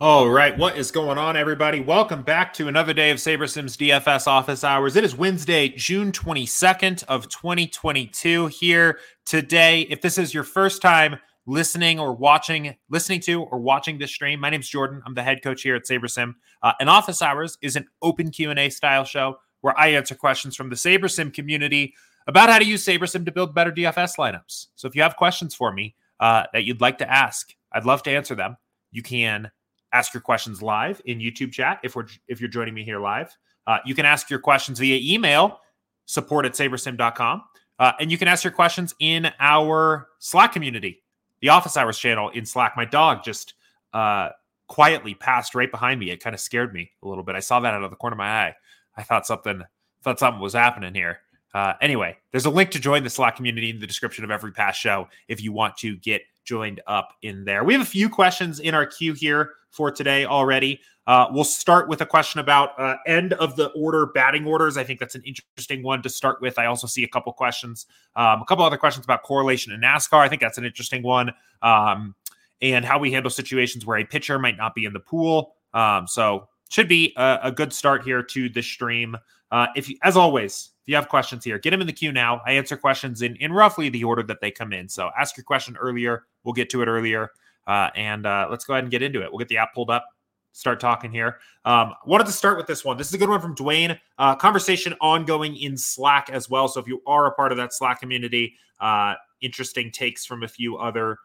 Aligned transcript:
All 0.00 0.30
right, 0.30 0.56
what 0.56 0.78
is 0.78 0.92
going 0.92 1.18
on, 1.18 1.36
everybody? 1.36 1.80
Welcome 1.80 2.22
back 2.22 2.54
to 2.54 2.68
another 2.68 2.94
day 2.94 3.10
of 3.10 3.18
SaberSim's 3.18 3.76
DFS 3.76 4.28
office 4.28 4.62
hours. 4.62 4.94
It 4.94 5.02
is 5.02 5.16
Wednesday, 5.16 5.70
June 5.70 6.12
22nd 6.12 7.02
of 7.08 7.28
2022 7.28 8.46
here 8.46 9.00
today. 9.26 9.80
If 9.90 10.00
this 10.00 10.16
is 10.16 10.32
your 10.32 10.44
first 10.44 10.82
time 10.82 11.16
listening 11.46 11.98
or 11.98 12.14
watching, 12.14 12.76
listening 12.88 13.18
to 13.22 13.42
or 13.42 13.58
watching 13.58 13.98
this 13.98 14.12
stream, 14.12 14.38
my 14.38 14.50
name 14.50 14.60
is 14.60 14.68
Jordan. 14.68 15.02
I'm 15.04 15.14
the 15.14 15.22
head 15.24 15.42
coach 15.42 15.62
here 15.62 15.74
at 15.74 15.82
SaberSim. 15.82 16.34
Uh, 16.62 16.74
and 16.78 16.88
Office 16.88 17.20
Hours 17.20 17.58
is 17.60 17.74
an 17.74 17.88
open 18.00 18.30
Q&A 18.30 18.70
style 18.70 19.02
show 19.02 19.38
where 19.62 19.76
I 19.76 19.88
answer 19.88 20.14
questions 20.14 20.54
from 20.54 20.70
the 20.70 20.76
SaberSim 20.76 21.34
community 21.34 21.92
about 22.28 22.50
how 22.50 22.60
to 22.60 22.64
use 22.64 22.86
SaberSim 22.86 23.24
to 23.24 23.32
build 23.32 23.52
better 23.52 23.72
DFS 23.72 24.12
lineups. 24.16 24.68
So 24.76 24.86
if 24.86 24.94
you 24.94 25.02
have 25.02 25.16
questions 25.16 25.56
for 25.56 25.72
me 25.72 25.96
uh, 26.20 26.44
that 26.52 26.62
you'd 26.62 26.80
like 26.80 26.98
to 26.98 27.12
ask, 27.12 27.52
I'd 27.72 27.84
love 27.84 28.04
to 28.04 28.12
answer 28.12 28.36
them. 28.36 28.58
You 28.92 29.02
can 29.02 29.50
ask 29.92 30.14
your 30.14 30.20
questions 30.20 30.62
live 30.62 31.00
in 31.04 31.18
YouTube 31.18 31.52
chat 31.52 31.80
if 31.82 31.96
we're 31.96 32.06
if 32.28 32.40
you're 32.40 32.50
joining 32.50 32.74
me 32.74 32.84
here 32.84 33.00
live. 33.00 33.36
Uh, 33.66 33.78
you 33.84 33.94
can 33.94 34.06
ask 34.06 34.30
your 34.30 34.38
questions 34.38 34.78
via 34.78 34.98
email, 35.14 35.60
support 36.06 36.46
at 36.46 36.52
sabersim.com. 36.52 37.42
Uh, 37.78 37.92
and 38.00 38.10
you 38.10 38.18
can 38.18 38.26
ask 38.26 38.42
your 38.42 38.52
questions 38.52 38.94
in 38.98 39.30
our 39.38 40.08
Slack 40.18 40.52
community, 40.52 41.02
the 41.40 41.50
Office 41.50 41.76
Hours 41.76 41.98
channel 41.98 42.30
in 42.30 42.44
Slack. 42.44 42.74
My 42.76 42.84
dog 42.84 43.22
just 43.22 43.54
uh, 43.92 44.30
quietly 44.66 45.14
passed 45.14 45.54
right 45.54 45.70
behind 45.70 46.00
me. 46.00 46.10
It 46.10 46.22
kind 46.22 46.34
of 46.34 46.40
scared 46.40 46.72
me 46.72 46.90
a 47.02 47.08
little 47.08 47.22
bit. 47.22 47.36
I 47.36 47.40
saw 47.40 47.60
that 47.60 47.74
out 47.74 47.84
of 47.84 47.90
the 47.90 47.96
corner 47.96 48.14
of 48.14 48.18
my 48.18 48.46
eye. 48.46 48.54
I 48.96 49.02
thought 49.02 49.26
something 49.26 49.62
thought 50.02 50.18
something 50.18 50.40
was 50.40 50.54
happening 50.54 50.94
here. 50.94 51.20
Uh, 51.54 51.72
anyway, 51.80 52.16
there's 52.30 52.44
a 52.44 52.50
link 52.50 52.70
to 52.70 52.78
join 52.78 53.02
the 53.02 53.10
Slack 53.10 53.36
community 53.36 53.70
in 53.70 53.78
the 53.78 53.86
description 53.86 54.24
of 54.24 54.30
every 54.30 54.52
past 54.52 54.80
show 54.80 55.08
if 55.28 55.42
you 55.42 55.52
want 55.52 55.76
to 55.78 55.96
get 55.96 56.22
joined 56.44 56.80
up 56.86 57.14
in 57.22 57.44
there. 57.44 57.64
We 57.64 57.72
have 57.74 57.82
a 57.82 57.86
few 57.86 58.08
questions 58.08 58.60
in 58.60 58.74
our 58.74 58.86
queue 58.86 59.12
here 59.12 59.52
for 59.70 59.90
today 59.90 60.24
already. 60.24 60.80
Uh, 61.06 61.26
we'll 61.30 61.42
start 61.42 61.88
with 61.88 62.02
a 62.02 62.06
question 62.06 62.38
about 62.38 62.78
uh, 62.78 62.96
end 63.06 63.32
of 63.34 63.56
the 63.56 63.68
order 63.70 64.06
batting 64.06 64.44
orders. 64.44 64.76
I 64.76 64.84
think 64.84 65.00
that's 65.00 65.14
an 65.14 65.22
interesting 65.24 65.82
one 65.82 66.02
to 66.02 66.10
start 66.10 66.42
with. 66.42 66.58
I 66.58 66.66
also 66.66 66.86
see 66.86 67.02
a 67.02 67.08
couple 67.08 67.32
questions, 67.32 67.86
um, 68.14 68.42
a 68.42 68.44
couple 68.44 68.64
other 68.64 68.76
questions 68.76 69.06
about 69.06 69.22
correlation 69.22 69.72
in 69.72 69.80
NASCAR. 69.80 70.18
I 70.18 70.28
think 70.28 70.42
that's 70.42 70.58
an 70.58 70.66
interesting 70.66 71.02
one. 71.02 71.32
Um, 71.62 72.14
and 72.60 72.84
how 72.84 72.98
we 72.98 73.12
handle 73.12 73.30
situations 73.30 73.86
where 73.86 73.98
a 73.98 74.04
pitcher 74.04 74.38
might 74.38 74.56
not 74.56 74.74
be 74.74 74.84
in 74.84 74.92
the 74.92 75.00
pool. 75.00 75.54
Um, 75.72 76.06
so 76.06 76.48
should 76.68 76.88
be 76.88 77.14
a, 77.16 77.38
a, 77.44 77.52
good 77.52 77.72
start 77.72 78.02
here 78.02 78.22
to 78.22 78.48
the 78.48 78.62
stream. 78.62 79.16
Uh, 79.50 79.68
if 79.76 79.88
you, 79.88 79.96
as 80.02 80.16
always, 80.16 80.70
if 80.82 80.88
you 80.88 80.94
have 80.96 81.08
questions 81.08 81.44
here, 81.44 81.58
get 81.58 81.70
them 81.70 81.80
in 81.80 81.86
the 81.86 81.92
queue 81.92 82.12
now. 82.12 82.42
I 82.46 82.52
answer 82.52 82.76
questions 82.76 83.22
in 83.22 83.36
in 83.36 83.52
roughly 83.52 83.88
the 83.88 84.04
order 84.04 84.22
that 84.24 84.40
they 84.40 84.50
come 84.50 84.72
in. 84.72 84.88
So 84.88 85.10
ask 85.18 85.36
your 85.36 85.44
question 85.44 85.76
earlier. 85.78 86.24
We'll 86.44 86.52
get 86.52 86.68
to 86.70 86.82
it 86.82 86.86
earlier. 86.88 87.30
Uh, 87.68 87.90
and 87.94 88.26
uh, 88.26 88.48
let's 88.50 88.64
go 88.64 88.72
ahead 88.72 88.82
and 88.82 88.90
get 88.90 89.02
into 89.02 89.22
it. 89.22 89.30
We'll 89.30 89.38
get 89.38 89.48
the 89.48 89.58
app 89.58 89.74
pulled 89.74 89.90
up, 89.90 90.06
start 90.52 90.80
talking 90.80 91.12
here. 91.12 91.38
Um, 91.64 91.92
wanted 92.06 92.26
to 92.26 92.32
start 92.32 92.56
with 92.56 92.66
this 92.66 92.84
one. 92.84 92.96
This 92.96 93.08
is 93.08 93.14
a 93.14 93.18
good 93.18 93.28
one 93.28 93.40
from 93.40 93.54
Dwayne. 93.54 93.98
Uh, 94.18 94.34
conversation 94.34 94.94
ongoing 95.00 95.54
in 95.56 95.76
Slack 95.76 96.30
as 96.30 96.48
well. 96.48 96.66
So 96.66 96.80
if 96.80 96.88
you 96.88 97.02
are 97.06 97.26
a 97.26 97.32
part 97.32 97.52
of 97.52 97.58
that 97.58 97.74
Slack 97.74 98.00
community, 98.00 98.54
uh, 98.80 99.14
interesting 99.42 99.92
takes 99.92 100.24
from 100.24 100.42
a 100.42 100.48
few 100.48 100.78
other 100.78 101.18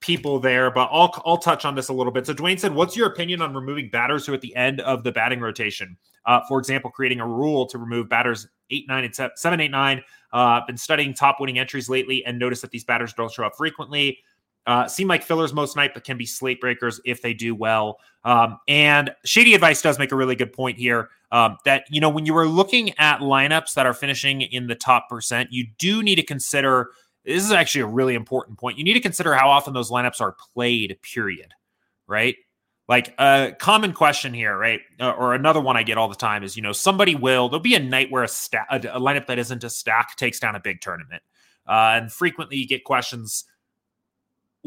people 0.00 0.38
there, 0.38 0.70
but 0.70 0.88
I'll 0.92 1.12
I'll 1.26 1.38
touch 1.38 1.64
on 1.64 1.74
this 1.74 1.88
a 1.88 1.92
little 1.92 2.12
bit. 2.12 2.26
So 2.26 2.32
Dwayne 2.32 2.58
said, 2.58 2.74
"What's 2.74 2.96
your 2.96 3.08
opinion 3.08 3.42
on 3.42 3.54
removing 3.54 3.90
batters 3.90 4.24
who 4.26 4.32
at 4.32 4.40
the 4.40 4.54
end 4.56 4.80
of 4.80 5.02
the 5.02 5.12
batting 5.12 5.40
rotation? 5.40 5.96
Uh, 6.24 6.40
for 6.48 6.58
example, 6.58 6.90
creating 6.90 7.20
a 7.20 7.26
rule 7.26 7.66
to 7.66 7.78
remove 7.78 8.08
batters 8.08 8.46
eight, 8.70 8.86
nine, 8.86 9.04
and 9.04 9.14
seven, 9.14 9.36
seven 9.36 9.60
eight, 9.60 9.70
nine. 9.70 9.98
Uh, 10.32 10.60
I've 10.60 10.66
been 10.66 10.76
studying 10.76 11.14
top 11.14 11.40
winning 11.40 11.58
entries 11.58 11.88
lately 11.88 12.24
and 12.24 12.38
noticed 12.38 12.62
that 12.62 12.70
these 12.70 12.84
batters 12.84 13.12
don't 13.12 13.32
show 13.32 13.44
up 13.44 13.56
frequently. 13.56 14.18
Uh, 14.68 14.86
seem 14.86 15.08
like 15.08 15.22
fillers 15.22 15.54
most 15.54 15.76
night, 15.76 15.92
but 15.94 16.04
can 16.04 16.18
be 16.18 16.26
slate 16.26 16.60
breakers 16.60 17.00
if 17.06 17.22
they 17.22 17.32
do 17.32 17.54
well. 17.54 17.98
Um, 18.24 18.58
and 18.68 19.10
Shady 19.24 19.54
Advice 19.54 19.80
does 19.80 19.98
make 19.98 20.12
a 20.12 20.14
really 20.14 20.36
good 20.36 20.52
point 20.52 20.76
here 20.76 21.08
um, 21.32 21.56
that, 21.64 21.84
you 21.88 22.02
know, 22.02 22.10
when 22.10 22.26
you 22.26 22.36
are 22.36 22.46
looking 22.46 22.90
at 22.98 23.20
lineups 23.20 23.72
that 23.74 23.86
are 23.86 23.94
finishing 23.94 24.42
in 24.42 24.66
the 24.66 24.74
top 24.74 25.08
percent, 25.08 25.48
you 25.50 25.66
do 25.78 26.02
need 26.02 26.16
to 26.16 26.22
consider 26.22 26.90
this 27.24 27.42
is 27.42 27.50
actually 27.50 27.80
a 27.80 27.86
really 27.86 28.14
important 28.14 28.58
point. 28.58 28.76
You 28.76 28.84
need 28.84 28.92
to 28.92 29.00
consider 29.00 29.34
how 29.34 29.48
often 29.48 29.72
those 29.72 29.90
lineups 29.90 30.20
are 30.20 30.36
played, 30.52 30.98
period. 31.00 31.54
Right. 32.06 32.36
Like 32.88 33.14
a 33.18 33.54
common 33.58 33.94
question 33.94 34.34
here, 34.34 34.54
right? 34.54 34.80
Uh, 35.00 35.12
or 35.12 35.32
another 35.32 35.62
one 35.62 35.78
I 35.78 35.82
get 35.82 35.96
all 35.96 36.08
the 36.08 36.14
time 36.14 36.44
is, 36.44 36.56
you 36.56 36.62
know, 36.62 36.72
somebody 36.72 37.14
will, 37.14 37.48
there'll 37.48 37.60
be 37.60 37.74
a 37.74 37.80
night 37.80 38.10
where 38.10 38.22
a, 38.22 38.28
sta- 38.28 38.66
a, 38.70 38.80
lineup 38.80 39.28
that 39.28 39.38
isn't 39.38 39.64
a 39.64 39.70
stack 39.70 40.16
takes 40.16 40.38
down 40.38 40.56
a 40.56 40.60
big 40.60 40.82
tournament. 40.82 41.22
Uh, 41.66 42.00
and 42.00 42.12
frequently 42.12 42.58
you 42.58 42.66
get 42.66 42.84
questions 42.84 43.44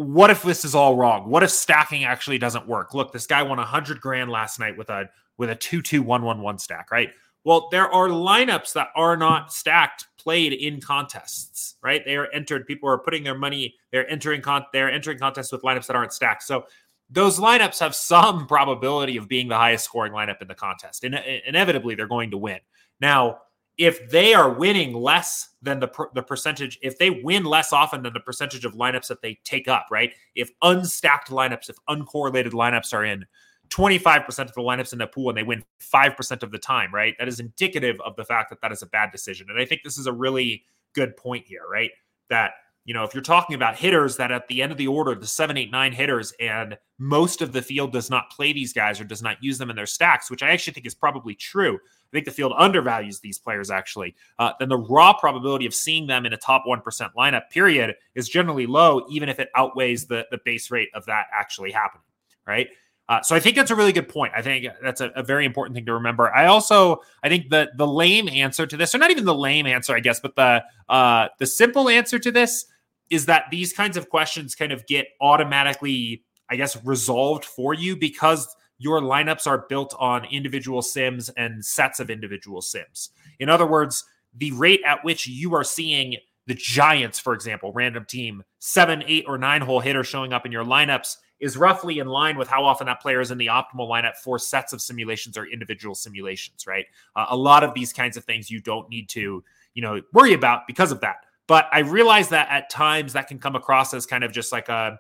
what 0.02 0.30
if 0.30 0.44
this 0.44 0.66
is 0.66 0.76
all 0.76 0.96
wrong? 0.96 1.30
What 1.30 1.44
if 1.44 1.52
stacking 1.52 2.04
actually 2.04 2.38
doesn't 2.38 2.68
work? 2.68 2.94
Look, 2.94 3.12
this 3.12 3.28
guy 3.28 3.44
won 3.44 3.60
a 3.60 3.66
hundred 3.66 4.02
grand 4.02 4.30
last 4.30 4.60
night 4.60 4.78
with 4.78 4.90
a 4.90 5.10
with 5.38 5.50
a 5.50 5.56
two 5.56 5.82
two 5.82 6.02
one 6.02 6.24
one 6.24 6.42
one 6.42 6.58
stack, 6.58 6.92
right? 6.92 7.10
Well, 7.44 7.70
there 7.72 7.90
are 7.92 8.10
lineups 8.10 8.74
that 8.74 8.90
are 8.96 9.18
not 9.18 9.52
stacked 9.52 10.06
played 10.18 10.54
in 10.54 10.80
contests, 10.80 11.76
right? 11.82 12.04
They 12.06 12.16
are 12.16 12.28
entered. 12.32 12.68
People 12.68 12.90
are 12.90 13.00
putting 13.00 13.24
their 13.24 13.38
money. 13.38 13.76
They're 13.92 14.10
entering 14.10 14.42
con. 14.42 14.66
They're 14.74 14.92
entering 14.92 15.18
contests 15.18 15.52
with 15.52 15.62
lineups 15.64 15.88
that 15.88 15.96
aren't 15.96 16.14
stacked. 16.14 16.44
So 16.44 16.66
those 17.10 17.40
lineups 17.40 17.80
have 17.80 17.96
some 17.96 18.48
probability 18.48 19.18
of 19.18 19.28
being 19.28 19.48
the 19.48 19.58
highest 19.58 19.86
scoring 19.86 20.14
lineup 20.14 20.42
in 20.42 20.48
the 20.48 20.56
contest. 20.56 21.04
And 21.04 21.16
inevitably, 21.46 21.96
they're 21.96 22.08
going 22.08 22.32
to 22.32 22.38
win. 22.38 22.60
Now, 23.00 23.40
if 23.82 24.12
they 24.12 24.36
are 24.36 24.54
winning 24.54 24.94
less 24.94 25.50
than 25.64 25.80
the 25.80 25.88
per, 25.88 26.08
the 26.14 26.22
percentage, 26.22 26.78
if 26.84 27.00
they 27.00 27.10
win 27.10 27.44
less 27.44 27.74
often 27.74 28.04
than 28.04 28.14
the 28.14 28.20
percentage 28.20 28.64
of 28.64 28.76
lineups 28.76 29.08
that 29.08 29.24
they 29.24 29.40
take 29.44 29.68
up, 29.68 29.88
right? 29.90 30.14
If 30.36 30.52
unstacked 30.62 31.30
lineups, 31.30 31.68
if 31.68 31.78
uncorrelated 31.90 32.52
lineups 32.52 32.94
are 32.94 33.04
in 33.04 33.26
25% 33.70 34.28
of 34.40 34.54
the 34.54 34.62
lineups 34.62 34.94
in 34.94 35.00
the 35.00 35.08
pool 35.08 35.30
and 35.30 35.38
they 35.38 35.42
win 35.42 35.64
5% 35.80 36.44
of 36.44 36.52
the 36.52 36.60
time, 36.60 36.94
right? 36.94 37.16
That 37.18 37.28
is 37.28 37.40
indicative 37.40 38.00
of 38.02 38.16
the 38.18 38.24
fact 38.24 38.52
that 38.52 38.62
that 38.62 38.72
is 38.72 38.84
a 38.84 38.86
bad 38.86 39.12
decision. 39.12 39.48
And 39.50 39.60
I 39.60 39.66
think 39.66 39.82
this 39.82 39.98
is 39.98 40.06
a 40.06 40.14
really 40.14 40.64
good 40.94 41.18
point 41.18 41.48
here, 41.48 41.64
right? 41.68 41.90
That 42.30 42.52
you 42.84 42.94
know, 42.94 43.04
if 43.04 43.14
you're 43.14 43.22
talking 43.22 43.56
about 43.56 43.76
hitters 43.76 44.18
that 44.18 44.32
at 44.32 44.48
the 44.48 44.62
end 44.62 44.72
of 44.72 44.78
the 44.78 44.88
order, 44.88 45.14
the 45.14 45.28
seven, 45.28 45.56
eight, 45.56 45.70
nine 45.72 45.94
hitters, 45.94 46.34
and 46.40 46.78
most 46.98 47.42
of 47.42 47.52
the 47.52 47.62
field 47.62 47.92
does 47.92 48.10
not 48.10 48.32
play 48.32 48.54
these 48.54 48.74
guys 48.74 49.00
or 49.00 49.04
does 49.04 49.22
not 49.22 49.38
use 49.42 49.58
them 49.58 49.70
in 49.70 49.76
their 49.76 49.86
stacks, 49.86 50.32
which 50.32 50.42
I 50.42 50.50
actually 50.50 50.74
think 50.74 50.88
is 50.88 50.96
probably 50.96 51.36
true. 51.36 51.76
I 51.76 52.12
think 52.12 52.26
the 52.26 52.32
field 52.32 52.54
undervalues 52.58 53.20
these 53.20 53.38
players 53.38 53.70
actually. 53.70 54.16
Uh, 54.40 54.54
then 54.60 54.70
the 54.70 54.78
raw 54.78 55.14
probability 55.14 55.68
of 55.68 55.76
seeing 55.76 56.08
them 56.08 56.26
in 56.26 56.34
a 56.34 56.38
top 56.38 56.64
1% 56.68 56.82
lineup, 57.16 57.50
period, 57.52 57.96
is 58.16 58.28
generally 58.28 58.66
low, 58.66 59.06
even 59.10 59.30
if 59.30 59.40
it 59.40 59.50
outweighs 59.56 60.08
the, 60.08 60.26
the 60.32 60.40
base 60.44 60.72
rate 60.72 60.90
of 60.96 61.06
that 61.06 61.28
actually 61.34 61.72
happening, 61.72 62.04
right? 62.48 62.68
Uh, 63.10 63.22
so 63.22 63.36
I 63.36 63.40
think 63.42 63.58
that's 63.58 63.72
a 63.72 63.76
really 63.76 63.92
good 63.92 64.08
point. 64.08 64.32
I 64.36 64.42
think 64.42 64.66
that's 64.82 65.02
a, 65.02 65.10
a, 65.18 65.24
very 65.24 65.46
important 65.46 65.76
thing 65.76 65.86
to 65.86 65.94
remember. 65.96 66.34
I 66.34 66.46
also 66.46 67.02
I 67.22 67.28
think 67.28 67.50
the 67.50 67.70
the 67.76 67.86
lame 67.86 68.30
answer 68.30 68.66
to 68.66 68.78
this, 68.78 68.96
or 68.96 69.00
not 69.00 69.12
even 69.12 69.26
the 69.26 69.36
lame 69.36 69.68
answer, 69.68 69.94
I 69.94 70.00
guess, 70.00 70.22
but 70.22 70.38
the 70.38 70.64
uh, 70.88 71.28
the 71.38 71.46
simple 71.46 71.90
answer 71.90 72.20
to 72.20 72.32
this 72.32 72.68
is 73.12 73.28
that 73.28 73.46
these 73.52 73.74
kinds 73.74 73.98
of 73.98 74.10
questions 74.10 74.56
kind 74.56 74.72
of 74.72 74.88
get 74.88 75.08
automatically, 75.20 76.24
I 76.50 76.56
guess, 76.56 76.84
resolved 76.84 77.46
for 77.46 77.74
you 77.74 77.96
because 77.96 78.48
your 78.80 79.02
lineups 79.02 79.46
are 79.46 79.66
built 79.70 79.94
on 80.00 80.26
individual 80.26 80.82
sims 80.82 81.30
and 81.30 81.64
sets 81.64 82.00
of 82.00 82.10
individual 82.10 82.62
sims. 82.62 83.12
In 83.40 83.50
other 83.50 83.68
words, 83.68 84.06
the 84.36 84.52
rate 84.54 84.82
at 84.86 85.04
which 85.04 85.28
you 85.28 85.54
are 85.54 85.64
seeing 85.64 86.16
the 86.48 86.56
Giants, 86.56 87.20
for 87.20 87.34
example, 87.34 87.72
random 87.74 88.06
team, 88.06 88.44
seven, 88.60 89.04
eight, 89.06 89.26
or 89.28 89.38
nine 89.38 89.62
hole 89.62 89.82
hitter 89.82 90.04
showing 90.04 90.34
up 90.34 90.46
in 90.46 90.52
your 90.52 90.64
lineups 90.64 91.18
is 91.40 91.58
roughly 91.58 92.00
in 92.00 92.08
line 92.08 92.38
with 92.38 92.48
how 92.48 92.64
often 92.64 92.88
that 92.88 93.02
player 93.02 93.20
is 93.20 93.32
in 93.32 93.38
the 93.38 93.48
optimal 93.48 93.90
lineup 93.90 94.16
for 94.16 94.40
sets 94.40 94.74
of 94.74 94.82
simulations 94.82 95.38
or 95.38 95.46
individual 95.48 95.96
simulations, 95.96 96.66
right? 96.66 96.86
Uh, 97.16 97.26
a 97.30 97.38
lot 97.38 97.64
of 97.64 97.74
these 97.74 97.92
kinds 97.92 98.16
of 98.16 98.24
things 98.24 98.50
you 98.50 98.62
don't 98.62 98.90
need 98.90 99.10
to, 99.10 99.44
you 99.74 99.82
know, 99.82 100.02
worry 100.14 100.34
about 100.34 100.68
because 100.68 100.92
of 100.92 101.02
that. 101.02 101.26
But 101.52 101.68
I 101.74 101.80
realize 101.80 102.30
that 102.30 102.48
at 102.50 102.70
times 102.70 103.12
that 103.12 103.28
can 103.28 103.38
come 103.38 103.58
across 103.58 103.94
as 103.94 104.06
kind 104.06 104.24
of 104.24 104.32
just 104.32 104.54
like 104.54 104.70
a, 104.70 104.98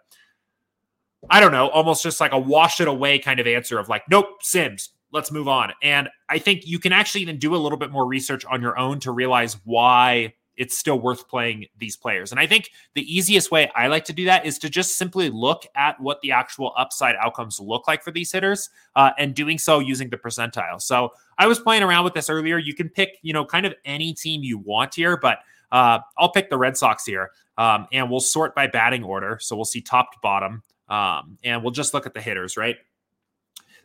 I 1.29 1.39
don't 1.39 1.53
know, 1.53 1.69
almost 1.69 2.03
just 2.03 2.19
like 2.19 2.33
a 2.33 2.37
wash 2.37 2.81
it 2.81 2.89
away 2.89 3.19
kind 3.19 3.39
of 3.39 3.47
answer 3.47 3.79
of 3.79 3.87
like, 3.87 4.03
nope, 4.09 4.25
Sims, 4.41 4.89
let's 5.13 5.31
move 5.31 5.47
on. 5.47 5.71
And 5.81 6.09
I 6.27 6.39
think 6.39 6.67
you 6.67 6.77
can 6.77 6.91
actually 6.91 7.21
even 7.21 7.39
do 7.39 7.55
a 7.55 7.57
little 7.57 7.77
bit 7.77 7.89
more 7.89 8.05
research 8.05 8.43
on 8.43 8.61
your 8.61 8.77
own 8.77 8.99
to 8.99 9.13
realize 9.13 9.59
why 9.63 10.33
it's 10.57 10.77
still 10.77 10.99
worth 10.99 11.29
playing 11.29 11.67
these 11.77 11.95
players. 11.95 12.31
And 12.31 12.39
I 12.41 12.47
think 12.47 12.69
the 12.95 13.03
easiest 13.03 13.49
way 13.49 13.71
I 13.73 13.87
like 13.87 14.03
to 14.03 14.13
do 14.13 14.25
that 14.25 14.45
is 14.45 14.59
to 14.59 14.69
just 14.69 14.97
simply 14.97 15.29
look 15.29 15.65
at 15.73 16.01
what 16.01 16.19
the 16.19 16.33
actual 16.33 16.73
upside 16.77 17.15
outcomes 17.15 17.61
look 17.61 17.87
like 17.87 18.03
for 18.03 18.11
these 18.11 18.29
hitters 18.29 18.69
uh, 18.97 19.11
and 19.17 19.33
doing 19.33 19.57
so 19.57 19.79
using 19.79 20.09
the 20.09 20.17
percentile. 20.17 20.81
So 20.81 21.13
I 21.37 21.47
was 21.47 21.61
playing 21.61 21.83
around 21.83 22.03
with 22.03 22.13
this 22.13 22.29
earlier. 22.29 22.57
You 22.57 22.73
can 22.73 22.89
pick, 22.89 23.19
you 23.21 23.31
know, 23.31 23.45
kind 23.45 23.65
of 23.65 23.73
any 23.85 24.13
team 24.13 24.43
you 24.43 24.57
want 24.57 24.95
here, 24.95 25.15
but 25.15 25.37
uh, 25.71 25.99
I'll 26.17 26.31
pick 26.31 26.49
the 26.49 26.57
Red 26.57 26.77
Sox 26.77 27.05
here 27.05 27.31
um, 27.57 27.87
and 27.91 28.09
we'll 28.09 28.19
sort 28.19 28.55
by 28.55 28.67
batting 28.67 29.03
order. 29.03 29.37
So 29.41 29.55
we'll 29.55 29.65
see 29.65 29.81
top 29.81 30.13
to 30.13 30.19
bottom 30.21 30.63
um, 30.89 31.37
and 31.43 31.63
we'll 31.63 31.71
just 31.71 31.93
look 31.93 32.05
at 32.05 32.13
the 32.13 32.21
hitters, 32.21 32.57
right? 32.57 32.77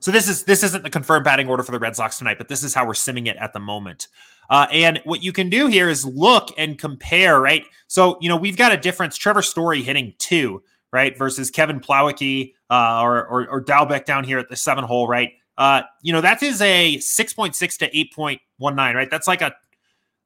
So 0.00 0.10
this 0.10 0.28
is 0.28 0.44
this 0.44 0.62
isn't 0.62 0.82
the 0.82 0.90
confirmed 0.90 1.24
batting 1.24 1.48
order 1.48 1.62
for 1.62 1.72
the 1.72 1.78
Red 1.78 1.96
Sox 1.96 2.18
tonight, 2.18 2.38
but 2.38 2.48
this 2.48 2.62
is 2.62 2.74
how 2.74 2.86
we're 2.86 2.92
simming 2.92 3.28
it 3.28 3.36
at 3.38 3.52
the 3.52 3.60
moment. 3.60 4.08
Uh, 4.48 4.66
and 4.70 5.00
what 5.04 5.22
you 5.22 5.32
can 5.32 5.48
do 5.48 5.66
here 5.66 5.88
is 5.88 6.04
look 6.04 6.50
and 6.56 6.78
compare, 6.78 7.40
right? 7.40 7.64
So, 7.88 8.16
you 8.20 8.28
know, 8.28 8.36
we've 8.36 8.56
got 8.56 8.72
a 8.72 8.76
difference. 8.76 9.16
Trevor 9.16 9.42
Story 9.42 9.82
hitting 9.82 10.14
two, 10.18 10.62
right, 10.92 11.16
versus 11.16 11.50
Kevin 11.50 11.80
Plawecki 11.80 12.54
uh, 12.70 13.00
or, 13.02 13.26
or, 13.26 13.48
or 13.48 13.64
Dalbec 13.64 14.04
down 14.04 14.22
here 14.22 14.38
at 14.38 14.48
the 14.48 14.56
seven 14.56 14.84
hole, 14.84 15.08
right? 15.08 15.32
Uh, 15.58 15.82
you 16.02 16.12
know, 16.12 16.20
that 16.20 16.42
is 16.42 16.60
a 16.60 16.96
6.6 16.98 17.78
to 17.78 17.90
8.19, 17.90 18.94
right? 18.94 19.10
That's 19.10 19.26
like 19.26 19.40
a 19.40 19.54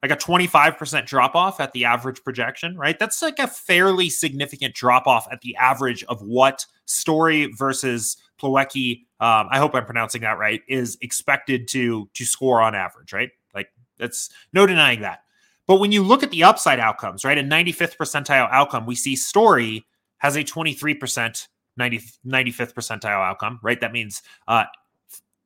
like 0.01 0.11
a 0.11 0.15
25% 0.15 1.05
drop 1.05 1.35
off 1.35 1.59
at 1.59 1.71
the 1.73 1.85
average 1.85 2.23
projection, 2.23 2.75
right? 2.75 2.97
That's 2.97 3.21
like 3.21 3.39
a 3.39 3.47
fairly 3.47 4.09
significant 4.09 4.73
drop 4.73 5.05
off 5.05 5.27
at 5.31 5.41
the 5.41 5.55
average 5.57 6.03
of 6.05 6.21
what 6.21 6.65
Story 6.85 7.51
versus 7.57 8.17
Plawecki, 8.41 9.01
um, 9.19 9.47
I 9.51 9.59
hope 9.59 9.75
I'm 9.75 9.85
pronouncing 9.85 10.21
that 10.21 10.39
right, 10.39 10.61
is 10.67 10.97
expected 11.01 11.67
to 11.69 12.09
to 12.13 12.25
score 12.25 12.61
on 12.61 12.73
average, 12.73 13.13
right? 13.13 13.29
Like 13.53 13.69
that's 13.97 14.29
no 14.53 14.65
denying 14.65 15.01
that. 15.01 15.21
But 15.67 15.79
when 15.79 15.91
you 15.91 16.03
look 16.03 16.23
at 16.23 16.31
the 16.31 16.43
upside 16.43 16.79
outcomes, 16.79 17.23
right, 17.23 17.37
a 17.37 17.43
95th 17.43 17.97
percentile 17.97 18.49
outcome, 18.51 18.85
we 18.85 18.95
see 18.95 19.15
Story 19.15 19.85
has 20.17 20.35
a 20.35 20.43
23% 20.43 21.47
90, 21.77 21.99
95th 22.25 22.73
percentile 22.73 23.25
outcome, 23.25 23.59
right? 23.63 23.79
That 23.79 23.93
means 23.93 24.21
uh, 24.47 24.65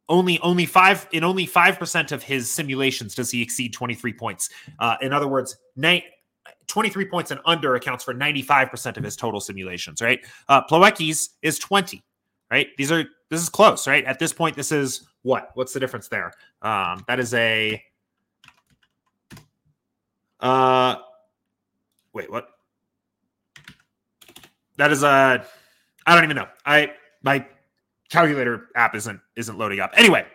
only 0.07 0.40
only 0.42 0.66
five 0.66 1.07
in 1.12 1.24
only 1.24 1.46
five 1.46 1.80
percent 1.80 2.12
of 2.12 2.22
his 2.22 2.50
simulations 2.50 3.16
does 3.16 3.31
he 3.31 3.42
exceed 3.42 3.74
23 3.74 4.13
points. 4.13 4.50
Uh, 4.80 4.96
in 5.02 5.13
other 5.13 5.28
words, 5.28 5.57
night 5.75 6.04
23 6.68 7.06
points 7.06 7.31
and 7.31 7.40
under 7.46 7.75
accounts 7.75 8.04
for 8.04 8.13
95% 8.13 8.98
of 8.98 9.04
his 9.04 9.16
total 9.16 9.40
simulations, 9.40 10.02
right? 10.02 10.19
Uh, 10.50 10.62
is 11.42 11.60
20, 11.60 12.04
right? 12.52 12.68
These 12.78 12.92
are 12.92 13.06
this 13.30 13.42
is 13.42 13.50
close, 13.50 13.88
right? 13.88 14.06
At 14.06 14.19
this 14.19 14.34
point, 14.34 14.56
this 14.56 14.72
is 14.72 15.07
what? 15.24 15.52
What's 15.56 15.74
the 15.74 15.80
difference 15.80 16.08
there? 16.08 16.31
Um, 16.62 17.04
that 17.08 17.19
is 17.19 17.34
a 17.34 17.81
uh 20.40 20.96
wait, 22.13 22.30
what? 22.31 22.50
That 24.78 24.92
is 24.92 25.04
a 25.04 25.46
I 26.06 26.16
don't 26.16 26.24
even 26.24 26.36
know. 26.36 26.48
I 26.66 26.92
my 27.24 27.46
calculator 28.16 28.70
app 28.76 28.96
isn't 28.96 29.20
isn't 29.36 29.58
loading 29.58 29.80
up. 29.80 29.92
Anyway, 29.96 30.26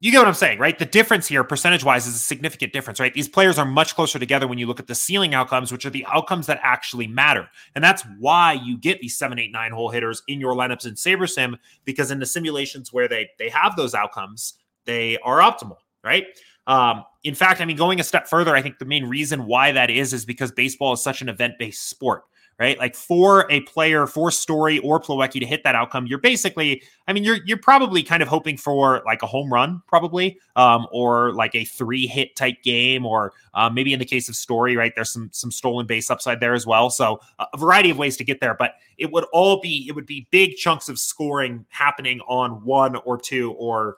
you 0.00 0.10
get 0.10 0.18
what 0.18 0.28
I'm 0.28 0.34
saying, 0.34 0.58
right? 0.58 0.78
The 0.78 0.84
difference 0.84 1.28
here, 1.28 1.44
percentage 1.44 1.84
wise, 1.84 2.06
is 2.06 2.16
a 2.16 2.18
significant 2.18 2.72
difference, 2.72 2.98
right? 2.98 3.14
These 3.14 3.28
players 3.28 3.58
are 3.58 3.64
much 3.64 3.94
closer 3.94 4.18
together 4.18 4.48
when 4.48 4.58
you 4.58 4.66
look 4.66 4.80
at 4.80 4.88
the 4.88 4.94
ceiling 4.94 5.32
outcomes, 5.32 5.70
which 5.70 5.86
are 5.86 5.90
the 5.90 6.04
outcomes 6.06 6.46
that 6.48 6.58
actually 6.62 7.06
matter. 7.06 7.48
And 7.74 7.84
that's 7.84 8.02
why 8.18 8.54
you 8.54 8.76
get 8.76 9.00
these 9.00 9.16
seven, 9.16 9.38
eight, 9.38 9.52
nine 9.52 9.70
hole 9.70 9.90
hitters 9.90 10.22
in 10.26 10.40
your 10.40 10.54
lineups 10.54 10.86
in 10.86 10.94
SaberSim, 10.94 11.56
because 11.84 12.10
in 12.10 12.18
the 12.18 12.26
simulations 12.26 12.92
where 12.92 13.08
they 13.08 13.30
they 13.38 13.48
have 13.48 13.76
those 13.76 13.94
outcomes, 13.94 14.54
they 14.84 15.18
are 15.18 15.38
optimal, 15.38 15.76
right? 16.02 16.26
Um, 16.66 17.04
in 17.24 17.34
fact, 17.34 17.60
I 17.60 17.64
mean, 17.64 17.76
going 17.76 18.00
a 18.00 18.04
step 18.04 18.28
further, 18.28 18.54
I 18.54 18.62
think 18.62 18.78
the 18.78 18.84
main 18.84 19.04
reason 19.04 19.46
why 19.46 19.72
that 19.72 19.90
is 19.90 20.12
is 20.12 20.24
because 20.24 20.52
baseball 20.52 20.92
is 20.92 21.02
such 21.02 21.22
an 21.22 21.28
event 21.28 21.54
based 21.58 21.88
sport 21.88 22.24
right? 22.58 22.78
Like 22.78 22.94
for 22.94 23.50
a 23.50 23.60
player, 23.62 24.06
for 24.06 24.30
Story 24.30 24.78
or 24.80 25.00
Plawecki 25.00 25.40
to 25.40 25.46
hit 25.46 25.64
that 25.64 25.74
outcome, 25.74 26.06
you're 26.06 26.18
basically, 26.18 26.82
I 27.08 27.12
mean, 27.12 27.24
you're 27.24 27.38
you're 27.44 27.58
probably 27.58 28.02
kind 28.02 28.22
of 28.22 28.28
hoping 28.28 28.56
for 28.56 29.02
like 29.04 29.22
a 29.22 29.26
home 29.26 29.52
run, 29.52 29.82
probably, 29.86 30.38
um, 30.56 30.86
or 30.92 31.32
like 31.32 31.54
a 31.54 31.64
three 31.64 32.06
hit 32.06 32.36
type 32.36 32.62
game, 32.62 33.04
or 33.04 33.32
uh, 33.54 33.68
maybe 33.70 33.92
in 33.92 33.98
the 33.98 34.04
case 34.04 34.28
of 34.28 34.36
Story, 34.36 34.76
right? 34.76 34.92
There's 34.94 35.10
some 35.10 35.30
some 35.32 35.50
stolen 35.50 35.86
base 35.86 36.10
upside 36.10 36.40
there 36.40 36.54
as 36.54 36.66
well. 36.66 36.90
So 36.90 37.20
a 37.38 37.56
variety 37.56 37.90
of 37.90 37.98
ways 37.98 38.16
to 38.18 38.24
get 38.24 38.40
there, 38.40 38.54
but 38.54 38.74
it 38.98 39.10
would 39.10 39.24
all 39.32 39.60
be 39.60 39.86
it 39.88 39.94
would 39.94 40.06
be 40.06 40.26
big 40.30 40.56
chunks 40.56 40.88
of 40.88 40.98
scoring 40.98 41.66
happening 41.68 42.20
on 42.28 42.64
one 42.64 42.96
or 42.96 43.18
two 43.18 43.52
or 43.52 43.96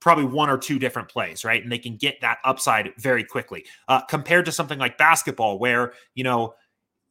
probably 0.00 0.24
one 0.24 0.48
or 0.48 0.56
two 0.56 0.78
different 0.78 1.08
plays, 1.08 1.44
right? 1.44 1.62
And 1.62 1.70
they 1.70 1.78
can 1.78 1.96
get 1.96 2.20
that 2.20 2.38
upside 2.44 2.92
very 2.98 3.24
quickly 3.24 3.64
uh, 3.88 4.00
compared 4.02 4.44
to 4.46 4.52
something 4.52 4.78
like 4.78 4.96
basketball, 4.96 5.58
where 5.58 5.92
you 6.14 6.24
know 6.24 6.54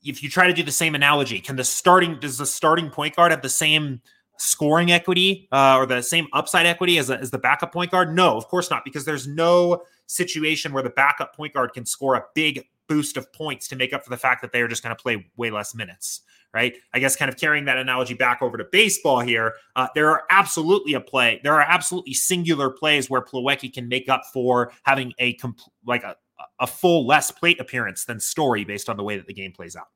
if 0.07 0.23
you 0.23 0.29
try 0.29 0.47
to 0.47 0.53
do 0.53 0.63
the 0.63 0.71
same 0.71 0.95
analogy, 0.95 1.39
can 1.39 1.55
the 1.55 1.63
starting 1.63 2.19
does 2.19 2.37
the 2.37 2.45
starting 2.45 2.89
point 2.89 3.15
guard 3.15 3.31
have 3.31 3.41
the 3.41 3.49
same 3.49 4.01
scoring 4.37 4.91
equity 4.91 5.47
uh, 5.51 5.77
or 5.77 5.85
the 5.85 6.01
same 6.01 6.27
upside 6.33 6.65
equity 6.65 6.97
as, 6.97 7.09
a, 7.09 7.19
as 7.19 7.31
the 7.31 7.37
backup 7.37 7.73
point 7.73 7.91
guard? 7.91 8.13
No, 8.15 8.37
of 8.37 8.47
course 8.47 8.69
not, 8.69 8.83
because 8.85 9.05
there's 9.05 9.27
no 9.27 9.83
situation 10.07 10.71
where 10.73 10.83
the 10.83 10.89
backup 10.89 11.35
point 11.35 11.53
guard 11.53 11.73
can 11.73 11.85
score 11.85 12.15
a 12.15 12.23
big 12.33 12.65
boost 12.87 13.17
of 13.17 13.31
points 13.33 13.67
to 13.67 13.75
make 13.75 13.93
up 13.93 14.03
for 14.03 14.09
the 14.09 14.17
fact 14.17 14.41
that 14.41 14.51
they 14.51 14.61
are 14.61 14.67
just 14.67 14.83
going 14.83 14.95
to 14.95 15.01
play 15.01 15.29
way 15.35 15.51
less 15.51 15.75
minutes. 15.75 16.21
Right. 16.53 16.75
I 16.93 16.99
guess 16.99 17.15
kind 17.15 17.29
of 17.29 17.37
carrying 17.37 17.65
that 17.65 17.77
analogy 17.77 18.13
back 18.13 18.41
over 18.41 18.57
to 18.57 18.65
baseball 18.71 19.19
here, 19.19 19.55
uh, 19.75 19.89
there 19.93 20.09
are 20.09 20.23
absolutely 20.31 20.93
a 20.93 21.01
play. 21.01 21.41
There 21.43 21.53
are 21.53 21.61
absolutely 21.61 22.13
singular 22.13 22.69
plays 22.69 23.09
where 23.09 23.21
Plawecki 23.21 23.71
can 23.71 23.87
make 23.89 24.07
up 24.07 24.21
for 24.33 24.71
having 24.83 25.13
a 25.19 25.35
compl- 25.35 25.69
like 25.85 26.03
a, 26.03 26.15
a 26.59 26.65
full 26.65 27.05
less 27.05 27.31
plate 27.31 27.59
appearance 27.59 28.05
than 28.05 28.19
Story 28.19 28.63
based 28.63 28.89
on 28.89 28.97
the 28.97 29.03
way 29.03 29.17
that 29.17 29.27
the 29.27 29.33
game 29.33 29.51
plays 29.51 29.75
out. 29.75 29.87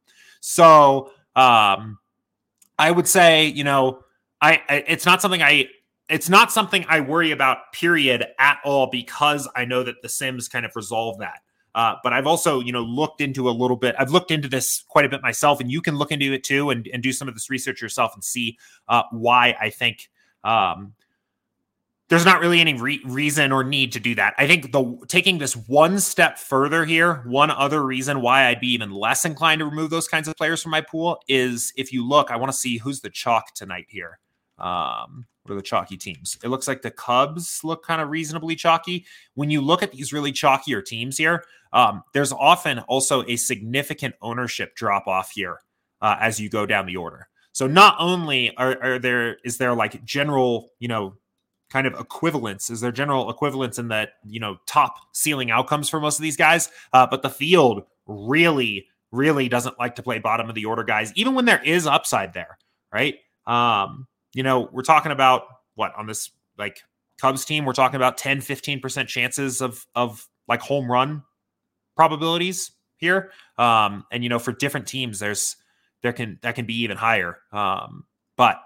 So 0.42 1.12
um, 1.36 1.98
I 2.78 2.92
would 2.92 3.08
say, 3.08 3.48
you 3.48 3.64
know, 3.64 4.04
I, 4.42 4.62
I 4.68 4.84
it's 4.88 5.06
not 5.06 5.22
something 5.22 5.42
I 5.42 5.70
it's 6.10 6.28
not 6.28 6.52
something 6.52 6.86
I 6.90 7.00
worry 7.00 7.32
about, 7.32 7.72
period, 7.72 8.26
at 8.38 8.60
all, 8.66 8.88
because 8.88 9.48
I 9.56 9.64
know 9.64 9.82
that 9.84 10.02
the 10.02 10.10
Sims 10.10 10.50
kind 10.50 10.66
of 10.66 10.76
resolve 10.76 11.20
that. 11.20 11.40
Uh, 11.74 11.96
but 12.04 12.12
I've 12.12 12.28
also, 12.28 12.60
you 12.60 12.74
know, 12.74 12.82
looked 12.82 13.22
into 13.22 13.48
a 13.48 13.52
little 13.52 13.78
bit. 13.78 13.96
I've 13.98 14.12
looked 14.12 14.30
into 14.30 14.50
this 14.50 14.84
quite 14.90 15.06
a 15.06 15.10
bit 15.10 15.22
myself, 15.22 15.62
and 15.62 15.72
you 15.72 15.82
can 15.82 15.96
look 15.96 16.12
into 16.12 16.34
it 16.34 16.44
too, 16.44 16.70
and, 16.70 16.90
and 16.92 17.02
do 17.02 17.14
some 17.14 17.30
of 17.30 17.34
this 17.34 17.50
research 17.50 17.82
yourself 17.82 18.14
and 18.14 18.22
see 18.22 18.58
uh, 18.90 19.04
why 19.12 19.56
I 19.62 19.70
think 19.70 20.10
um, 20.44 20.94
there's 22.12 22.26
not 22.26 22.42
really 22.42 22.60
any 22.60 22.74
re- 22.74 23.00
reason 23.06 23.54
or 23.54 23.64
need 23.64 23.94
to 23.94 24.00
do 24.02 24.14
that. 24.16 24.34
I 24.38 24.46
think 24.46 24.74
the 24.74 24.98
taking 25.08 25.38
this 25.38 25.56
one 25.56 25.98
step 25.98 26.38
further 26.38 26.84
here, 26.84 27.24
one 27.26 27.50
other 27.50 27.82
reason 27.82 28.20
why 28.20 28.48
I'd 28.48 28.60
be 28.60 28.74
even 28.74 28.92
less 28.92 29.24
inclined 29.24 29.60
to 29.60 29.66
remove 29.66 29.92
those 29.92 30.10
kinds 30.10 30.28
of 30.28 30.36
players 30.36 30.62
from 30.62 30.72
my 30.72 30.82
pool 30.82 31.22
is 31.30 31.72
if 31.78 31.94
you 31.94 32.06
look, 32.06 32.30
I 32.30 32.36
want 32.36 32.52
to 32.52 32.58
see 32.58 32.80
who's 32.80 33.00
the 33.00 33.10
chalk 33.10 33.54
tonight 33.54 33.86
here. 33.88 34.20
Um, 34.58 35.26
what 35.44 35.54
are 35.54 35.56
the 35.56 35.62
chalky 35.62 35.96
teams? 35.96 36.38
It 36.44 36.50
looks 36.50 36.68
like 36.68 36.82
the 36.82 36.92
Cubs 36.92 37.62
look 37.64 37.86
kind 37.86 38.02
of 38.02 38.10
reasonably 38.10 38.58
chalky. 38.58 39.06
When 39.36 39.50
you 39.50 39.62
look 39.62 39.82
at 39.82 39.94
these 39.94 40.12
really 40.12 40.34
chalkier 40.34 40.84
teams 40.84 41.18
here, 41.18 41.46
um, 41.72 42.04
there's 42.14 42.34
often 42.34 42.80
also 42.80 43.24
a 43.24 43.38
significant 43.38 44.16
ownership 44.22 44.76
drop 44.76 45.08
off 45.08 45.32
here 45.32 45.60
uh, 46.02 46.18
as 46.20 46.42
you 46.42 46.50
go 46.50 46.66
down 46.66 46.88
the 46.88 46.98
order. 46.98 47.30
So 47.54 47.68
not 47.68 47.96
only 48.00 48.54
are, 48.58 48.78
are 48.84 49.00
there 49.00 49.38
is 49.46 49.58
there 49.58 49.74
like 49.74 50.04
general, 50.04 50.72
you 50.80 50.90
know, 50.90 51.16
kind 51.72 51.88
of 51.88 51.94
equivalence 52.00 52.70
is 52.70 52.82
their 52.82 52.92
general 52.92 53.30
equivalence 53.30 53.80
in 53.80 53.88
that 53.88 54.10
you 54.26 54.40
know 54.40 54.58
top 54.68 54.96
ceiling 55.14 55.50
outcomes 55.50 55.90
for 55.90 56.00
most 56.00 56.20
of 56.20 56.24
these 56.24 56.38
guys. 56.38 56.70
Uh, 56.94 57.08
but 57.10 57.24
the 57.24 57.30
field 57.30 57.84
really 58.06 58.88
really 59.12 59.50
doesn't 59.50 59.80
like 59.80 59.96
to 59.96 60.04
play 60.04 60.20
bottom 60.20 60.48
of 60.48 60.56
the 60.56 60.66
order 60.66 60.84
guys 60.84 61.12
even 61.16 61.36
when 61.36 61.46
there 61.46 61.62
is 61.64 61.86
upside 61.86 62.34
there 62.34 62.58
right? 62.94 63.16
Um 63.48 64.08
you 64.34 64.44
know 64.44 64.70
we're 64.72 64.84
talking 64.84 65.12
about 65.12 65.44
what 65.76 65.94
on 65.98 66.08
this 66.08 66.30
like 66.58 66.82
cubs 67.20 67.46
team 67.46 67.66
we're 67.66 67.74
talking 67.74 67.96
about 67.98 68.18
10 68.18 68.40
15% 68.40 69.08
chances 69.08 69.62
of 69.62 69.86
of 69.96 70.28
like 70.48 70.62
home 70.62 70.92
run 70.92 71.24
probabilities 71.96 72.72
here. 72.98 73.32
Um 73.58 74.06
and 74.12 74.24
you 74.24 74.30
know 74.30 74.40
for 74.40 74.52
different 74.52 74.88
teams 74.88 75.20
there's 75.20 75.58
there 76.04 76.14
can 76.14 76.40
that 76.42 76.56
can 76.56 76.66
be 76.66 76.82
even 76.82 76.98
higher. 76.98 77.38
Um 77.52 78.06
but 78.38 78.62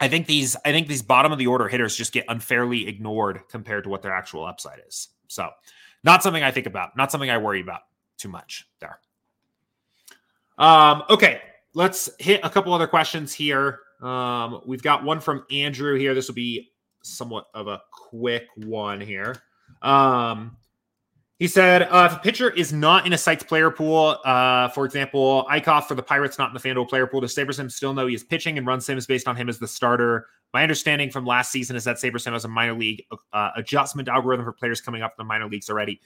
I 0.00 0.08
think 0.08 0.26
these 0.26 0.56
I 0.64 0.72
think 0.72 0.86
these 0.86 1.02
bottom 1.02 1.32
of 1.32 1.38
the 1.38 1.46
order 1.46 1.68
hitters 1.68 1.96
just 1.96 2.12
get 2.12 2.24
unfairly 2.28 2.86
ignored 2.86 3.40
compared 3.50 3.84
to 3.84 3.90
what 3.90 4.02
their 4.02 4.12
actual 4.12 4.44
upside 4.44 4.80
is. 4.86 5.08
So, 5.28 5.50
not 6.04 6.22
something 6.22 6.42
I 6.42 6.50
think 6.50 6.66
about, 6.66 6.96
not 6.96 7.10
something 7.10 7.30
I 7.30 7.38
worry 7.38 7.60
about 7.60 7.80
too 8.16 8.28
much 8.28 8.68
there. 8.80 9.00
Um, 10.56 11.02
okay, 11.10 11.40
let's 11.74 12.10
hit 12.18 12.40
a 12.42 12.50
couple 12.50 12.72
other 12.72 12.86
questions 12.86 13.32
here. 13.32 13.80
Um, 14.00 14.60
we've 14.66 14.82
got 14.82 15.04
one 15.04 15.20
from 15.20 15.44
Andrew 15.50 15.96
here. 15.96 16.14
This 16.14 16.28
will 16.28 16.34
be 16.34 16.70
somewhat 17.02 17.46
of 17.54 17.66
a 17.66 17.80
quick 17.92 18.46
one 18.56 19.00
here. 19.00 19.36
Um, 19.82 20.56
he 21.38 21.46
said, 21.46 21.82
uh, 21.82 22.08
if 22.10 22.16
a 22.18 22.20
pitcher 22.20 22.50
is 22.50 22.72
not 22.72 23.06
in 23.06 23.12
a 23.12 23.18
Sites 23.18 23.44
player 23.44 23.70
pool, 23.70 24.18
uh, 24.24 24.68
for 24.70 24.84
example, 24.84 25.46
Eickhoff 25.48 25.84
for 25.84 25.94
the 25.94 26.02
Pirates 26.02 26.36
not 26.36 26.48
in 26.48 26.54
the 26.54 26.60
FanDuel 26.60 26.88
player 26.88 27.06
pool, 27.06 27.20
does 27.20 27.34
SaberSim 27.34 27.70
still 27.70 27.94
know 27.94 28.08
he 28.08 28.14
is 28.14 28.24
pitching 28.24 28.58
and 28.58 28.66
run 28.66 28.80
sims 28.80 29.06
based 29.06 29.28
on 29.28 29.36
him 29.36 29.48
as 29.48 29.58
the 29.58 29.68
starter? 29.68 30.26
My 30.52 30.62
understanding 30.62 31.10
from 31.10 31.24
last 31.24 31.52
season 31.52 31.76
is 31.76 31.84
that 31.84 31.96
SaberSim 31.96 32.32
has 32.32 32.44
a 32.44 32.48
minor 32.48 32.74
league 32.74 33.04
uh, 33.32 33.50
adjustment 33.54 34.08
algorithm 34.08 34.44
for 34.44 34.52
players 34.52 34.80
coming 34.80 35.02
up 35.02 35.12
in 35.12 35.22
the 35.22 35.28
minor 35.28 35.48
leagues 35.48 35.70
already. 35.70 36.00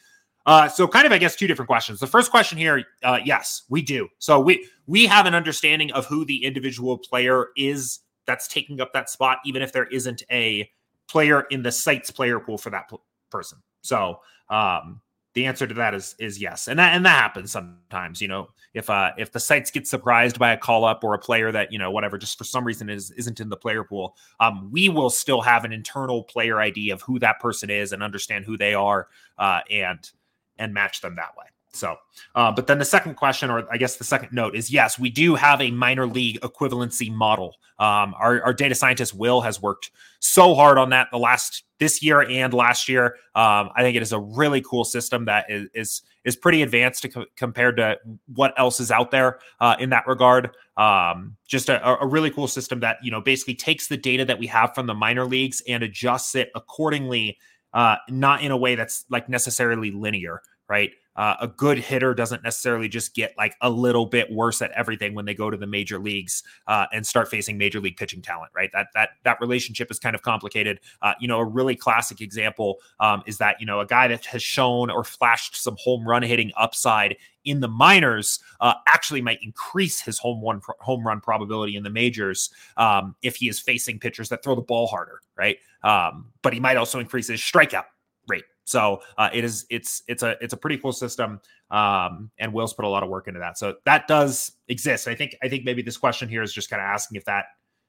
Uh, 0.44 0.68
so 0.68 0.86
kind 0.86 1.06
of, 1.06 1.12
I 1.12 1.18
guess, 1.18 1.36
two 1.36 1.46
different 1.46 1.68
questions. 1.68 2.00
The 2.00 2.06
first 2.06 2.30
question 2.30 2.58
here, 2.58 2.84
uh, 3.02 3.20
yes, 3.24 3.62
we 3.68 3.80
do. 3.80 4.08
So 4.18 4.40
we 4.40 4.68
we 4.86 5.06
have 5.06 5.26
an 5.26 5.34
understanding 5.34 5.92
of 5.92 6.04
who 6.06 6.24
the 6.24 6.44
individual 6.44 6.98
player 6.98 7.48
is 7.56 8.00
that's 8.26 8.48
taking 8.48 8.80
up 8.80 8.92
that 8.92 9.08
spot, 9.08 9.38
even 9.46 9.62
if 9.62 9.72
there 9.72 9.86
isn't 9.86 10.24
a 10.30 10.68
player 11.08 11.42
in 11.50 11.62
the 11.62 11.72
Sites 11.72 12.10
player 12.10 12.40
pool 12.40 12.58
for 12.58 12.70
that 12.70 12.90
person. 13.30 13.58
So 13.82 14.20
um, 14.50 15.00
the 15.34 15.46
answer 15.46 15.66
to 15.66 15.74
that 15.74 15.94
is 15.94 16.14
is 16.18 16.40
yes, 16.40 16.68
and 16.68 16.78
that 16.78 16.94
and 16.94 17.04
that 17.06 17.20
happens 17.20 17.52
sometimes. 17.52 18.20
You 18.20 18.28
know, 18.28 18.48
if 18.74 18.90
uh 18.90 19.12
if 19.16 19.32
the 19.32 19.40
sites 19.40 19.70
get 19.70 19.86
surprised 19.86 20.38
by 20.38 20.52
a 20.52 20.56
call 20.58 20.84
up 20.84 21.02
or 21.04 21.14
a 21.14 21.18
player 21.18 21.50
that 21.52 21.72
you 21.72 21.78
know 21.78 21.90
whatever 21.90 22.18
just 22.18 22.36
for 22.36 22.44
some 22.44 22.64
reason 22.64 22.90
is 22.90 23.10
isn't 23.12 23.40
in 23.40 23.48
the 23.48 23.56
player 23.56 23.84
pool, 23.84 24.16
um, 24.40 24.70
we 24.70 24.88
will 24.88 25.10
still 25.10 25.40
have 25.40 25.64
an 25.64 25.72
internal 25.72 26.24
player 26.24 26.60
ID 26.60 26.90
of 26.90 27.02
who 27.02 27.18
that 27.18 27.40
person 27.40 27.70
is 27.70 27.92
and 27.92 28.02
understand 28.02 28.44
who 28.44 28.56
they 28.56 28.74
are, 28.74 29.08
uh, 29.38 29.60
and 29.70 30.10
and 30.58 30.74
match 30.74 31.00
them 31.00 31.16
that 31.16 31.36
way. 31.36 31.46
So, 31.74 31.96
uh, 32.34 32.52
but 32.52 32.66
then 32.66 32.78
the 32.78 32.84
second 32.84 33.14
question, 33.14 33.50
or 33.50 33.66
I 33.72 33.78
guess 33.78 33.96
the 33.96 34.04
second 34.04 34.30
note, 34.32 34.54
is 34.54 34.70
yes, 34.70 34.98
we 34.98 35.08
do 35.08 35.34
have 35.34 35.60
a 35.60 35.70
minor 35.70 36.06
league 36.06 36.38
equivalency 36.40 37.10
model. 37.10 37.56
Um, 37.78 38.14
our, 38.18 38.42
our, 38.42 38.52
data 38.52 38.74
scientist 38.74 39.14
Will 39.14 39.40
has 39.40 39.60
worked 39.60 39.90
so 40.20 40.54
hard 40.54 40.78
on 40.78 40.90
that 40.90 41.08
the 41.10 41.18
last 41.18 41.64
this 41.78 42.02
year 42.02 42.20
and 42.22 42.52
last 42.52 42.88
year. 42.88 43.16
Um, 43.34 43.70
I 43.74 43.80
think 43.80 43.96
it 43.96 44.02
is 44.02 44.12
a 44.12 44.20
really 44.20 44.60
cool 44.60 44.84
system 44.84 45.24
that 45.24 45.46
is 45.48 45.68
is, 45.74 46.02
is 46.24 46.36
pretty 46.36 46.62
advanced 46.62 47.02
to 47.02 47.08
co- 47.08 47.26
compared 47.36 47.78
to 47.78 47.96
what 48.32 48.52
else 48.56 48.78
is 48.78 48.90
out 48.90 49.10
there 49.10 49.40
uh, 49.58 49.74
in 49.80 49.90
that 49.90 50.06
regard. 50.06 50.50
Um, 50.76 51.36
just 51.46 51.70
a, 51.70 51.84
a 52.00 52.06
really 52.06 52.30
cool 52.30 52.46
system 52.46 52.80
that 52.80 52.98
you 53.02 53.10
know 53.10 53.20
basically 53.22 53.54
takes 53.54 53.88
the 53.88 53.96
data 53.96 54.24
that 54.26 54.38
we 54.38 54.46
have 54.46 54.74
from 54.74 54.86
the 54.86 54.94
minor 54.94 55.24
leagues 55.24 55.62
and 55.66 55.82
adjusts 55.82 56.34
it 56.34 56.50
accordingly, 56.54 57.38
uh, 57.72 57.96
not 58.08 58.42
in 58.42 58.52
a 58.52 58.56
way 58.56 58.74
that's 58.74 59.06
like 59.08 59.28
necessarily 59.28 59.90
linear, 59.90 60.42
right? 60.68 60.92
Uh, 61.14 61.34
a 61.40 61.48
good 61.48 61.78
hitter 61.78 62.14
doesn't 62.14 62.42
necessarily 62.42 62.88
just 62.88 63.14
get 63.14 63.34
like 63.36 63.54
a 63.60 63.68
little 63.68 64.06
bit 64.06 64.30
worse 64.32 64.62
at 64.62 64.70
everything 64.72 65.14
when 65.14 65.24
they 65.24 65.34
go 65.34 65.50
to 65.50 65.56
the 65.56 65.66
major 65.66 65.98
leagues 65.98 66.42
uh, 66.66 66.86
and 66.92 67.06
start 67.06 67.28
facing 67.28 67.58
major 67.58 67.80
league 67.80 67.96
pitching 67.96 68.22
talent, 68.22 68.50
right? 68.54 68.70
That 68.72 68.88
that 68.94 69.10
that 69.24 69.40
relationship 69.40 69.90
is 69.90 69.98
kind 69.98 70.14
of 70.14 70.22
complicated. 70.22 70.80
Uh, 71.02 71.12
you 71.20 71.28
know, 71.28 71.38
a 71.38 71.44
really 71.44 71.76
classic 71.76 72.20
example 72.20 72.78
um, 73.00 73.22
is 73.26 73.38
that 73.38 73.60
you 73.60 73.66
know 73.66 73.80
a 73.80 73.86
guy 73.86 74.08
that 74.08 74.24
has 74.26 74.42
shown 74.42 74.90
or 74.90 75.04
flashed 75.04 75.56
some 75.56 75.76
home 75.78 76.06
run 76.08 76.22
hitting 76.22 76.50
upside 76.56 77.16
in 77.44 77.60
the 77.60 77.68
minors 77.68 78.38
uh, 78.60 78.74
actually 78.86 79.20
might 79.20 79.38
increase 79.42 80.00
his 80.00 80.18
home 80.18 80.40
one 80.40 80.60
home 80.80 81.06
run 81.06 81.20
probability 81.20 81.76
in 81.76 81.82
the 81.82 81.90
majors 81.90 82.50
um, 82.76 83.14
if 83.22 83.36
he 83.36 83.48
is 83.48 83.58
facing 83.58 83.98
pitchers 83.98 84.28
that 84.28 84.42
throw 84.42 84.54
the 84.54 84.62
ball 84.62 84.86
harder, 84.86 85.20
right? 85.36 85.58
Um, 85.82 86.26
but 86.42 86.52
he 86.52 86.60
might 86.60 86.76
also 86.76 87.00
increase 87.00 87.28
his 87.28 87.40
strikeout 87.40 87.84
rate 88.28 88.44
so 88.64 89.00
uh, 89.18 89.30
it 89.32 89.44
is 89.44 89.66
it's 89.70 90.02
it's 90.06 90.22
a 90.22 90.36
it's 90.40 90.52
a 90.52 90.56
pretty 90.56 90.78
cool 90.78 90.92
system, 90.92 91.40
um, 91.70 92.30
and 92.38 92.52
Will's 92.52 92.74
put 92.74 92.84
a 92.84 92.88
lot 92.88 93.02
of 93.02 93.08
work 93.08 93.28
into 93.28 93.40
that. 93.40 93.58
So 93.58 93.76
that 93.84 94.06
does 94.06 94.52
exist. 94.68 95.08
I 95.08 95.14
think 95.14 95.36
I 95.42 95.48
think 95.48 95.64
maybe 95.64 95.82
this 95.82 95.96
question 95.96 96.28
here 96.28 96.42
is 96.42 96.52
just 96.52 96.70
kind 96.70 96.80
of 96.80 96.86
asking 96.86 97.16
if 97.16 97.24
that 97.24 97.46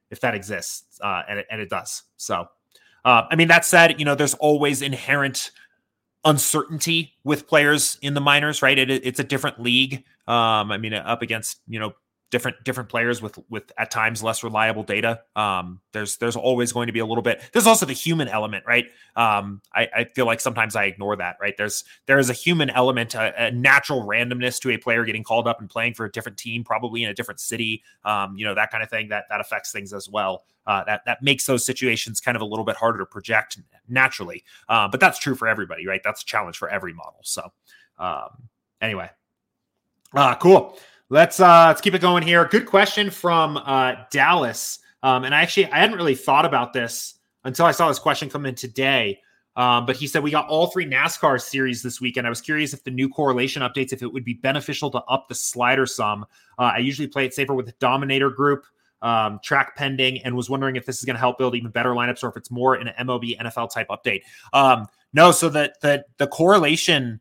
if 0.10 0.20
that 0.22 0.36
exists, 0.36 1.00
uh, 1.02 1.24
and 1.30 1.40
it, 1.40 1.48
and 1.52 1.62
it 1.62 1.70
does. 1.70 2.04
So 2.18 2.48
uh, 3.06 3.24
I 3.30 3.36
mean 3.36 3.48
that 3.50 3.66
said, 3.66 4.00
you 4.00 4.06
know, 4.06 4.16
there's 4.16 4.34
always 4.36 4.82
inherent 4.82 5.52
uncertainty 6.26 7.14
with 7.24 7.48
players 7.48 7.98
in 8.02 8.14
the 8.14 8.22
minors, 8.22 8.62
right? 8.62 8.78
It, 8.78 8.90
it's 8.90 9.20
a 9.20 9.24
different 9.24 9.62
league. 9.62 10.04
Um, 10.28 10.72
I 10.72 10.78
mean, 10.78 10.94
up 10.94 11.22
against 11.22 11.60
you 11.68 11.80
know 11.80 11.94
different 12.34 12.64
different 12.64 12.90
players 12.90 13.22
with 13.22 13.38
with 13.48 13.72
at 13.78 13.92
times 13.92 14.24
less 14.24 14.44
reliable 14.44 14.82
data. 14.82 15.22
Um, 15.36 15.82
there's 15.92 16.18
there's 16.18 16.36
always 16.36 16.74
going 16.74 16.88
to 16.88 16.94
be 16.94 16.98
a 16.98 17.06
little 17.06 17.22
bit. 17.22 17.44
There's 17.54 17.68
also 17.68 17.86
the 17.86 17.94
human 17.94 18.28
element, 18.28 18.66
right? 18.66 18.86
Um, 19.16 19.62
I, 19.72 19.88
I 19.96 20.04
feel 20.06 20.26
like 20.26 20.40
sometimes 20.40 20.76
I 20.76 20.86
ignore 20.86 21.16
that, 21.16 21.38
right? 21.40 21.54
There's 21.56 21.84
there 22.08 22.18
is 22.18 22.32
a 22.32 22.34
human 22.34 22.72
element, 22.72 23.14
a, 23.14 23.46
a, 23.46 23.52
natural 23.52 24.02
randomness 24.02 24.60
to 24.62 24.72
a 24.72 24.78
player 24.78 25.06
getting 25.06 25.24
called 25.24 25.48
up 25.48 25.60
and 25.60 25.70
playing 25.70 25.94
for 25.94 26.06
a 26.06 26.12
different 26.12 26.40
team, 26.40 26.64
probably 26.64 27.04
in 27.04 27.10
a 27.12 27.14
different 27.14 27.40
city. 27.40 27.84
Um, 28.04 28.36
you 28.36 28.46
know 28.46 28.56
that 28.56 28.72
kind 28.72 28.84
of 28.84 28.90
thing 28.90 29.10
that 29.10 29.26
that 29.30 29.40
affects 29.40 29.72
things 29.72 29.94
as 29.94 30.10
well. 30.10 30.44
Uh, 30.66 30.84
that 30.86 31.02
that 31.06 31.22
makes 31.22 31.46
those 31.46 31.64
situations 31.64 32.20
kind 32.20 32.36
of 32.36 32.42
a 32.42 32.46
little 32.46 32.66
bit 32.66 32.76
harder 32.78 32.98
to 32.98 33.06
project 33.06 33.60
naturally. 33.88 34.44
Uh, 34.68 34.88
but 34.88 35.00
that's 35.00 35.20
true 35.20 35.36
for 35.36 35.48
everybody, 35.48 35.86
right? 35.86 36.02
That's 36.04 36.24
a 36.24 36.26
challenge 36.26 36.58
for 36.58 36.68
every 36.68 36.94
model. 36.94 37.20
So 37.22 37.52
um, 38.00 38.50
anyway, 38.82 39.12
uh, 40.16 40.34
cool. 40.38 40.80
Let's 41.10 41.40
uh 41.40 41.68
let's 41.68 41.82
keep 41.82 41.94
it 41.94 42.02
going 42.02 42.24
here. 42.24 42.46
Good 42.46 42.66
question 42.66 43.10
from 43.10 43.58
uh 43.58 43.96
Dallas. 44.12 44.80
Um, 45.02 45.26
and 45.26 45.36
I 45.36 45.42
actually 45.42 45.72
I 45.72 45.80
hadn't 45.80 45.98
really 45.98 46.16
thought 46.16 46.46
about 46.46 46.74
this 46.74 47.16
until 47.44 47.66
I 47.66 47.72
saw 47.72 47.88
this 47.88 48.00
question 48.00 48.30
come 48.30 48.46
in 48.46 48.56
today. 48.56 49.20
Um, 49.56 49.86
but 49.86 49.96
he 49.96 50.08
said 50.08 50.24
we 50.24 50.32
got 50.32 50.48
all 50.48 50.68
three 50.68 50.86
NASCAR 50.86 51.40
series 51.40 51.84
this 51.84 52.02
weekend. 52.02 52.26
I 52.26 52.30
was 52.30 52.42
curious 52.42 52.74
if 52.74 52.84
the 52.84 52.92
new 52.92 53.08
correlation 53.08 53.62
updates, 53.62 53.94
if 53.94 54.02
it 54.02 54.12
would 54.12 54.24
be 54.24 54.34
beneficial 54.34 54.90
to 54.92 55.00
up 55.04 55.28
the 55.28 55.36
slider 55.36 55.86
sum. 55.86 56.26
Uh, 56.58 56.72
I 56.76 56.78
usually 56.80 57.08
play 57.08 57.26
it 57.26 57.34
safer 57.34 57.54
with 57.54 57.68
the 57.68 57.76
Dominator 57.80 58.32
group, 58.32 58.66
um, 59.04 59.40
track 59.44 59.76
pending, 59.76 60.24
and 60.24 60.36
was 60.36 60.50
wondering 60.50 60.76
if 60.76 60.86
this 60.86 60.98
is 60.98 61.06
going 61.06 61.16
to 61.16 61.20
help 61.20 61.38
build 61.38 61.54
even 61.54 61.70
better 61.70 61.90
lineups 61.92 62.24
or 62.24 62.30
if 62.30 62.38
it's 62.38 62.50
more 62.50 62.74
an 62.76 62.92
MLB 63.00 63.38
NFL 63.38 63.72
type 63.72 63.90
update. 63.90 64.22
Um, 64.54 64.88
no, 65.14 65.32
so 65.32 65.50
that 65.50 65.80
the 65.82 66.04
the 66.18 66.28
correlation 66.28 67.20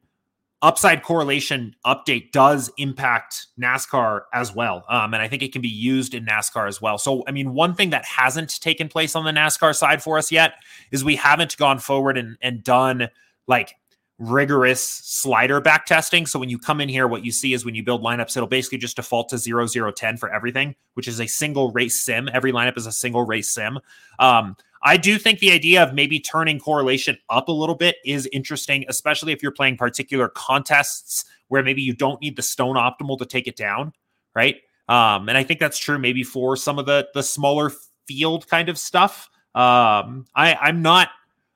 upside 0.62 1.02
correlation 1.02 1.74
update 1.84 2.30
does 2.30 2.70
impact 2.78 3.48
NASCAR 3.60 4.22
as 4.32 4.54
well. 4.54 4.84
Um, 4.88 5.12
and 5.12 5.22
I 5.22 5.28
think 5.28 5.42
it 5.42 5.52
can 5.52 5.60
be 5.60 5.68
used 5.68 6.14
in 6.14 6.24
NASCAR 6.24 6.68
as 6.68 6.80
well. 6.80 6.98
So, 6.98 7.24
I 7.26 7.32
mean, 7.32 7.52
one 7.52 7.74
thing 7.74 7.90
that 7.90 8.04
hasn't 8.04 8.60
taken 8.60 8.88
place 8.88 9.16
on 9.16 9.24
the 9.24 9.32
NASCAR 9.32 9.74
side 9.74 10.02
for 10.02 10.18
us 10.18 10.30
yet 10.30 10.54
is 10.92 11.04
we 11.04 11.16
haven't 11.16 11.56
gone 11.56 11.80
forward 11.80 12.16
and, 12.16 12.36
and 12.40 12.62
done 12.62 13.08
like 13.48 13.74
rigorous 14.18 14.82
slider 14.82 15.60
back 15.60 15.84
testing. 15.84 16.26
So 16.26 16.38
when 16.38 16.48
you 16.48 16.58
come 16.58 16.80
in 16.80 16.88
here, 16.88 17.08
what 17.08 17.24
you 17.24 17.32
see 17.32 17.54
is 17.54 17.64
when 17.64 17.74
you 17.74 17.82
build 17.82 18.02
lineups, 18.02 18.36
it'll 18.36 18.46
basically 18.46 18.78
just 18.78 18.96
default 18.96 19.30
to 19.30 19.38
0, 19.38 19.66
0, 19.66 19.90
10 19.90 20.16
for 20.16 20.32
everything, 20.32 20.76
which 20.94 21.08
is 21.08 21.20
a 21.20 21.26
single 21.26 21.72
race 21.72 22.00
sim. 22.00 22.28
Every 22.32 22.52
lineup 22.52 22.76
is 22.76 22.86
a 22.86 22.92
single 22.92 23.24
race 23.24 23.50
sim. 23.50 23.80
Um, 24.20 24.56
I 24.82 24.96
do 24.96 25.18
think 25.18 25.38
the 25.38 25.52
idea 25.52 25.82
of 25.82 25.94
maybe 25.94 26.18
turning 26.18 26.58
correlation 26.58 27.16
up 27.30 27.48
a 27.48 27.52
little 27.52 27.74
bit 27.74 27.96
is 28.04 28.28
interesting, 28.32 28.84
especially 28.88 29.32
if 29.32 29.42
you're 29.42 29.52
playing 29.52 29.76
particular 29.76 30.28
contests 30.28 31.24
where 31.48 31.62
maybe 31.62 31.82
you 31.82 31.94
don't 31.94 32.20
need 32.20 32.36
the 32.36 32.42
stone 32.42 32.76
optimal 32.76 33.18
to 33.18 33.26
take 33.26 33.46
it 33.46 33.56
down, 33.56 33.92
right? 34.34 34.56
Um, 34.88 35.28
and 35.28 35.38
I 35.38 35.44
think 35.44 35.60
that's 35.60 35.78
true 35.78 35.98
maybe 35.98 36.24
for 36.24 36.56
some 36.56 36.78
of 36.78 36.86
the 36.86 37.08
the 37.14 37.22
smaller 37.22 37.70
field 38.06 38.48
kind 38.48 38.68
of 38.68 38.78
stuff. 38.78 39.30
Um, 39.54 40.26
I 40.34 40.56
I'm 40.60 40.82
not 40.82 41.10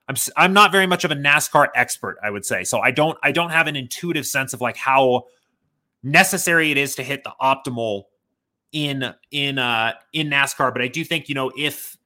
I'm 0.08 0.16
I'm 0.36 0.52
not 0.52 0.70
very 0.70 0.86
much 0.86 1.04
of 1.04 1.10
a 1.10 1.16
NASCAR 1.16 1.68
expert, 1.74 2.18
I 2.22 2.30
would 2.30 2.44
say. 2.44 2.62
So 2.62 2.78
I 2.78 2.90
don't 2.92 3.18
I 3.22 3.32
don't 3.32 3.50
have 3.50 3.66
an 3.66 3.74
intuitive 3.74 4.26
sense 4.26 4.52
of 4.52 4.60
like 4.60 4.76
how 4.76 5.24
necessary 6.02 6.70
it 6.70 6.76
is 6.76 6.94
to 6.96 7.02
hit 7.02 7.24
the 7.24 7.32
optimal 7.40 8.04
in 8.72 9.12
in 9.30 9.58
uh 9.58 9.94
in 10.12 10.28
NASCAR, 10.28 10.72
but 10.72 10.82
I 10.82 10.88
do 10.88 11.02
think, 11.04 11.28
you 11.28 11.34
know, 11.34 11.50
if 11.56 11.96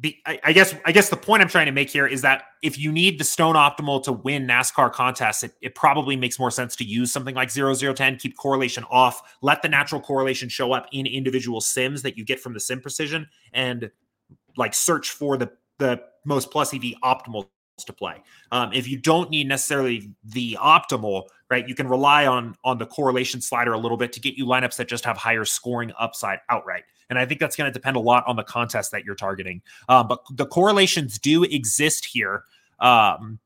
be, 0.00 0.20
I, 0.26 0.38
I, 0.44 0.52
guess 0.52 0.74
I 0.84 0.92
guess 0.92 1.08
the 1.08 1.16
point 1.16 1.42
I'm 1.42 1.48
trying 1.48 1.66
to 1.66 1.72
make 1.72 1.90
here 1.90 2.06
is 2.06 2.22
that 2.22 2.44
if 2.62 2.78
you 2.78 2.92
need 2.92 3.18
the 3.18 3.24
stone 3.24 3.54
optimal 3.54 4.02
to 4.04 4.12
win 4.12 4.46
NASCAR 4.46 4.92
contests, 4.92 5.42
it, 5.42 5.52
it 5.60 5.74
probably 5.74 6.16
makes 6.16 6.38
more 6.38 6.50
sense 6.50 6.76
to 6.76 6.84
use 6.84 7.12
something 7.12 7.34
like 7.34 7.50
0010, 7.50 8.16
keep 8.16 8.36
correlation 8.36 8.84
off, 8.90 9.36
let 9.42 9.62
the 9.62 9.68
natural 9.68 10.00
correlation 10.00 10.48
show 10.48 10.72
up 10.72 10.86
in 10.92 11.06
individual 11.06 11.60
sims 11.60 12.02
that 12.02 12.16
you 12.16 12.24
get 12.24 12.38
from 12.38 12.54
the 12.54 12.60
sim 12.60 12.80
precision, 12.80 13.28
and 13.52 13.90
like 14.56 14.74
search 14.74 15.10
for 15.10 15.36
the 15.36 15.50
the 15.78 16.00
most 16.24 16.50
plus 16.50 16.74
EV 16.74 16.94
optimal 17.02 17.48
to 17.84 17.92
play. 17.92 18.22
Um, 18.52 18.72
if 18.72 18.88
you 18.88 18.98
don't 18.98 19.30
need 19.30 19.48
necessarily 19.48 20.10
the 20.24 20.56
optimal, 20.60 21.24
right, 21.50 21.68
you 21.68 21.74
can 21.74 21.88
rely 21.88 22.26
on 22.26 22.54
on 22.64 22.78
the 22.78 22.86
correlation 22.86 23.40
slider 23.40 23.72
a 23.72 23.78
little 23.78 23.96
bit 23.96 24.12
to 24.14 24.20
get 24.20 24.34
you 24.34 24.46
lineups 24.46 24.76
that 24.76 24.88
just 24.88 25.04
have 25.04 25.16
higher 25.16 25.44
scoring 25.44 25.92
upside 25.98 26.40
outright. 26.48 26.84
And 27.10 27.18
I 27.18 27.26
think 27.26 27.40
that's 27.40 27.56
going 27.56 27.68
to 27.68 27.72
depend 27.72 27.96
a 27.96 28.00
lot 28.00 28.24
on 28.26 28.36
the 28.36 28.44
contest 28.44 28.92
that 28.92 29.04
you're 29.04 29.14
targeting. 29.14 29.62
Um, 29.88 30.08
but 30.08 30.20
the 30.30 30.46
correlations 30.46 31.18
do 31.18 31.42
exist 31.44 32.04
here. 32.04 32.44
Um, 32.80 33.38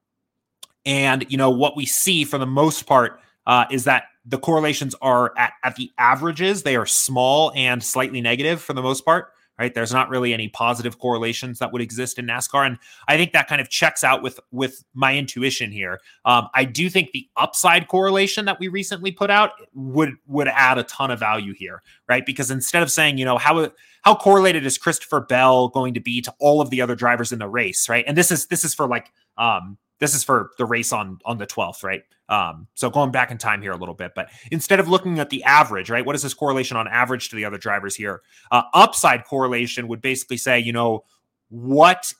and, 0.84 1.24
you 1.28 1.36
know, 1.36 1.50
what 1.50 1.76
we 1.76 1.86
see 1.86 2.24
for 2.24 2.38
the 2.38 2.46
most 2.46 2.86
part 2.86 3.20
uh, 3.46 3.66
is 3.70 3.84
that 3.84 4.04
the 4.24 4.38
correlations 4.38 4.94
are 5.00 5.32
at, 5.36 5.52
at 5.62 5.76
the 5.76 5.90
averages. 5.98 6.64
They 6.64 6.76
are 6.76 6.86
small 6.86 7.52
and 7.54 7.82
slightly 7.82 8.20
negative 8.20 8.60
for 8.60 8.72
the 8.72 8.82
most 8.82 9.04
part 9.04 9.32
right? 9.58 9.74
There's 9.74 9.92
not 9.92 10.08
really 10.08 10.32
any 10.32 10.48
positive 10.48 10.98
correlations 10.98 11.58
that 11.58 11.72
would 11.72 11.82
exist 11.82 12.18
in 12.18 12.26
NASCAR, 12.26 12.66
and 12.66 12.78
I 13.08 13.16
think 13.16 13.32
that 13.32 13.48
kind 13.48 13.60
of 13.60 13.68
checks 13.68 14.02
out 14.02 14.22
with 14.22 14.40
with 14.50 14.84
my 14.94 15.16
intuition 15.16 15.70
here. 15.70 16.00
Um, 16.24 16.48
I 16.54 16.64
do 16.64 16.88
think 16.88 17.12
the 17.12 17.28
upside 17.36 17.88
correlation 17.88 18.44
that 18.46 18.58
we 18.58 18.68
recently 18.68 19.12
put 19.12 19.30
out 19.30 19.50
would 19.74 20.14
would 20.26 20.48
add 20.48 20.78
a 20.78 20.84
ton 20.84 21.10
of 21.10 21.18
value 21.18 21.54
here, 21.54 21.82
right? 22.08 22.24
Because 22.24 22.50
instead 22.50 22.82
of 22.82 22.90
saying, 22.90 23.18
you 23.18 23.24
know, 23.24 23.38
how 23.38 23.70
how 24.02 24.14
correlated 24.14 24.66
is 24.66 24.78
Christopher 24.78 25.20
Bell 25.20 25.68
going 25.68 25.94
to 25.94 26.00
be 26.00 26.20
to 26.22 26.34
all 26.40 26.60
of 26.60 26.70
the 26.70 26.80
other 26.80 26.94
drivers 26.94 27.32
in 27.32 27.38
the 27.38 27.48
race, 27.48 27.88
right? 27.88 28.04
And 28.06 28.16
this 28.16 28.30
is 28.30 28.46
this 28.46 28.64
is 28.64 28.74
for 28.74 28.86
like 28.86 29.12
um, 29.38 29.78
this 30.02 30.16
is 30.16 30.24
for 30.24 30.50
the 30.58 30.64
race 30.64 30.92
on 30.92 31.20
on 31.24 31.38
the 31.38 31.46
12th, 31.46 31.84
right? 31.84 32.02
Um, 32.28 32.66
so 32.74 32.90
going 32.90 33.12
back 33.12 33.30
in 33.30 33.38
time 33.38 33.62
here 33.62 33.70
a 33.70 33.76
little 33.76 33.94
bit, 33.94 34.12
but 34.16 34.30
instead 34.50 34.80
of 34.80 34.88
looking 34.88 35.20
at 35.20 35.30
the 35.30 35.44
average, 35.44 35.90
right? 35.90 36.04
What 36.04 36.16
is 36.16 36.22
this 36.22 36.34
correlation 36.34 36.76
on 36.76 36.88
average 36.88 37.28
to 37.28 37.36
the 37.36 37.44
other 37.44 37.56
drivers 37.56 37.94
here? 37.94 38.22
Uh, 38.50 38.62
upside 38.74 39.24
correlation 39.24 39.86
would 39.86 40.00
basically 40.00 40.38
say, 40.38 40.58
you 40.58 40.72
know, 40.72 41.04
what 41.50 42.12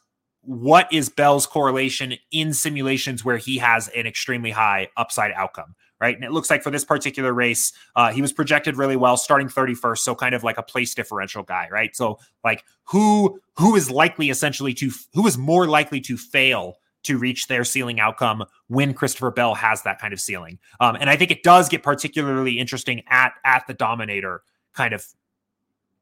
what 0.43 0.93
is 0.93 1.09
Bell's 1.09 1.47
correlation 1.47 2.15
in 2.31 2.53
simulations 2.53 3.25
where 3.25 3.37
he 3.37 3.59
has 3.59 3.89
an 3.89 4.07
extremely 4.07 4.53
high 4.53 4.89
upside 4.97 5.33
outcome, 5.33 5.75
right? 6.01 6.15
And 6.15 6.25
it 6.25 6.31
looks 6.31 6.51
like 6.51 6.63
for 6.63 6.71
this 6.71 6.85
particular 6.85 7.33
race, 7.33 7.73
uh, 7.97 8.13
he 8.13 8.23
was 8.23 8.33
projected 8.33 8.77
really 8.77 8.97
well, 8.97 9.17
starting 9.17 9.49
31st, 9.49 9.99
so 9.99 10.15
kind 10.15 10.37
of 10.37 10.45
like 10.45 10.59
a 10.59 10.63
place 10.63 10.95
differential 10.95 11.43
guy, 11.43 11.69
right? 11.71 11.97
So 11.97 12.21
like 12.45 12.65
who 12.85 13.41
who 13.57 13.75
is 13.75 13.91
likely 13.91 14.31
essentially 14.31 14.75
to 14.75 14.91
who 15.15 15.27
is 15.27 15.37
more 15.37 15.67
likely 15.67 16.01
to 16.03 16.17
fail 16.17 16.77
to 17.05 17.19
reach 17.19 17.47
their 17.47 17.65
ceiling 17.65 18.01
outcome 18.01 18.45
when 18.69 18.95
Christopher 18.95 19.31
Bell 19.31 19.55
has 19.55 19.83
that 19.83 20.01
kind 20.01 20.13
of 20.13 20.21
ceiling. 20.21 20.59
Um, 20.81 20.97
and 21.01 21.11
I 21.11 21.17
think 21.17 21.31
it 21.31 21.43
does 21.43 21.69
get 21.69 21.83
particularly 21.83 22.59
interesting 22.59 23.03
at 23.09 23.33
at 23.45 23.67
the 23.67 23.75
dominator 23.75 24.43
kind 24.75 24.95
of 24.95 25.05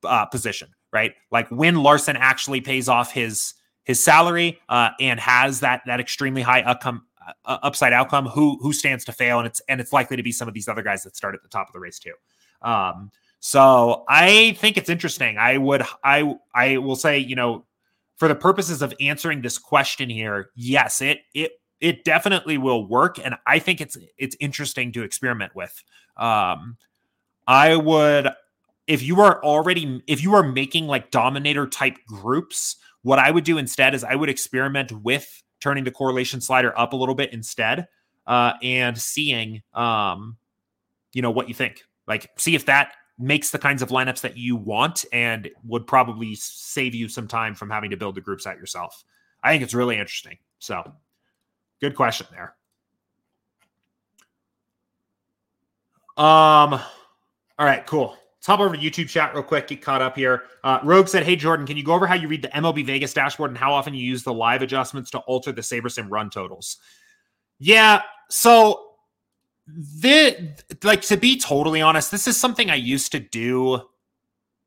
uh, 0.05 0.27
position, 0.27 0.69
right? 0.93 1.13
Like 1.31 1.49
when 1.51 1.77
Larson 1.77 2.17
actually 2.17 2.61
pays 2.61 2.89
off 2.89 3.13
his 3.13 3.55
his 3.85 4.03
salary 4.03 4.61
uh, 4.69 4.91
and 5.01 5.19
has 5.21 5.61
that 5.61 5.83
that 5.87 6.01
extremely 6.01 6.43
high 6.43 6.63
outcome 6.63 7.07
uh, 7.45 7.59
upside 7.63 7.93
outcome, 7.93 8.27
who 8.27 8.59
who 8.61 8.73
stands 8.73 9.05
to 9.05 9.13
fail, 9.13 9.39
and 9.39 9.47
it's 9.47 9.61
and 9.69 9.81
it's 9.81 9.93
likely 9.93 10.17
to 10.17 10.23
be 10.23 10.33
some 10.33 10.49
of 10.49 10.55
these 10.55 10.69
other 10.69 10.83
guys 10.83 11.03
that 11.03 11.17
start 11.17 11.35
at 11.35 11.43
the 11.43 11.49
top 11.49 11.69
of 11.69 11.73
the 11.73 11.81
race 11.81 11.99
too. 11.99 12.15
Um, 12.63 13.11
so 13.41 14.05
I 14.09 14.53
think 14.59 14.77
it's 14.77 14.91
interesting. 14.91 15.39
I 15.39 15.59
would 15.59 15.83
I 16.05 16.35
I 16.55 16.79
will 16.79 16.97
say 16.97 17.19
you 17.19 17.37
know 17.37 17.65
for 18.21 18.29
the 18.29 18.35
purposes 18.35 18.83
of 18.83 18.93
answering 19.01 19.41
this 19.41 19.57
question 19.57 20.11
here, 20.11 20.51
yes, 20.55 21.01
it 21.01 21.21
it 21.35 21.53
it 21.81 22.05
definitely 22.05 22.59
will 22.59 22.87
work, 22.87 23.19
and 23.19 23.35
I 23.47 23.59
think 23.59 23.81
it's 23.81 23.97
it's 24.19 24.37
interesting 24.39 24.93
to 24.93 25.03
experiment 25.03 25.57
with. 25.57 25.83
Um, 26.19 26.77
I 27.49 27.75
would 27.77 28.29
if 28.87 29.03
you 29.03 29.23
are 29.23 29.43
already 29.43 30.03
if 30.07 30.23
you 30.23 30.35
are 30.35 30.43
making 30.43 30.87
like 30.87 31.11
dominator 31.11 31.67
type 31.67 31.97
groups, 32.07 32.77
what 33.01 33.19
I 33.19 33.31
would 33.31 33.45
do 33.45 33.57
instead 33.57 33.95
is 33.95 34.05
I 34.05 34.17
would 34.17 34.29
experiment 34.29 34.93
with 34.93 35.43
turning 35.59 35.85
the 35.85 35.91
correlation 35.91 36.43
slider 36.43 36.79
up 36.79 36.93
a 36.93 36.97
little 36.97 37.15
bit 37.15 37.33
instead, 37.33 37.89
uh, 38.27 38.53
and 38.63 38.99
seeing 38.99 39.63
um, 39.73 40.37
you 41.15 41.23
know 41.23 41.31
what 41.31 41.49
you 41.49 41.55
think. 41.55 41.85
Like, 42.07 42.29
see 42.37 42.55
if 42.55 42.67
that 42.67 42.93
makes 43.21 43.51
the 43.51 43.59
kinds 43.59 43.83
of 43.83 43.91
lineups 43.91 44.23
that 44.23 44.37
you 44.37 44.57
want 44.57 45.05
and 45.13 45.51
would 45.65 45.87
probably 45.87 46.35
save 46.35 46.95
you 46.95 47.07
some 47.09 47.29
time 47.29 47.55
from 47.55 47.69
having 47.69 47.91
to 47.91 47.97
build 47.97 48.15
the 48.15 48.21
groups 48.21 48.47
out 48.47 48.57
yourself. 48.57 49.05
I 49.43 49.53
think 49.53 49.63
it's 49.63 49.75
really 49.75 49.99
interesting. 49.99 50.39
So, 50.59 50.93
good 51.81 51.95
question 51.95 52.27
there. 52.31 52.55
Um, 56.17 56.75
all 56.75 57.67
right, 57.67 57.87
cool. 57.87 58.17
Let's 58.37 58.47
hop 58.47 58.61
over 58.61 58.75
to 58.75 58.81
YouTube 58.81 59.09
chat 59.11 59.35
real 59.35 59.43
quick, 59.43 59.69
get 59.69 59.83
caught 59.83 60.01
up 60.01 60.17
here. 60.17 60.45
Uh, 60.65 60.81
Rogue 60.83 61.09
said, 61.09 61.25
Hey, 61.25 61.37
Jordan, 61.37 61.67
can 61.67 61.77
you 61.77 61.85
go 61.85 61.93
over 61.93 62.07
how 62.07 62.15
you 62.15 62.27
read 62.27 62.41
the 62.41 62.49
MLB 62.49 62.87
Vegas 62.87 63.13
dashboard 63.13 63.51
and 63.51 63.59
how 63.59 63.73
often 63.73 63.93
you 63.93 64.03
use 64.03 64.23
the 64.23 64.33
live 64.33 64.63
adjustments 64.63 65.11
to 65.11 65.19
alter 65.21 65.53
the 65.53 65.61
SaberSim 65.61 66.09
run 66.11 66.31
totals? 66.31 66.79
Yeah, 67.59 68.01
so 68.31 68.90
the 69.77 70.55
like 70.83 71.03
to 71.03 71.17
be 71.17 71.39
totally 71.39 71.81
honest, 71.81 72.11
this 72.11 72.27
is 72.27 72.37
something 72.37 72.71
I 72.71 72.77
used 72.77 73.13
to 73.13 73.21
do 73.21 73.83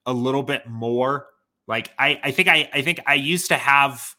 a 0.06 0.14
little 0.14 0.44
bit 0.44 0.68
more. 0.68 1.28
Like 1.68 1.92
I, 1.98 2.20
I 2.24 2.32
think 2.32 2.48
I, 2.48 2.70
I 2.74 2.82
think 2.82 3.00
I 3.08 3.16
used 3.16 3.48
to 3.50 3.56
have. 3.56 4.16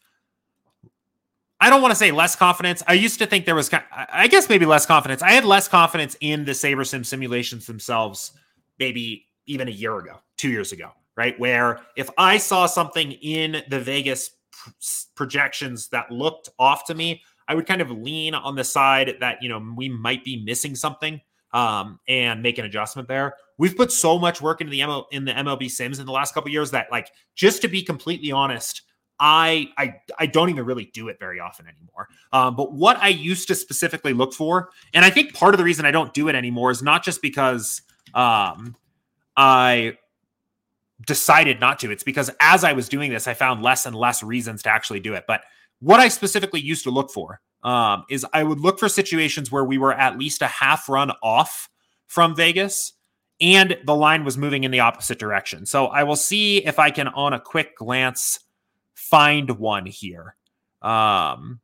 I 1.61 1.71
don't 1.71 1.81
want 1.81 1.93
to 1.93 1.97
say 1.97 2.11
less 2.11 2.37
confidence. 2.37 2.83
I 2.87 2.93
used 2.93 3.19
to 3.21 3.27
think 3.27 3.47
there 3.47 3.55
was, 3.55 3.71
I 3.73 4.27
guess 4.27 4.51
maybe 4.51 4.67
less 4.67 4.85
confidence. 4.85 5.23
I 5.23 5.31
had 5.31 5.47
less 5.47 5.67
confidence 5.67 6.15
in 6.21 6.45
the 6.45 6.53
SaberSim 6.53 7.07
simulations 7.07 7.67
themselves, 7.67 8.33
maybe 8.79 9.29
even 9.47 9.69
a 9.69 9.71
year 9.71 9.97
ago, 9.97 10.19
two 10.37 10.51
years 10.51 10.73
ago, 10.73 10.91
right? 11.17 11.39
Where 11.41 11.81
if 11.97 12.11
I 12.19 12.37
saw 12.37 12.67
something 12.67 13.13
in 13.13 13.63
the 13.69 13.81
Vegas 13.81 14.33
projections 15.15 15.89
that 15.89 16.11
looked 16.11 16.51
off 16.59 16.85
to 16.87 16.95
me, 16.95 17.23
I 17.49 17.55
would 17.55 17.67
kind 17.67 17.81
of 17.81 17.91
lean 17.91 18.35
on 18.35 18.55
the 18.55 18.65
side 18.65 19.17
that, 19.21 19.43
you 19.43 19.49
know, 19.49 19.63
we 19.77 19.89
might 19.89 20.25
be 20.25 20.43
missing 20.45 20.75
something 20.75 21.21
um, 21.53 22.01
and 22.09 22.43
make 22.43 22.59
an 22.59 22.65
adjustment 22.65 23.09
there. 23.09 23.35
We've 23.59 23.77
put 23.77 23.93
so 23.93 24.19
much 24.19 24.43
work 24.43 24.61
into 24.61 24.71
the 24.71 24.81
ML, 24.81 25.05
in 25.13 25.25
the 25.25 25.33
MLB 25.33 25.71
Sims 25.71 25.99
in 25.99 26.07
the 26.07 26.13
last 26.13 26.35
couple 26.35 26.51
years 26.51 26.71
that, 26.73 26.91
like, 26.91 27.11
just 27.35 27.63
to 27.63 27.69
be 27.69 27.83
completely 27.83 28.33
honest, 28.33 28.83
I 29.21 29.69
I 29.79 29.95
I 30.19 30.27
don't 30.27 30.51
even 30.51 30.65
really 30.65 30.87
do 30.87 31.07
it 31.09 31.19
very 31.21 31.39
often 31.39 31.67
anymore. 31.67 32.09
Um, 32.33 32.57
but 32.57 32.73
what 32.73 32.97
I 32.97 33.09
used 33.09 33.47
to 33.49 33.55
specifically 33.55 34.13
look 34.13 34.33
for, 34.33 34.71
and 34.93 35.05
I 35.05 35.11
think 35.11 35.35
part 35.35 35.55
of 35.55 35.59
the 35.59 35.65
reason 35.65 35.87
I 35.87 35.93
don't 35.93 36.13
do 36.13 36.29
it 36.29 36.35
anymore 36.35 36.73
is 36.73 36.83
not 36.83 37.05
just 37.05 37.23
because 37.23 37.83
um, 38.13 38.75
I 39.37 39.97
decided 41.07 41.61
not 41.61 41.79
to. 41.81 41.91
It's 41.93 42.03
because 42.03 42.31
as 42.41 42.65
I 42.65 42.73
was 42.73 42.89
doing 42.89 43.11
this, 43.11 43.29
I 43.29 43.35
found 43.35 43.63
less 43.63 43.87
and 43.87 43.95
less 43.95 44.23
reasons 44.23 44.63
to 44.65 44.71
actually 44.71 45.01
do 45.01 45.15
it. 45.15 45.25
But 45.29 45.45
what 45.85 46.01
I 46.01 46.09
specifically 46.09 46.61
used 46.61 46.83
to 46.85 46.91
look 46.91 47.11
for 47.11 47.43
um, 47.63 48.05
is 48.09 48.25
I 48.33 48.43
would 48.43 48.59
look 48.59 48.79
for 48.79 48.89
situations 48.89 49.53
where 49.53 49.65
we 49.65 49.77
were 49.77 49.93
at 49.93 50.19
least 50.19 50.41
a 50.41 50.47
half 50.47 50.89
run 50.89 51.13
off 51.23 51.69
from 52.07 52.35
Vegas 52.35 52.95
and 53.39 53.77
the 53.85 53.95
line 53.95 54.25
was 54.25 54.39
moving 54.39 54.65
in 54.65 54.71
the 54.71 54.81
opposite 54.81 55.19
direction. 55.19 55.67
So 55.67 55.87
I 55.89 56.05
will 56.05 56.17
see 56.17 56.65
if 56.65 56.79
I 56.79 56.91
can, 56.91 57.09
on 57.09 57.35
a 57.35 57.41
quick 57.41 57.77
glance, 57.77 58.41
find 58.95 59.51
one 59.59 59.85
here. 59.85 60.37
Um, 60.81 61.61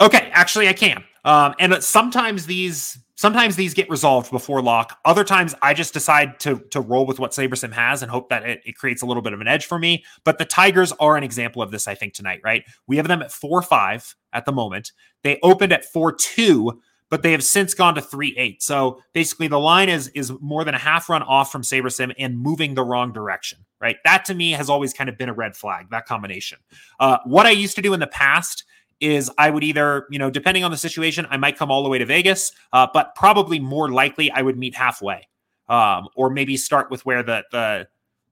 okay, 0.00 0.30
actually, 0.32 0.68
I 0.68 0.72
can. 0.72 1.04
Um, 1.24 1.54
and 1.58 1.82
sometimes 1.82 2.46
these 2.46 2.98
sometimes 3.20 3.54
these 3.54 3.74
get 3.74 3.90
resolved 3.90 4.30
before 4.30 4.62
lock. 4.62 4.98
Other 5.04 5.24
times 5.24 5.54
I 5.60 5.74
just 5.74 5.92
decide 5.92 6.40
to 6.40 6.58
to 6.70 6.80
roll 6.80 7.04
with 7.04 7.18
what 7.18 7.32
SaberSim 7.32 7.72
has 7.72 8.02
and 8.02 8.10
hope 8.10 8.30
that 8.30 8.48
it, 8.48 8.62
it, 8.64 8.76
creates 8.76 9.02
a 9.02 9.06
little 9.06 9.22
bit 9.22 9.34
of 9.34 9.42
an 9.42 9.46
edge 9.48 9.66
for 9.66 9.78
me. 9.78 10.04
But 10.24 10.38
the 10.38 10.46
Tigers 10.46 10.92
are 10.92 11.18
an 11.18 11.22
example 11.22 11.60
of 11.60 11.70
this, 11.70 11.86
I 11.86 11.94
think, 11.94 12.14
tonight, 12.14 12.40
right? 12.42 12.64
We 12.86 12.96
have 12.96 13.08
them 13.08 13.20
at 13.20 13.28
4-5 13.28 14.14
at 14.32 14.46
the 14.46 14.52
moment. 14.52 14.92
They 15.22 15.38
opened 15.42 15.72
at 15.74 15.84
4-2, 15.92 16.78
but 17.10 17.22
they 17.22 17.32
have 17.32 17.44
since 17.44 17.74
gone 17.74 17.94
to 17.96 18.00
3-8. 18.00 18.62
So 18.62 19.02
basically 19.12 19.48
the 19.48 19.60
line 19.60 19.90
is 19.90 20.08
is 20.08 20.32
more 20.40 20.64
than 20.64 20.74
a 20.74 20.78
half 20.78 21.10
run 21.10 21.22
off 21.22 21.52
from 21.52 21.60
SaberSim 21.60 22.14
and 22.18 22.38
moving 22.38 22.74
the 22.74 22.84
wrong 22.84 23.12
direction. 23.12 23.58
Right. 23.82 23.96
That 24.04 24.24
to 24.26 24.34
me 24.34 24.52
has 24.52 24.70
always 24.70 24.94
kind 24.94 25.10
of 25.10 25.18
been 25.18 25.28
a 25.28 25.34
red 25.34 25.56
flag, 25.56 25.90
that 25.90 26.06
combination. 26.06 26.58
Uh, 26.98 27.18
what 27.24 27.44
I 27.44 27.50
used 27.50 27.76
to 27.76 27.82
do 27.82 27.92
in 27.92 28.00
the 28.00 28.06
past 28.06 28.64
is 29.00 29.30
I 29.38 29.50
would 29.50 29.64
either, 29.64 30.06
you 30.10 30.18
know, 30.18 30.30
depending 30.30 30.64
on 30.64 30.70
the 30.70 30.76
situation, 30.76 31.26
I 31.30 31.36
might 31.36 31.56
come 31.56 31.70
all 31.70 31.82
the 31.82 31.88
way 31.88 31.98
to 31.98 32.06
Vegas, 32.06 32.52
uh, 32.72 32.86
but 32.92 33.14
probably 33.14 33.58
more 33.58 33.90
likely 33.90 34.30
I 34.30 34.42
would 34.42 34.58
meet 34.58 34.74
halfway, 34.74 35.28
um, 35.68 36.08
or 36.14 36.30
maybe 36.30 36.56
start 36.56 36.90
with 36.90 37.04
where 37.06 37.22
the 37.22 37.44
the 37.50 37.88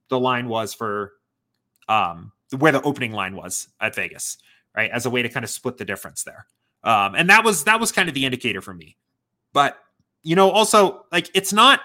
the 0.09 0.21
line 0.21 0.49
was 0.49 0.75
for 0.75 1.13
um, 1.89 2.33
where 2.59 2.73
the 2.73 2.83
opening 2.83 3.13
line 3.13 3.35
was 3.35 3.69
at 3.81 3.95
Vegas, 3.95 4.39
right, 4.77 4.91
as 4.91 5.07
a 5.07 5.11
way 5.11 5.23
to 5.23 5.29
kind 5.29 5.45
of 5.45 5.51
split 5.51 5.77
the 5.77 5.85
difference 5.85 6.25
there. 6.25 6.47
Um, 6.85 7.15
and 7.15 7.29
that 7.31 7.45
was 7.45 7.65
that 7.65 7.81
was 7.81 7.93
kind 7.93 8.09
of 8.09 8.15
the 8.15 8.25
indicator 8.25 8.61
for 8.61 8.75
me. 8.75 8.97
But 9.53 9.79
you 10.23 10.37
know, 10.37 10.51
also 10.51 11.07
like 11.11 11.31
it's 11.35 11.53
not 11.53 11.81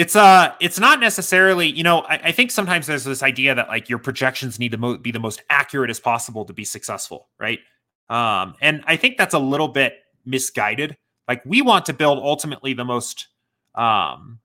it's 0.00 0.16
uh 0.16 0.54
it's 0.60 0.80
not 0.80 0.98
necessarily 0.98 1.70
you 1.70 1.82
know 1.82 2.00
I, 2.00 2.14
I, 2.24 2.32
think 2.32 2.50
sometimes 2.50 2.86
there's 2.86 3.04
this 3.04 3.22
idea 3.22 3.54
that 3.54 3.68
like 3.68 3.90
your 3.90 3.98
projections 3.98 4.58
need 4.58 4.72
to 4.72 4.78
mo- 4.78 4.96
be 4.96 5.10
the 5.10 5.20
most 5.20 5.42
accurate 5.50 5.90
as 5.90 6.00
possible 6.00 6.46
to 6.46 6.54
be 6.54 6.64
successful 6.64 7.28
right? 7.38 7.58
Um 8.08 8.54
and 8.62 8.82
i 8.86 8.96
think 8.96 9.18
that's 9.18 9.34
a 9.34 9.38
little 9.38 9.68
bit 9.68 9.98
misguided. 10.24 10.96
Like 11.28 11.42
we 11.44 11.60
want 11.60 11.84
to 11.86 11.92
build 11.92 12.18
ultimately 12.18 12.72
the 12.72 12.84
most 12.84 13.28
um 13.74 14.40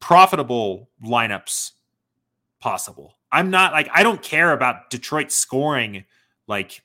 profitable 0.00 0.88
lineups 1.04 1.72
possible. 2.58 3.18
I'm 3.30 3.50
not 3.50 3.74
like 3.74 3.90
i 3.92 4.02
don't 4.02 4.22
care 4.22 4.52
about 4.52 4.88
detroit 4.88 5.30
scoring 5.30 6.04
like 6.46 6.80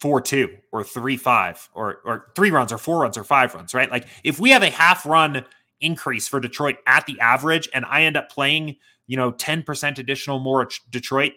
4-2 0.00 0.56
or 0.70 0.84
3-5 0.84 1.68
or 1.74 1.98
or 2.04 2.26
3 2.36 2.50
runs 2.52 2.72
or 2.72 2.78
4 2.78 3.00
runs 3.00 3.18
or 3.18 3.24
5 3.24 3.54
runs 3.56 3.74
right? 3.74 3.90
Like 3.90 4.06
if 4.22 4.38
we 4.38 4.50
have 4.50 4.62
a 4.62 4.70
half 4.70 5.04
run 5.04 5.44
increase 5.82 6.26
for 6.28 6.40
Detroit 6.40 6.76
at 6.86 7.06
the 7.06 7.20
average, 7.20 7.68
and 7.74 7.84
I 7.84 8.04
end 8.04 8.16
up 8.16 8.30
playing, 8.30 8.76
you 9.06 9.16
know, 9.16 9.32
10% 9.32 9.98
additional 9.98 10.38
more 10.38 10.68
Detroit. 10.90 11.32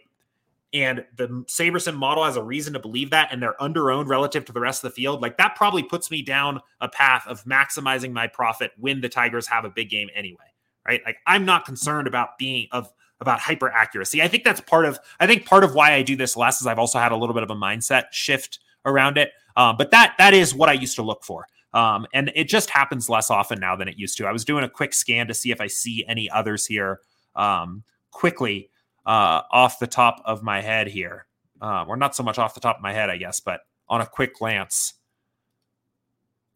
And 0.73 1.05
the 1.15 1.27
SaberSim 1.47 1.95
model 1.95 2.25
has 2.25 2.35
a 2.35 2.43
reason 2.43 2.73
to 2.73 2.79
believe 2.79 3.09
that, 3.11 3.29
and 3.31 3.41
they're 3.41 3.61
under 3.61 3.91
owned 3.91 4.09
relative 4.09 4.45
to 4.45 4.51
the 4.51 4.59
rest 4.59 4.83
of 4.83 4.91
the 4.91 4.95
field. 4.95 5.21
Like 5.21 5.37
that 5.37 5.55
probably 5.55 5.83
puts 5.83 6.11
me 6.11 6.21
down 6.21 6.61
a 6.81 6.89
path 6.89 7.25
of 7.27 7.43
maximizing 7.45 8.11
my 8.11 8.27
profit 8.27 8.71
when 8.77 9.01
the 9.01 9.09
Tigers 9.09 9.47
have 9.47 9.63
a 9.65 9.69
big 9.69 9.89
game 9.89 10.09
anyway. 10.13 10.51
Right. 10.85 11.01
Like 11.05 11.17
I'm 11.25 11.45
not 11.45 11.65
concerned 11.65 12.07
about 12.07 12.37
being 12.37 12.67
of 12.71 12.91
about 13.19 13.39
hyper 13.39 13.71
accuracy. 13.71 14.21
I 14.21 14.27
think 14.27 14.43
that's 14.43 14.61
part 14.61 14.85
of 14.85 14.99
I 15.19 15.27
think 15.27 15.45
part 15.45 15.63
of 15.63 15.73
why 15.73 15.93
I 15.93 16.01
do 16.01 16.15
this 16.15 16.35
less 16.35 16.61
is 16.61 16.67
I've 16.67 16.79
also 16.79 16.99
had 16.99 17.11
a 17.11 17.15
little 17.15 17.33
bit 17.33 17.43
of 17.43 17.49
a 17.49 17.55
mindset 17.55 18.05
shift 18.11 18.59
around 18.85 19.17
it. 19.17 19.31
Um, 19.55 19.77
but 19.77 19.91
that 19.91 20.15
that 20.17 20.33
is 20.33 20.53
what 20.53 20.69
I 20.69 20.73
used 20.73 20.95
to 20.97 21.01
look 21.01 21.23
for. 21.23 21.47
Um, 21.75 22.07
and 22.13 22.31
it 22.35 22.47
just 22.47 22.69
happens 22.69 23.09
less 23.09 23.29
often 23.29 23.59
now 23.59 23.75
than 23.75 23.89
it 23.89 23.99
used 23.99 24.17
to. 24.17 24.25
I 24.25 24.31
was 24.31 24.45
doing 24.45 24.63
a 24.63 24.69
quick 24.69 24.93
scan 24.93 25.27
to 25.27 25.33
see 25.33 25.51
if 25.51 25.59
I 25.59 25.67
see 25.67 26.05
any 26.07 26.29
others 26.29 26.65
here 26.65 27.01
um, 27.35 27.83
quickly 28.11 28.69
uh, 29.05 29.41
off 29.51 29.77
the 29.79 29.87
top 29.87 30.21
of 30.23 30.41
my 30.41 30.61
head 30.61 30.87
here. 30.87 31.25
Uh, 31.61 31.83
or 31.85 31.97
not 31.97 32.15
so 32.15 32.23
much 32.23 32.39
off 32.39 32.53
the 32.53 32.61
top 32.61 32.77
of 32.77 32.81
my 32.81 32.93
head, 32.93 33.09
I 33.09 33.17
guess, 33.17 33.41
but 33.41 33.61
on 33.89 33.99
a 33.99 34.05
quick 34.05 34.35
glance. 34.35 34.93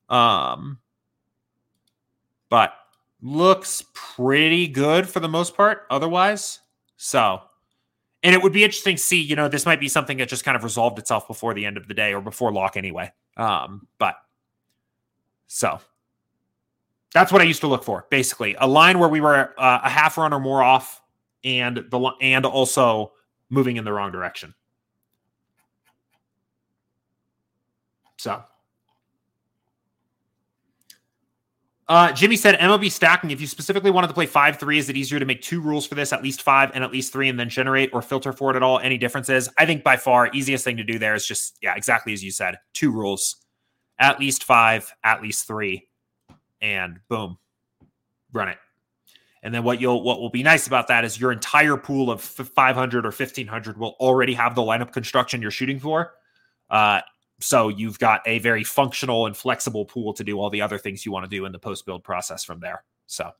Um, 0.08 0.80
but 2.50 2.74
looks 3.22 3.84
pretty 3.94 4.70
good 4.70 5.08
for 5.08 5.20
the 5.20 5.28
most 5.28 5.56
part 5.56 5.86
otherwise. 5.90 6.60
So, 6.96 7.42
and 8.24 8.34
it 8.34 8.42
would 8.42 8.54
be 8.54 8.64
interesting 8.64 8.96
to 8.96 9.02
see, 9.02 9.22
you 9.22 9.36
know, 9.36 9.50
this 9.50 9.66
might 9.66 9.82
be 9.82 9.90
something 9.90 10.18
that 10.18 10.30
just 10.30 10.46
kind 10.46 10.56
of 10.56 10.64
resolved 10.64 10.98
itself 10.98 11.28
before 11.28 11.54
the 11.54 11.66
end 11.66 11.76
of 11.76 11.90
the 11.90 11.94
day 11.94 12.14
or 12.14 12.22
before 12.22 12.54
lock 12.54 12.78
anyway. 12.78 13.12
Um, 13.36 13.88
but 13.98 14.16
so 15.50 15.80
that's 17.14 17.32
what 17.32 17.42
I 17.42 17.46
used 17.46 17.62
to 17.62 17.68
look 17.68 17.84
for. 17.84 18.06
Basically, 18.12 18.56
a 18.60 18.68
line 18.68 19.00
where 19.00 19.10
we 19.10 19.20
were 19.20 19.54
uh, 19.58 19.80
a 19.84 19.90
half 19.90 20.18
run 20.18 20.32
or 20.32 20.40
more 20.40 20.62
off, 20.62 21.02
and 21.44 21.78
the 21.90 22.12
and 22.22 22.46
also 22.46 23.14
moving 23.50 23.78
in 23.78 23.84
the 23.84 23.92
wrong 23.92 24.12
direction. 24.12 24.54
So, 28.18 28.44
Uh, 31.90 32.12
Jimmy 32.12 32.36
said 32.36 32.54
MLB 32.60 32.92
stacking. 32.92 33.32
If 33.32 33.42
you 33.42 33.48
specifically 33.48 33.90
wanted 33.90 34.10
to 34.10 34.14
play 34.14 34.28
five 34.28 34.60
three, 34.60 34.78
is 34.78 34.90
it 34.90 34.96
easier 34.96 35.18
to 35.18 35.26
make 35.26 35.42
two 35.42 35.60
rules 35.60 35.88
for 35.88 35.96
this, 35.96 36.14
at 36.14 36.22
least 36.22 36.44
five 36.44 36.70
and 36.76 36.84
at 36.84 36.92
least 36.92 37.12
three, 37.12 37.30
and 37.30 37.40
then 37.40 37.50
generate 37.50 37.90
or 37.92 38.04
filter 38.04 38.32
for 38.32 38.52
it 38.52 38.56
at 38.56 38.62
all? 38.62 38.78
Any 38.78 39.00
differences? 39.00 39.50
I 39.58 39.66
think 39.66 39.84
by 39.84 39.98
far 39.98 40.30
easiest 40.32 40.64
thing 40.64 40.78
to 40.78 40.84
do 40.84 41.00
there 41.00 41.16
is 41.16 41.26
just 41.26 41.58
yeah, 41.64 41.74
exactly 41.76 42.14
as 42.14 42.24
you 42.24 42.30
said, 42.30 42.60
two 42.74 42.92
rules, 42.92 43.38
at 44.00 44.20
least 44.20 44.46
five, 44.46 44.92
at 45.04 45.22
least 45.22 45.46
three, 45.46 45.88
and 46.62 47.00
boom, 47.10 47.38
run 48.32 48.48
it. 48.48 48.58
And 49.44 49.54
then 49.54 49.64
what 49.64 49.80
you'll 49.80 50.04
what 50.04 50.20
will 50.20 50.30
be 50.30 50.44
nice 50.44 50.68
about 50.68 50.88
that 50.88 51.06
is 51.06 51.20
your 51.20 51.32
entire 51.32 51.78
pool 51.78 52.12
of 52.12 52.22
500 52.22 53.06
or 53.06 53.10
1500 53.10 53.78
will 53.78 53.96
already 54.00 54.34
have 54.34 54.56
the 54.56 54.62
lineup 54.62 54.92
construction 54.92 55.42
you're 55.42 55.52
shooting 55.52 55.80
for. 55.80 56.14
Uh, 56.70 57.02
so 57.40 57.70
you've 57.70 58.00
got 58.00 58.22
a 58.26 58.40
very 58.40 58.66
functional 58.66 59.26
and 59.26 59.36
flexible 59.36 59.86
pool 59.86 60.14
to 60.14 60.24
do 60.24 60.40
all 60.40 60.50
the 60.50 60.62
other 60.62 60.78
things 60.78 61.06
you 61.06 61.12
want 61.12 61.30
to 61.30 61.30
do 61.30 61.46
in 61.46 61.54
the 61.54 61.60
post 61.60 61.86
build 61.86 62.04
process 62.04 62.44
from 62.44 62.60
there. 62.60 62.84
So, 63.08 63.32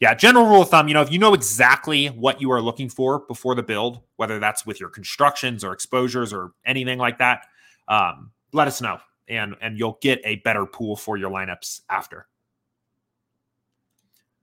yeah, 0.00 0.14
general 0.14 0.46
rule 0.46 0.62
of 0.62 0.68
thumb, 0.70 0.88
you 0.88 0.94
know, 0.94 1.02
if 1.02 1.12
you 1.12 1.18
know 1.20 1.32
exactly 1.32 2.08
what 2.08 2.40
you 2.40 2.50
are 2.50 2.60
looking 2.60 2.88
for 2.88 3.20
before 3.20 3.54
the 3.54 3.62
build, 3.62 4.00
whether 4.16 4.40
that's 4.40 4.66
with 4.66 4.80
your 4.80 4.88
constructions 4.88 5.62
or 5.62 5.72
exposures 5.72 6.32
or 6.32 6.52
anything 6.64 6.98
like 6.98 7.18
that, 7.18 7.46
um, 7.86 8.32
let 8.52 8.66
us 8.66 8.80
know 8.80 8.98
and 9.30 9.54
and 9.62 9.78
you'll 9.78 9.98
get 10.02 10.20
a 10.24 10.36
better 10.36 10.66
pool 10.66 10.96
for 10.96 11.16
your 11.16 11.30
lineups 11.30 11.82
after. 11.88 12.26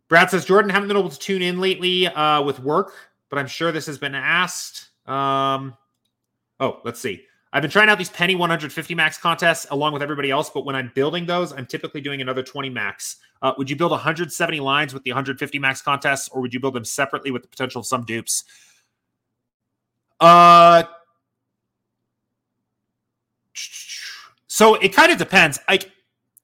Brad 0.07 0.29
says 0.29 0.45
Jordan 0.45 0.69
haven't 0.69 0.87
been 0.87 0.97
able 0.97 1.09
to 1.09 1.19
tune 1.19 1.41
in 1.41 1.59
lately 1.59 2.07
uh, 2.07 2.41
with 2.41 2.59
work, 2.59 2.93
but 3.29 3.37
I'm 3.37 3.47
sure 3.47 3.71
this 3.71 3.85
has 3.87 3.97
been 3.97 4.15
asked. 4.15 4.87
Um, 5.05 5.75
oh, 6.59 6.79
let's 6.85 6.99
see. 6.99 7.23
I've 7.53 7.61
been 7.61 7.71
trying 7.71 7.89
out 7.89 7.97
these 7.97 8.09
penny 8.09 8.35
150 8.35 8.95
max 8.95 9.17
contests 9.17 9.67
along 9.71 9.93
with 9.93 10.01
everybody 10.01 10.31
else, 10.31 10.49
but 10.49 10.65
when 10.65 10.75
I'm 10.75 10.91
building 10.95 11.25
those, 11.25 11.53
I'm 11.53 11.65
typically 11.65 12.01
doing 12.01 12.21
another 12.21 12.43
20 12.43 12.69
max. 12.69 13.17
Uh, 13.41 13.53
would 13.57 13.69
you 13.69 13.75
build 13.75 13.91
170 13.91 14.59
lines 14.59 14.93
with 14.93 15.03
the 15.03 15.11
150 15.11 15.59
max 15.59 15.81
contests, 15.81 16.29
or 16.29 16.41
would 16.41 16.53
you 16.53 16.59
build 16.59 16.73
them 16.73 16.85
separately 16.85 17.31
with 17.31 17.43
the 17.43 17.47
potential 17.47 17.79
of 17.79 17.85
some 17.85 18.03
dupes? 18.03 18.43
Uh, 20.19 20.83
so 24.57 24.73
it 24.73 24.89
kind 24.89 25.11
of 25.11 25.19
depends. 25.19 25.59
Like 25.69 25.91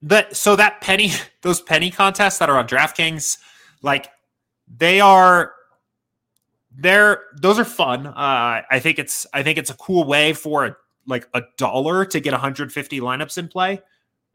that. 0.04 0.36
So 0.36 0.56
that 0.56 0.82
penny, 0.82 1.10
those 1.42 1.62
penny 1.62 1.90
contests 1.90 2.38
that 2.38 2.48
are 2.48 2.60
on 2.60 2.68
DraftKings, 2.68 3.40
like 3.82 4.08
they 4.68 5.02
are 5.02 5.54
they're 6.78 7.24
those 7.36 7.58
are 7.58 7.66
fun. 7.66 8.06
Uh, 8.06 8.62
I 8.70 8.80
think 8.80 9.00
it's 9.00 9.26
I 9.34 9.42
think 9.42 9.58
it's 9.58 9.72
a 9.72 9.78
cool 9.78 10.04
way 10.04 10.34
for 10.34 10.64
a 10.64 10.76
like 11.08 11.28
a 11.34 11.42
dollar 11.58 12.06
to 12.06 12.20
get 12.20 12.34
150 12.34 13.00
lineups 13.00 13.40
in 13.40 13.48
play, 13.48 13.82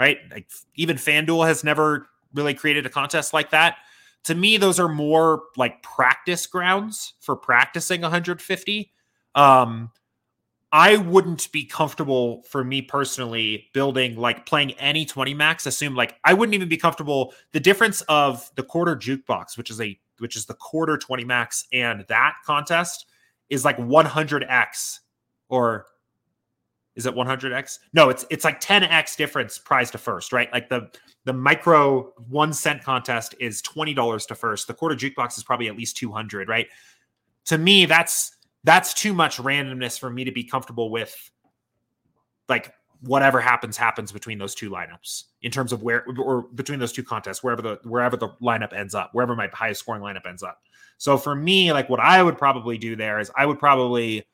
right? 0.01 0.19
Like 0.29 0.51
even 0.75 0.97
FanDuel 0.97 1.47
has 1.47 1.63
never 1.63 2.09
really 2.35 2.55
created 2.55 2.85
a 2.85 2.91
contest 2.91 3.33
like 3.33 3.51
that. 3.51 3.77
To 4.25 4.35
me, 4.35 4.57
those 4.57 4.81
are 4.81 4.89
more 4.89 5.45
like 5.57 5.85
practice 5.85 6.49
grounds 6.49 7.15
for 7.21 7.37
practicing 7.37 8.01
150. 8.01 8.91
Um, 9.37 9.93
I 10.71 10.99
wouldn't 10.99 11.51
be 11.51 11.65
comfortable 11.65 12.43
for 12.43 12.63
me 12.63 12.83
personally 12.83 13.69
building 13.73 14.17
like 14.17 14.45
playing 14.45 14.73
any 14.73 15.07
20 15.07 15.33
max. 15.33 15.67
Assume 15.67 15.95
like 15.95 16.17
I 16.25 16.35
wouldn't 16.35 16.55
even 16.55 16.69
be 16.69 16.77
comfortable. 16.77 17.33
The 17.53 17.61
difference 17.61 18.03
of 18.03 18.51
the 18.55 18.63
quarter 18.63 18.95
jukebox, 18.95 19.57
which 19.57 19.71
is 19.71 19.81
a 19.81 19.99
which 20.19 20.37
is 20.37 20.47
the 20.47 20.55
quarter 20.55 20.99
20 20.99 21.25
max, 21.25 21.67
and 21.73 22.05
that 22.09 22.35
contest 22.45 23.07
is 23.49 23.65
like 23.65 23.79
100x 23.79 24.99
or 25.49 25.87
is 26.97 27.07
it 27.07 27.15
100x? 27.15 27.79
No, 27.95 28.11
it's 28.11 28.27
it's 28.29 28.45
like 28.45 28.61
10x 28.61 29.17
difference 29.17 29.59
prize 29.59 29.91
to 29.93 29.99
first, 29.99 30.33
right? 30.33 30.53
Like 30.53 30.69
the 30.69 30.91
the 31.25 31.33
micro 31.33 32.13
one 32.29 32.53
cent 32.53 32.83
contest 32.83 33.35
is 33.39 33.63
twenty 33.63 33.95
dollars 33.95 34.27
to 34.27 34.35
first. 34.35 34.67
The 34.67 34.75
quarter 34.75 34.97
jukebox 34.97 35.39
is 35.39 35.45
probably 35.45 35.69
at 35.69 35.77
least 35.77 35.97
200, 35.97 36.49
right? 36.49 36.67
To 37.47 37.57
me, 37.57 37.87
that's 37.87 38.33
that's 38.65 38.95
too 38.95 39.15
much 39.15 39.39
randomness 39.39 39.99
for 39.99 40.11
me 40.11 40.25
to 40.25 40.33
be 40.33 40.45
comfortable 40.45 40.91
with. 40.91 41.31
Like 42.49 42.73
whatever 43.01 43.41
happens 43.41 43.77
happens 43.77 44.11
between 44.11 44.39
those 44.39 44.55
two 44.55 44.71
lineups 44.71 45.25
in 45.43 45.51
terms 45.51 45.73
of 45.73 45.83
where 45.83 46.05
or 46.19 46.43
between 46.55 46.81
those 46.81 46.93
two 46.93 47.05
contests 47.05 47.45
wherever 47.45 47.63
the 47.63 47.79
wherever 47.85 48.17
the 48.17 48.29
lineup 48.43 48.73
ends 48.73 48.93
up 48.95 49.11
wherever 49.13 49.37
my 49.37 49.49
highest 49.53 49.81
scoring 49.81 50.03
lineup 50.03 50.27
ends 50.27 50.43
up 50.43 50.61
so 50.97 51.17
for 51.17 51.37
me 51.37 51.73
like 51.73 51.89
what 51.89 52.01
i 52.01 52.21
would 52.21 52.37
probably 52.37 52.77
do 52.77 52.97
there 52.97 53.21
is 53.21 53.31
i 53.37 53.47
would 53.47 53.59
probably 53.59 54.27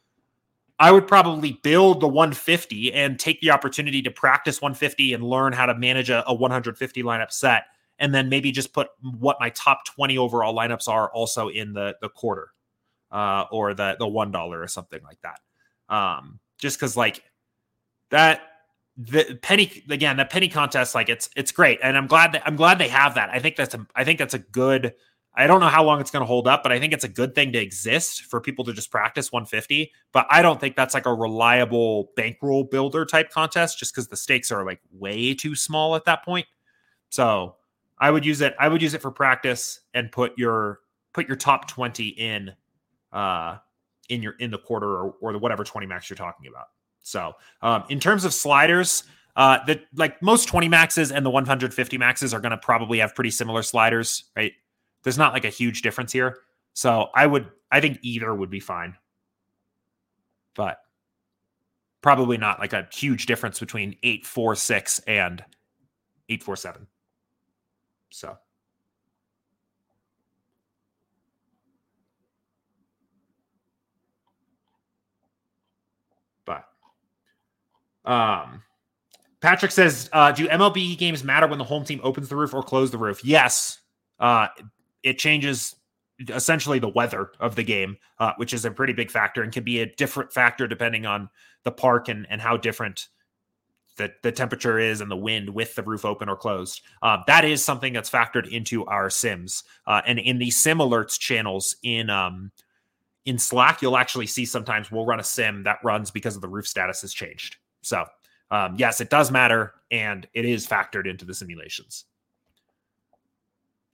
I 0.78 0.90
would 0.90 1.06
probably 1.06 1.52
build 1.62 2.00
the 2.00 2.08
150 2.08 2.92
and 2.92 3.18
take 3.18 3.40
the 3.40 3.50
opportunity 3.50 4.02
to 4.02 4.10
practice 4.10 4.60
150 4.60 5.12
and 5.12 5.22
learn 5.22 5.52
how 5.52 5.66
to 5.66 5.74
manage 5.76 6.10
a, 6.10 6.28
a 6.28 6.34
150 6.34 7.02
lineup 7.04 7.30
set. 7.30 7.66
And 8.00 8.12
then 8.12 8.28
maybe 8.28 8.50
just 8.50 8.72
put 8.72 8.88
what 9.00 9.36
my 9.38 9.50
top 9.50 9.84
20 9.84 10.18
overall 10.18 10.52
lineups 10.52 10.88
are 10.88 11.12
also 11.12 11.48
in 11.48 11.74
the, 11.74 11.94
the 12.00 12.08
quarter 12.08 12.53
uh, 13.14 13.46
or 13.50 13.72
the, 13.72 13.96
the 13.98 14.04
$1 14.04 14.34
or 14.34 14.68
something 14.68 15.00
like 15.02 15.18
that. 15.22 15.40
Um, 15.88 16.40
just 16.58 16.78
because, 16.78 16.96
like, 16.96 17.22
that 18.10 18.42
the 18.96 19.36
penny 19.42 19.82
again 19.90 20.16
the 20.16 20.24
penny 20.24 20.46
contest 20.46 20.94
like 20.94 21.08
it's 21.08 21.28
it's 21.34 21.50
great 21.50 21.80
and 21.82 21.96
i'm 21.96 22.06
glad 22.06 22.30
that 22.30 22.42
i'm 22.46 22.54
glad 22.54 22.78
they 22.78 22.86
have 22.86 23.16
that 23.16 23.28
i 23.30 23.40
think 23.40 23.56
that's 23.56 23.74
a 23.74 23.84
i 23.96 24.04
think 24.04 24.20
that's 24.20 24.34
a 24.34 24.38
good 24.38 24.94
I 25.36 25.48
don't 25.48 25.60
know 25.60 25.68
how 25.68 25.82
long 25.82 26.00
it's 26.00 26.12
going 26.12 26.20
to 26.20 26.26
hold 26.26 26.46
up, 26.46 26.62
but 26.62 26.70
I 26.70 26.78
think 26.78 26.92
it's 26.92 27.02
a 27.04 27.08
good 27.08 27.34
thing 27.34 27.50
to 27.52 27.58
exist 27.58 28.22
for 28.22 28.40
people 28.40 28.64
to 28.66 28.72
just 28.72 28.90
practice 28.90 29.32
150. 29.32 29.90
But 30.12 30.26
I 30.30 30.42
don't 30.42 30.60
think 30.60 30.76
that's 30.76 30.94
like 30.94 31.06
a 31.06 31.14
reliable 31.14 32.12
bankroll 32.14 32.64
builder 32.64 33.04
type 33.04 33.30
contest 33.30 33.78
just 33.78 33.92
because 33.92 34.06
the 34.06 34.16
stakes 34.16 34.52
are 34.52 34.64
like 34.64 34.80
way 34.92 35.34
too 35.34 35.56
small 35.56 35.96
at 35.96 36.04
that 36.04 36.24
point. 36.24 36.46
So 37.08 37.56
I 37.98 38.12
would 38.12 38.24
use 38.24 38.42
it. 38.42 38.54
I 38.60 38.68
would 38.68 38.80
use 38.80 38.94
it 38.94 39.02
for 39.02 39.10
practice 39.10 39.80
and 39.92 40.12
put 40.12 40.38
your 40.38 40.80
put 41.12 41.26
your 41.26 41.36
top 41.36 41.66
20 41.66 42.08
in 42.08 42.52
uh 43.14 43.56
in 44.10 44.22
your 44.22 44.34
in 44.40 44.50
the 44.50 44.58
quarter 44.58 44.86
or, 44.86 45.14
or 45.22 45.32
the 45.32 45.38
whatever 45.38 45.64
20 45.64 45.86
max 45.86 46.10
you're 46.10 46.16
talking 46.16 46.46
about. 46.46 46.66
So 47.00 47.32
um 47.62 47.84
in 47.88 47.98
terms 47.98 48.26
of 48.26 48.34
sliders, 48.34 49.04
uh, 49.36 49.64
the 49.66 49.80
like 49.96 50.20
most 50.22 50.46
20 50.46 50.68
maxes 50.68 51.10
and 51.10 51.26
the 51.26 51.30
150 51.30 51.98
maxes 51.98 52.32
are 52.32 52.40
going 52.40 52.52
to 52.52 52.58
probably 52.58 52.98
have 52.98 53.14
pretty 53.14 53.30
similar 53.30 53.62
sliders, 53.62 54.24
right? 54.36 54.52
There's 55.02 55.18
not 55.18 55.32
like 55.32 55.44
a 55.44 55.50
huge 55.50 55.82
difference 55.82 56.12
here. 56.12 56.38
So 56.72 57.08
I 57.14 57.26
would, 57.26 57.48
I 57.70 57.80
think 57.80 57.98
either 58.02 58.32
would 58.34 58.50
be 58.50 58.60
fine. 58.60 58.96
But 60.54 60.78
probably 62.00 62.36
not 62.36 62.60
like 62.60 62.72
a 62.72 62.86
huge 62.92 63.26
difference 63.26 63.58
between 63.58 63.96
846 64.02 65.00
and 65.00 65.40
847. 66.28 66.86
So. 68.10 68.38
But 76.44 76.64
um 78.04 78.62
Patrick 79.44 79.72
says, 79.72 80.08
uh, 80.14 80.32
do 80.32 80.48
MLB 80.48 80.96
games 80.96 81.22
matter 81.22 81.46
when 81.46 81.58
the 81.58 81.64
home 81.64 81.84
team 81.84 82.00
opens 82.02 82.30
the 82.30 82.36
roof 82.36 82.54
or 82.54 82.62
close 82.62 82.90
the 82.90 82.96
roof? 82.96 83.22
Yes. 83.22 83.78
Uh, 84.18 84.46
it 85.02 85.18
changes 85.18 85.76
essentially 86.30 86.78
the 86.78 86.88
weather 86.88 87.30
of 87.40 87.54
the 87.54 87.62
game, 87.62 87.98
uh, 88.18 88.32
which 88.38 88.54
is 88.54 88.64
a 88.64 88.70
pretty 88.70 88.94
big 88.94 89.10
factor 89.10 89.42
and 89.42 89.52
can 89.52 89.62
be 89.62 89.80
a 89.80 89.94
different 89.96 90.32
factor 90.32 90.66
depending 90.66 91.04
on 91.04 91.28
the 91.64 91.70
park 91.70 92.08
and, 92.08 92.26
and 92.30 92.40
how 92.40 92.56
different 92.56 93.08
the, 93.96 94.10
the 94.22 94.32
temperature 94.32 94.78
is 94.78 95.02
and 95.02 95.10
the 95.10 95.16
wind 95.16 95.50
with 95.50 95.74
the 95.74 95.82
roof 95.82 96.06
open 96.06 96.30
or 96.30 96.36
closed. 96.36 96.80
Uh, 97.02 97.18
that 97.26 97.44
is 97.44 97.62
something 97.62 97.92
that's 97.92 98.08
factored 98.08 98.48
into 98.48 98.86
our 98.86 99.10
sims. 99.10 99.62
Uh, 99.86 100.00
and 100.06 100.18
in 100.18 100.38
the 100.38 100.50
sim 100.50 100.78
alerts 100.78 101.18
channels 101.18 101.76
in 101.82 102.08
um, 102.08 102.50
in 103.26 103.38
Slack, 103.38 103.82
you'll 103.82 103.98
actually 103.98 104.26
see 104.26 104.46
sometimes 104.46 104.90
we'll 104.90 105.04
run 105.04 105.20
a 105.20 105.24
sim 105.24 105.64
that 105.64 105.78
runs 105.84 106.10
because 106.10 106.34
of 106.34 106.40
the 106.40 106.48
roof 106.48 106.66
status 106.66 107.02
has 107.02 107.12
changed. 107.12 107.58
So 107.84 108.04
um, 108.50 108.74
yes, 108.76 109.00
it 109.00 109.10
does 109.10 109.30
matter 109.30 109.74
and 109.90 110.26
it 110.34 110.44
is 110.44 110.66
factored 110.66 111.06
into 111.08 111.24
the 111.24 111.34
simulations. 111.34 112.04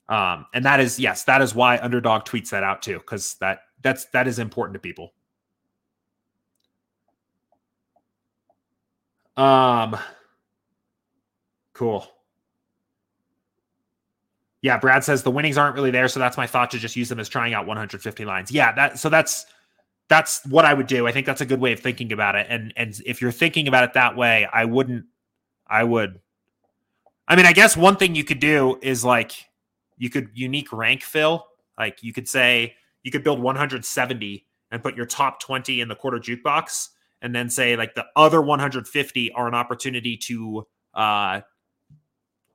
Um, 0.08 0.46
and 0.52 0.64
that 0.64 0.80
is 0.80 0.98
yes, 0.98 1.24
that 1.24 1.40
is 1.40 1.54
why 1.54 1.78
underdog 1.78 2.24
tweets 2.24 2.50
that 2.50 2.64
out 2.64 2.82
too, 2.82 2.98
because 2.98 3.34
that 3.36 3.60
that's 3.80 4.06
that 4.06 4.26
is 4.26 4.38
important 4.40 4.74
to 4.74 4.80
people. 4.80 5.12
Um, 9.36 9.96
cool. 11.72 12.06
Yeah, 14.62 14.78
Brad 14.78 15.04
says 15.04 15.22
the 15.22 15.30
winnings 15.30 15.56
aren't 15.56 15.74
really 15.74 15.90
there, 15.90 16.08
so 16.08 16.20
that's 16.20 16.36
my 16.36 16.46
thought 16.46 16.70
to 16.72 16.78
just 16.78 16.96
use 16.96 17.08
them 17.08 17.20
as 17.20 17.28
trying 17.28 17.54
out 17.54 17.66
150 17.66 18.24
lines. 18.24 18.50
Yeah, 18.50 18.72
that 18.72 18.98
so 18.98 19.08
that's 19.08 19.46
that's 20.10 20.44
what 20.44 20.64
I 20.64 20.74
would 20.74 20.88
do. 20.88 21.06
I 21.06 21.12
think 21.12 21.24
that's 21.24 21.40
a 21.40 21.46
good 21.46 21.60
way 21.60 21.72
of 21.72 21.78
thinking 21.80 22.12
about 22.12 22.34
it. 22.34 22.46
And 22.50 22.74
and 22.76 23.00
if 23.06 23.22
you're 23.22 23.30
thinking 23.30 23.68
about 23.68 23.84
it 23.84 23.94
that 23.94 24.16
way, 24.16 24.46
I 24.52 24.66
wouldn't. 24.66 25.04
I 25.66 25.84
would. 25.84 26.20
I 27.28 27.36
mean, 27.36 27.46
I 27.46 27.52
guess 27.52 27.76
one 27.76 27.96
thing 27.96 28.16
you 28.16 28.24
could 28.24 28.40
do 28.40 28.76
is 28.82 29.04
like 29.04 29.32
you 29.96 30.10
could 30.10 30.30
unique 30.34 30.72
rank 30.72 31.02
fill. 31.02 31.46
Like 31.78 32.02
you 32.02 32.12
could 32.12 32.28
say 32.28 32.74
you 33.04 33.12
could 33.12 33.22
build 33.22 33.40
170 33.40 34.46
and 34.72 34.82
put 34.82 34.96
your 34.96 35.06
top 35.06 35.40
20 35.40 35.80
in 35.80 35.88
the 35.88 35.94
quarter 35.94 36.18
jukebox, 36.18 36.88
and 37.22 37.32
then 37.32 37.48
say 37.48 37.76
like 37.76 37.94
the 37.94 38.04
other 38.16 38.42
150 38.42 39.32
are 39.32 39.46
an 39.46 39.54
opportunity 39.54 40.16
to 40.16 40.66
uh, 40.94 41.40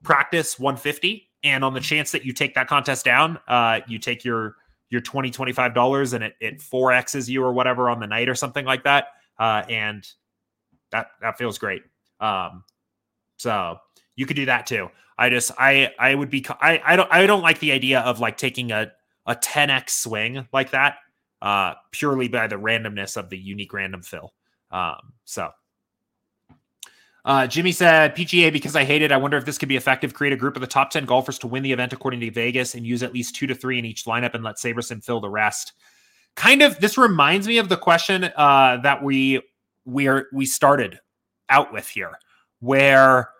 practice 0.02 0.58
150 0.58 1.30
And 1.42 1.64
on 1.64 1.72
the 1.72 1.80
chance 1.80 2.10
that 2.10 2.24
you 2.26 2.34
take 2.34 2.54
that 2.54 2.68
contest 2.68 3.04
down, 3.04 3.38
uh, 3.48 3.80
you 3.88 3.98
take 3.98 4.24
your 4.24 4.56
your 4.90 5.00
20 5.00 5.30
25 5.30 5.74
dollars 5.74 6.12
and 6.12 6.22
it 6.22 6.34
it 6.40 6.58
4x's 6.60 7.28
you 7.28 7.42
or 7.42 7.52
whatever 7.52 7.90
on 7.90 8.00
the 8.00 8.06
night 8.06 8.28
or 8.28 8.34
something 8.34 8.64
like 8.64 8.84
that 8.84 9.08
uh, 9.38 9.62
and 9.68 10.06
that 10.90 11.08
that 11.20 11.38
feels 11.38 11.58
great. 11.58 11.82
Um, 12.20 12.64
so 13.36 13.78
you 14.14 14.26
could 14.26 14.36
do 14.36 14.46
that 14.46 14.66
too. 14.66 14.88
I 15.18 15.30
just 15.30 15.50
i 15.58 15.92
i 15.98 16.14
would 16.14 16.30
be 16.30 16.44
i 16.60 16.80
i 16.84 16.96
don't 16.96 17.10
i 17.10 17.26
don't 17.26 17.42
like 17.42 17.58
the 17.60 17.72
idea 17.72 18.00
of 18.00 18.20
like 18.20 18.36
taking 18.36 18.70
a 18.70 18.92
a 19.26 19.34
10x 19.34 19.90
swing 19.90 20.46
like 20.52 20.70
that 20.70 20.96
uh 21.42 21.74
purely 21.90 22.28
by 22.28 22.46
the 22.46 22.56
randomness 22.56 23.16
of 23.16 23.30
the 23.30 23.38
unique 23.38 23.72
random 23.72 24.02
fill. 24.02 24.34
Um 24.70 25.14
so 25.24 25.50
uh, 27.26 27.46
Jimmy 27.46 27.72
said, 27.72 28.14
PGA, 28.14 28.52
because 28.52 28.76
I 28.76 28.84
hate 28.84 29.02
it, 29.02 29.10
I 29.10 29.16
wonder 29.16 29.36
if 29.36 29.44
this 29.44 29.58
could 29.58 29.68
be 29.68 29.76
effective. 29.76 30.14
Create 30.14 30.32
a 30.32 30.36
group 30.36 30.54
of 30.54 30.60
the 30.60 30.66
top 30.68 30.90
10 30.90 31.04
golfers 31.06 31.38
to 31.40 31.48
win 31.48 31.64
the 31.64 31.72
event 31.72 31.92
according 31.92 32.20
to 32.20 32.30
Vegas 32.30 32.76
and 32.76 32.86
use 32.86 33.02
at 33.02 33.12
least 33.12 33.34
two 33.34 33.48
to 33.48 33.54
three 33.54 33.80
in 33.80 33.84
each 33.84 34.04
lineup 34.04 34.34
and 34.34 34.44
let 34.44 34.56
SaberSim 34.56 35.04
fill 35.04 35.20
the 35.20 35.28
rest. 35.28 35.72
Kind 36.36 36.62
of, 36.62 36.78
this 36.78 36.96
reminds 36.96 37.48
me 37.48 37.58
of 37.58 37.68
the 37.68 37.76
question 37.76 38.30
uh, 38.36 38.76
that 38.82 39.02
we 39.02 39.42
we 39.84 40.06
are 40.06 40.26
we 40.32 40.46
started 40.46 41.00
out 41.48 41.72
with 41.72 41.88
here, 41.88 42.12
where 42.60 43.30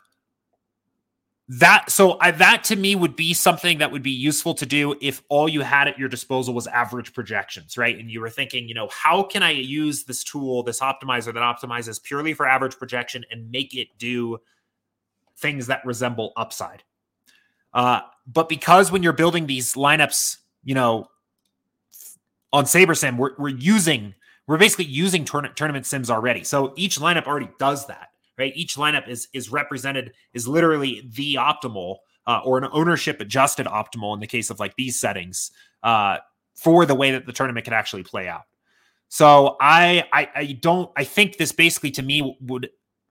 that 1.49 1.91
so 1.91 2.19
I, 2.21 2.33
that 2.33 2.65
to 2.65 2.77
me 2.77 2.97
would 2.97 3.15
be 3.15 3.33
something 3.33 3.79
that 3.79 3.93
would 3.93 4.03
be 4.03 4.11
useful 4.11 4.53
to 4.55 4.67
do 4.67 4.97
if 5.01 5.23
all 5.29 5.49
you 5.49 5.61
had 5.61 5.87
at 5.87 5.97
your 5.97 6.09
disposal 6.09 6.55
was 6.55 6.67
average 6.67 7.13
projections 7.13 7.79
right? 7.79 7.97
And 7.97 8.11
you 8.11 8.21
were 8.21 8.31
thinking 8.31 8.69
you 8.69 8.75
know 8.75 8.89
how 8.89 9.23
can 9.23 9.45
i 9.45 9.51
use 9.51 10.05
this 10.05 10.25
tool 10.25 10.65
this 10.65 10.81
optimizer 10.81 11.27
that 11.27 11.37
optimizes 11.37 12.03
purely 12.03 12.35
for 12.35 12.47
average 12.47 12.77
projection 12.77 13.25
and 13.31 13.51
make 13.51 13.77
it 13.77 13.89
do 13.97 14.39
things 15.37 15.69
that 15.69 15.85
resemble 15.85 16.33
upside? 16.37 16.83
Uh, 17.73 18.01
but 18.27 18.49
because 18.49 18.91
when 18.91 19.03
you're 19.03 19.13
building 19.13 19.47
these 19.47 19.75
lineups 19.75 20.39
you 20.65 20.75
know 20.75 21.09
on 22.53 22.65
sabersim 22.65 23.17
we're, 23.19 23.37
we're 23.39 23.49
using 23.49 24.15
we're 24.49 24.59
basically 24.59 24.85
using 24.87 25.25
tourna- 25.25 25.55
tournament 25.55 25.87
sims 25.87 26.09
already. 26.11 26.45
So 26.45 26.73
each 26.77 26.99
lineup 26.99 27.27
already 27.27 27.51
does 27.59 27.87
that 27.87 28.11
right? 28.39 28.53
Each 28.55 28.77
lineup 28.77 29.09
is 29.09 29.29
is 29.33 29.51
represented 29.51 30.13
is 30.33 30.47
literally 30.47 31.09
the 31.15 31.35
optimal 31.35 31.97
uh, 32.27 32.41
or 32.45 32.59
an 32.59 32.69
ownership 32.73 33.21
adjusted 33.21 33.67
optimal 33.67 34.15
in 34.15 34.21
the 34.21 34.27
case 34.27 34.51
of 34.51 34.59
like 34.59 34.75
these 34.77 34.99
settings 34.99 35.51
uh, 35.83 36.19
for 36.55 36.87
the 36.87 36.95
way 36.95 37.13
that 37.13 37.27
the 37.27 37.33
tournament 37.33 37.65
can 37.65 37.75
actually 37.75 38.03
play 38.03 38.29
out. 38.29 38.43
So 39.09 39.57
I, 39.61 40.05
I 40.13 40.29
I 40.35 40.45
don't 40.61 40.91
I 40.97 41.05
think 41.05 41.37
this 41.37 41.53
basically 41.53 41.91
to 41.93 42.03
me 42.03 42.37
would 42.41 42.71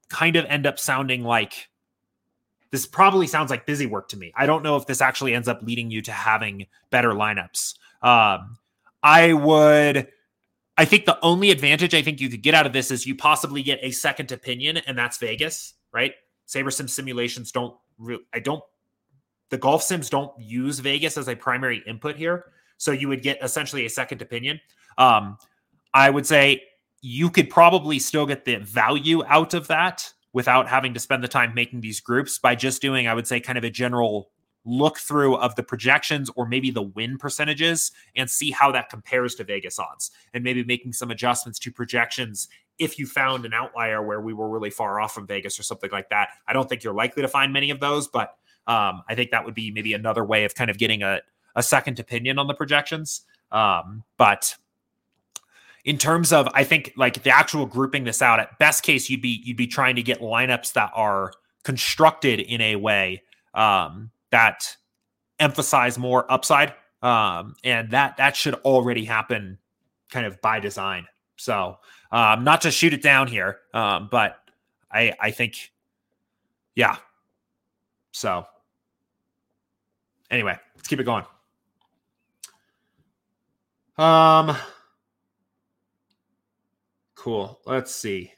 kind 0.10 0.36
of 0.36 0.46
end 0.46 0.68
up 0.68 0.78
sounding 0.80 1.24
like 1.24 1.70
this 2.72 2.86
probably 2.86 3.28
sounds 3.28 3.50
like 3.50 3.66
busy 3.66 3.86
work 3.86 4.10
to 4.10 4.18
me. 4.18 4.34
I 4.36 4.46
don't 4.46 4.64
know 4.64 4.76
if 4.76 4.86
this 4.86 5.02
actually 5.02 5.34
ends 5.34 5.48
up 5.48 5.62
leading 5.62 5.90
you 5.90 6.02
to 6.04 6.12
having 6.12 6.68
better 6.90 7.12
lineups. 7.12 7.76
Um, 8.02 8.58
I 9.02 9.34
would 9.34 10.10
I 10.78 10.86
think 10.86 11.06
the 11.06 11.18
only 11.22 11.52
advantage 11.52 11.94
I 11.94 12.02
think 12.02 12.20
you 12.20 12.30
could 12.30 12.42
get 12.42 12.54
out 12.54 12.66
of 12.66 12.74
this 12.74 12.92
is 12.92 13.06
you 13.06 13.16
possibly 13.16 13.64
get 13.64 13.80
a 13.82 13.92
second 13.92 14.32
opinion, 14.32 14.78
and 14.78 14.98
that's 14.98 15.18
Vegas, 15.18 15.74
right? 15.94 16.14
SaberSim 16.48 16.90
simulations 16.90 17.52
don't. 17.52 17.76
Re- 17.98 18.26
I 18.34 18.40
don't. 18.40 18.64
The 19.50 19.58
golf 19.58 19.84
sims 19.84 20.10
don't 20.10 20.32
use 20.38 20.80
Vegas 20.80 21.18
as 21.18 21.30
a 21.30 21.36
primary 21.36 21.84
input 21.88 22.18
here, 22.18 22.52
so 22.78 22.92
you 22.92 23.08
would 23.08 23.22
get 23.22 23.42
essentially 23.42 23.86
a 23.86 23.90
second 23.90 24.22
opinion. 24.22 24.60
Um, 24.98 25.38
I 25.94 26.10
would 26.10 26.26
say 26.26 26.64
you 27.02 27.30
could 27.30 27.50
probably 27.50 28.00
still 28.00 28.26
get 28.26 28.44
the 28.46 28.58
value 28.58 29.24
out 29.26 29.54
of 29.54 29.68
that 29.68 30.12
without 30.34 30.68
having 30.68 30.94
to 30.94 31.00
spend 31.00 31.24
the 31.24 31.28
time 31.28 31.54
making 31.54 31.80
these 31.80 32.02
groups 32.02 32.38
by 32.38 32.56
just 32.56 32.82
doing, 32.82 33.08
I 33.08 33.14
would 33.14 33.28
say, 33.28 33.40
kind 33.40 33.58
of 33.58 33.64
a 33.64 33.70
general 33.70 34.32
look 34.66 34.98
through 34.98 35.36
of 35.38 35.56
the 35.56 35.64
projections 35.64 36.30
or 36.36 36.46
maybe 36.46 36.72
the 36.72 36.82
win 36.82 37.18
percentages 37.18 37.92
and 38.16 38.30
see 38.30 38.52
how 38.52 38.72
that 38.72 38.90
compares 38.90 39.36
to 39.36 39.44
Vegas 39.44 39.80
odds 39.80 40.12
and 40.34 40.44
maybe 40.44 40.64
making 40.64 40.92
some 40.92 41.12
adjustments 41.12 41.60
to 41.60 41.72
projections 41.72 42.50
if 42.78 43.00
you 43.00 43.06
found 43.06 43.46
an 43.46 43.54
outlier 43.54 44.02
where 44.02 44.20
we 44.20 44.34
were 44.34 44.50
really 44.50 44.70
far 44.70 45.00
off 45.00 45.14
from 45.14 45.26
Vegas 45.28 45.60
or 45.60 45.64
something 45.64 45.92
like 45.92 46.10
that. 46.10 46.30
I 46.48 46.54
don't 46.54 46.68
think 46.68 46.84
you're 46.84 46.94
likely 46.94 47.22
to 47.22 47.28
find 47.28 47.54
many 47.54 47.70
of 47.70 47.80
those, 47.80 48.08
but 48.08 48.36
um, 48.68 49.04
I 49.08 49.16
think 49.16 49.32
that 49.32 49.46
would 49.46 49.54
be 49.54 49.72
maybe 49.72 49.94
another 49.94 50.26
way 50.26 50.44
of 50.44 50.56
kind 50.56 50.70
of 50.70 50.78
getting 50.78 51.04
a, 51.04 51.22
a 51.56 51.64
second 51.64 52.00
opinion 52.00 52.40
on 52.40 52.48
the 52.48 52.54
projections. 52.54 53.22
Um, 53.52 54.04
but 54.18 54.56
in 55.86 55.98
terms 55.98 56.34
of, 56.34 56.50
I 56.54 56.64
think 56.64 56.94
like 56.98 57.24
the 57.24 57.30
actual 57.30 57.66
grouping 57.68 58.04
this 58.04 58.22
out, 58.22 58.40
at 58.40 58.58
best 58.58 58.84
case, 58.84 59.10
you'd 59.10 59.22
be 59.22 59.42
you'd 59.46 59.56
be 59.56 59.68
trying 59.68 59.96
to 59.96 60.04
get 60.04 60.20
lineups 60.20 60.74
that 60.74 60.92
are 60.96 61.32
constructed 61.64 62.40
in 62.40 62.60
a 62.60 62.76
way 62.76 63.22
um, 63.54 64.12
that 64.36 64.76
emphasize 65.40 65.98
more 65.98 66.30
upside. 66.30 66.74
Um, 67.02 67.56
and 67.64 67.90
that 67.92 68.18
that 68.18 68.36
should 68.36 68.56
already 68.56 69.06
happen 69.06 69.58
kind 70.10 70.26
of 70.26 70.42
by 70.42 70.60
design. 70.60 71.08
So 71.38 71.78
um, 72.12 72.44
not 72.44 72.62
to 72.62 72.72
shoot 72.72 72.94
it 72.94 73.02
down 73.02 73.28
here, 73.28 73.60
um, 73.74 74.10
but 74.12 74.38
I 74.92 75.14
I 75.22 75.32
think 75.32 75.72
yeah. 76.76 76.98
So 78.12 78.46
anyway, 80.30 80.58
let's 80.76 80.88
keep 80.90 81.00
it 81.00 81.06
going. 81.06 81.24
Um 83.98 84.58
cool. 87.16 87.62
Let's 87.66 87.96
see. 87.96 88.34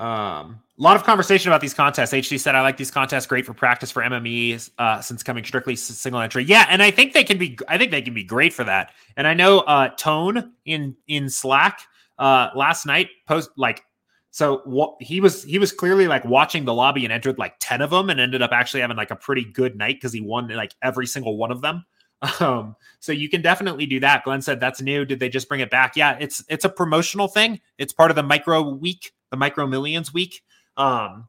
Um, 0.00 0.62
a 0.80 0.82
lot 0.82 0.96
of 0.96 1.04
conversation 1.04 1.52
about 1.52 1.60
these 1.60 1.74
contests. 1.74 2.12
HD 2.12 2.40
said, 2.40 2.54
"I 2.54 2.62
like 2.62 2.78
these 2.78 2.90
contests. 2.90 3.26
Great 3.26 3.44
for 3.44 3.52
practice 3.52 3.90
for 3.90 4.02
MME 4.02 4.70
uh, 4.78 5.00
since 5.02 5.22
coming 5.22 5.44
strictly 5.44 5.76
single 5.76 6.20
entry." 6.20 6.42
Yeah, 6.42 6.66
and 6.70 6.82
I 6.82 6.90
think 6.90 7.12
they 7.12 7.24
can 7.24 7.36
be. 7.36 7.58
I 7.68 7.76
think 7.76 7.90
they 7.90 8.02
can 8.02 8.14
be 8.14 8.24
great 8.24 8.54
for 8.54 8.64
that. 8.64 8.92
And 9.16 9.26
I 9.26 9.34
know 9.34 9.60
uh, 9.60 9.90
Tone 9.90 10.52
in 10.64 10.96
in 11.06 11.28
Slack 11.28 11.80
uh, 12.18 12.50
last 12.54 12.86
night 12.86 13.08
post 13.26 13.50
like 13.56 13.82
so 14.30 14.96
he 15.00 15.20
was 15.20 15.42
he 15.42 15.58
was 15.58 15.72
clearly 15.72 16.06
like 16.06 16.24
watching 16.24 16.64
the 16.64 16.74
lobby 16.74 17.04
and 17.04 17.12
entered 17.12 17.38
like 17.38 17.54
10 17.58 17.82
of 17.82 17.90
them 17.90 18.10
and 18.10 18.20
ended 18.20 18.42
up 18.42 18.52
actually 18.52 18.80
having 18.80 18.96
like 18.96 19.10
a 19.10 19.16
pretty 19.16 19.44
good 19.44 19.76
night 19.76 19.96
because 19.96 20.12
he 20.12 20.20
won 20.20 20.48
like 20.48 20.74
every 20.82 21.06
single 21.06 21.36
one 21.36 21.50
of 21.50 21.62
them 21.62 21.84
um 22.40 22.76
so 23.00 23.10
you 23.10 23.28
can 23.28 23.42
definitely 23.42 23.86
do 23.86 23.98
that 23.98 24.22
glenn 24.22 24.40
said 24.40 24.60
that's 24.60 24.80
new 24.80 25.04
did 25.04 25.18
they 25.18 25.28
just 25.28 25.48
bring 25.48 25.60
it 25.60 25.70
back 25.70 25.96
yeah 25.96 26.16
it's 26.20 26.44
it's 26.48 26.64
a 26.64 26.68
promotional 26.68 27.26
thing 27.26 27.60
it's 27.78 27.92
part 27.92 28.10
of 28.10 28.14
the 28.14 28.22
micro 28.22 28.62
week 28.62 29.12
the 29.30 29.36
micro 29.36 29.66
millions 29.66 30.14
week 30.14 30.42
um, 30.80 31.28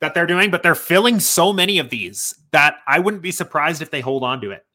that 0.00 0.14
they're 0.14 0.26
doing, 0.26 0.50
but 0.50 0.62
they're 0.62 0.74
filling 0.74 1.20
so 1.20 1.52
many 1.52 1.78
of 1.78 1.90
these 1.90 2.34
that 2.50 2.76
I 2.86 2.98
wouldn't 2.98 3.22
be 3.22 3.30
surprised 3.30 3.80
if 3.80 3.90
they 3.90 4.00
hold 4.00 4.24
on 4.24 4.40
to 4.40 4.50
it. 4.50 4.66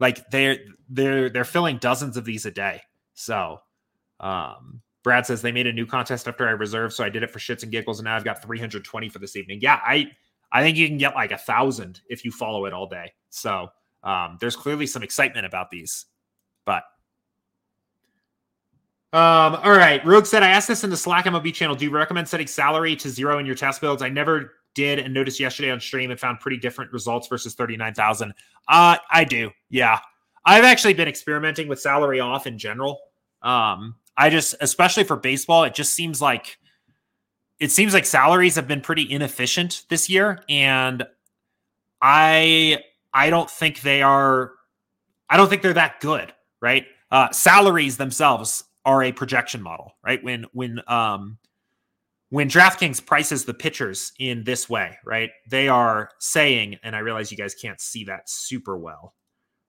Like 0.00 0.28
they're 0.30 0.58
they're 0.88 1.28
they're 1.28 1.44
filling 1.44 1.76
dozens 1.78 2.16
of 2.16 2.24
these 2.24 2.46
a 2.46 2.50
day. 2.50 2.80
So 3.12 3.60
um, 4.18 4.80
Brad 5.04 5.26
says 5.26 5.42
they 5.42 5.52
made 5.52 5.66
a 5.66 5.72
new 5.72 5.86
contest 5.86 6.26
after 6.26 6.48
I 6.48 6.52
reserved, 6.52 6.94
so 6.94 7.04
I 7.04 7.10
did 7.10 7.22
it 7.22 7.30
for 7.30 7.38
shits 7.38 7.62
and 7.62 7.70
giggles, 7.70 8.00
and 8.00 8.04
now 8.06 8.16
I've 8.16 8.24
got 8.24 8.42
320 8.42 9.08
for 9.10 9.18
this 9.18 9.36
evening. 9.36 9.58
Yeah, 9.60 9.78
I 9.84 10.10
I 10.50 10.62
think 10.62 10.76
you 10.76 10.88
can 10.88 10.98
get 10.98 11.14
like 11.14 11.30
a 11.30 11.38
thousand 11.38 12.00
if 12.08 12.24
you 12.24 12.32
follow 12.32 12.64
it 12.64 12.72
all 12.72 12.88
day. 12.88 13.12
So 13.28 13.68
um, 14.02 14.38
there's 14.40 14.56
clearly 14.56 14.86
some 14.86 15.02
excitement 15.02 15.46
about 15.46 15.70
these, 15.70 16.06
but 16.64 16.84
um, 19.14 19.54
all 19.62 19.70
right. 19.70 20.04
Rogue 20.04 20.26
said, 20.26 20.42
I 20.42 20.48
asked 20.48 20.66
this 20.66 20.82
in 20.82 20.90
the 20.90 20.96
Slack 20.96 21.26
MLB 21.26 21.54
channel. 21.54 21.76
Do 21.76 21.84
you 21.84 21.92
recommend 21.92 22.28
setting 22.28 22.48
salary 22.48 22.96
to 22.96 23.08
zero 23.08 23.38
in 23.38 23.46
your 23.46 23.54
test 23.54 23.80
builds? 23.80 24.02
I 24.02 24.08
never 24.08 24.54
did 24.74 24.98
and 24.98 25.14
noticed 25.14 25.38
yesterday 25.38 25.70
on 25.70 25.78
stream 25.78 26.10
and 26.10 26.18
found 26.18 26.40
pretty 26.40 26.56
different 26.56 26.92
results 26.92 27.28
versus 27.28 27.54
39,000. 27.54 28.34
Uh, 28.66 28.96
I 29.08 29.22
do. 29.22 29.52
Yeah. 29.70 30.00
I've 30.44 30.64
actually 30.64 30.94
been 30.94 31.06
experimenting 31.06 31.68
with 31.68 31.80
salary 31.80 32.18
off 32.18 32.48
in 32.48 32.58
general. 32.58 32.98
Um, 33.40 33.94
I 34.16 34.30
just, 34.30 34.56
especially 34.60 35.04
for 35.04 35.14
baseball, 35.14 35.62
it 35.62 35.74
just 35.74 35.94
seems 35.94 36.20
like 36.20 36.58
it 37.60 37.70
seems 37.70 37.94
like 37.94 38.06
salaries 38.06 38.56
have 38.56 38.66
been 38.66 38.80
pretty 38.80 39.08
inefficient 39.08 39.84
this 39.90 40.10
year. 40.10 40.42
And 40.48 41.06
I, 42.02 42.78
I 43.12 43.30
don't 43.30 43.48
think 43.48 43.80
they 43.82 44.02
are, 44.02 44.50
I 45.30 45.36
don't 45.36 45.48
think 45.48 45.62
they're 45.62 45.72
that 45.74 46.00
good, 46.00 46.34
right? 46.60 46.84
Uh, 47.12 47.30
salaries 47.30 47.96
themselves 47.96 48.64
are 48.84 49.02
a 49.02 49.12
projection 49.12 49.62
model, 49.62 49.92
right? 50.04 50.22
When 50.22 50.46
when 50.52 50.80
um 50.86 51.38
when 52.30 52.48
DraftKings 52.48 53.04
prices 53.04 53.44
the 53.44 53.54
pitchers 53.54 54.12
in 54.18 54.44
this 54.44 54.68
way, 54.68 54.98
right? 55.04 55.30
They 55.48 55.68
are 55.68 56.10
saying, 56.18 56.78
and 56.82 56.96
I 56.96 56.98
realize 56.98 57.30
you 57.30 57.36
guys 57.38 57.54
can't 57.54 57.80
see 57.80 58.04
that 58.04 58.28
super 58.28 58.76
well, 58.76 59.14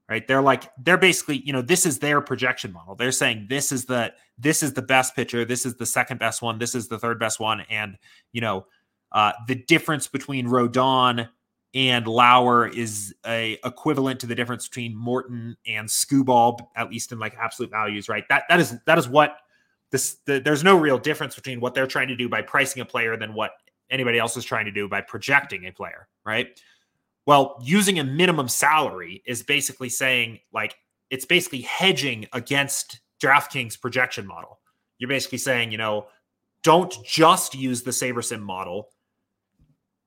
right? 0.10 0.28
They're 0.28 0.42
like 0.42 0.72
they're 0.82 0.98
basically, 0.98 1.44
you 1.46 1.54
know, 1.54 1.62
this 1.62 1.86
is 1.86 2.00
their 2.00 2.22
projection 2.22 2.72
model. 2.72 2.96
They're 2.96 3.12
saying 3.12 3.48
this 3.50 3.72
is 3.72 3.86
the 3.86 4.14
this 4.38 4.64
is 4.64 4.74
the 4.74 4.82
best 4.82 5.16
pitcher, 5.16 5.46
this 5.46 5.66
is 5.66 5.76
the 5.76 5.86
second 5.86 6.20
best 6.20 6.42
one, 6.42 6.58
this 6.58 6.76
is 6.76 6.88
the 6.88 7.00
third 7.00 7.20
best 7.20 7.40
one, 7.40 7.62
and 7.70 7.98
you 8.32 8.42
know, 8.42 8.66
uh, 9.12 9.34
the 9.48 9.56
difference 9.56 10.08
between 10.08 10.48
Rodon 10.48 11.30
and 11.76 12.08
Lauer 12.08 12.68
is 12.68 13.14
a 13.28 13.60
equivalent 13.66 14.22
to 14.22 14.26
the 14.26 14.34
difference 14.34 14.68
between 14.68 14.96
Morton 14.96 15.58
and 15.68 15.88
Skubal, 15.88 16.58
at 16.78 16.90
least 16.90 17.12
in 17.12 17.20
like 17.20 17.36
absolute 17.38 17.70
values, 17.70 18.08
right? 18.08 18.24
That 18.30 18.44
that 18.48 18.62
is 18.62 18.76
that 18.86 18.98
is 18.98 19.10
what 19.10 19.38
this. 19.92 20.18
The, 20.26 20.40
there's 20.40 20.64
no 20.64 20.78
real 20.78 20.98
difference 20.98 21.36
between 21.36 21.60
what 21.60 21.74
they're 21.74 21.86
trying 21.86 22.08
to 22.08 22.16
do 22.16 22.30
by 22.30 22.42
pricing 22.42 22.82
a 22.82 22.86
player 22.86 23.18
than 23.18 23.34
what 23.34 23.52
anybody 23.92 24.18
else 24.18 24.38
is 24.38 24.46
trying 24.46 24.66
to 24.66 24.72
do 24.72 24.88
by 24.88 25.02
projecting 25.02 25.66
a 25.66 25.72
player, 25.72 26.08
right? 26.26 26.60
Well, 27.26 27.62
using 27.62 28.00
a 28.00 28.04
minimum 28.04 28.48
salary 28.48 29.22
is 29.26 29.44
basically 29.44 29.90
saying 29.90 30.40
like 30.54 30.76
it's 31.10 31.26
basically 31.26 31.62
hedging 31.62 32.26
against 32.32 33.02
DraftKings 33.22 33.80
projection 33.80 34.26
model. 34.26 34.60
You're 34.98 35.10
basically 35.10 35.40
saying, 35.40 35.74
you 35.74 35.78
know, 35.78 36.08
don't 36.64 36.96
just 37.04 37.54
use 37.54 37.84
the 37.84 37.92
SaberSim 37.92 38.40
model. 38.40 38.90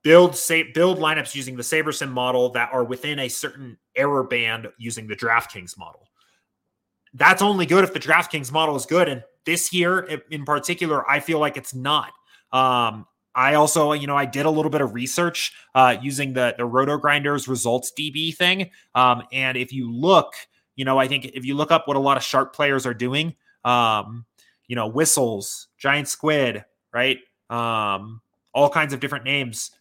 Build 0.09 0.41
build 0.73 0.99
lineups 1.01 1.35
using 1.35 1.55
the 1.55 1.63
SaberSim 1.63 2.11
model 2.11 2.49
that 2.53 2.71
are 2.73 2.83
within 2.83 3.19
a 3.19 3.29
certain 3.29 3.77
error 3.95 4.25
band 4.25 4.67
using 4.79 5.07
the 5.07 5.15
DraftKings 5.15 5.77
model. 5.77 6.09
That's 7.13 7.43
only 7.43 7.67
good 7.67 7.85
if 7.85 7.93
the 7.93 8.01
DraftKings 8.01 8.51
model 8.51 8.75
is 8.75 8.87
good. 8.87 9.07
And 9.07 9.23
this 9.45 9.71
year 9.71 10.23
in 10.31 10.47
particular, 10.47 11.07
I 11.11 11.21
feel 11.21 11.41
like 11.41 11.59
it's 11.59 11.75
not. 11.75 12.13
Um, 12.53 13.07
I 13.35 13.57
also, 13.57 13.93
you 13.93 14.07
know, 14.07 14.17
I 14.17 14.25
did 14.25 14.47
a 14.47 14.51
little 14.51 14.71
bit 14.71 14.81
of 14.81 14.95
research 14.95 15.53
uh, 15.75 15.99
using 16.01 16.33
the 16.33 16.55
the 16.57 16.67
RotoGrinders 16.67 17.47
results 17.47 17.93
DB 17.95 18.35
thing. 18.35 18.71
Um, 18.95 19.25
and 19.31 19.59
if 19.59 19.75
you 19.75 19.93
look, 19.93 20.33
you 20.75 20.87
know, 20.87 20.97
I 20.97 21.07
think 21.07 21.27
if 21.27 21.45
you 21.45 21.55
look 21.55 21.71
up 21.71 21.87
what 21.87 21.99
a 21.99 22.01
lot 22.01 22.17
of 22.17 22.23
sharp 22.23 22.55
players 22.55 22.87
are 22.87 22.95
doing, 22.95 23.37
um, 23.63 24.25
you 24.69 24.75
know, 24.75 24.87
whistles, 24.87 25.69
giant 25.77 26.09
squid, 26.09 26.65
right? 26.95 27.19
Um, 27.51 28.23
all 28.55 28.71
kinds 28.71 28.95
of 28.95 29.01
different 29.01 29.27
names 29.27 29.73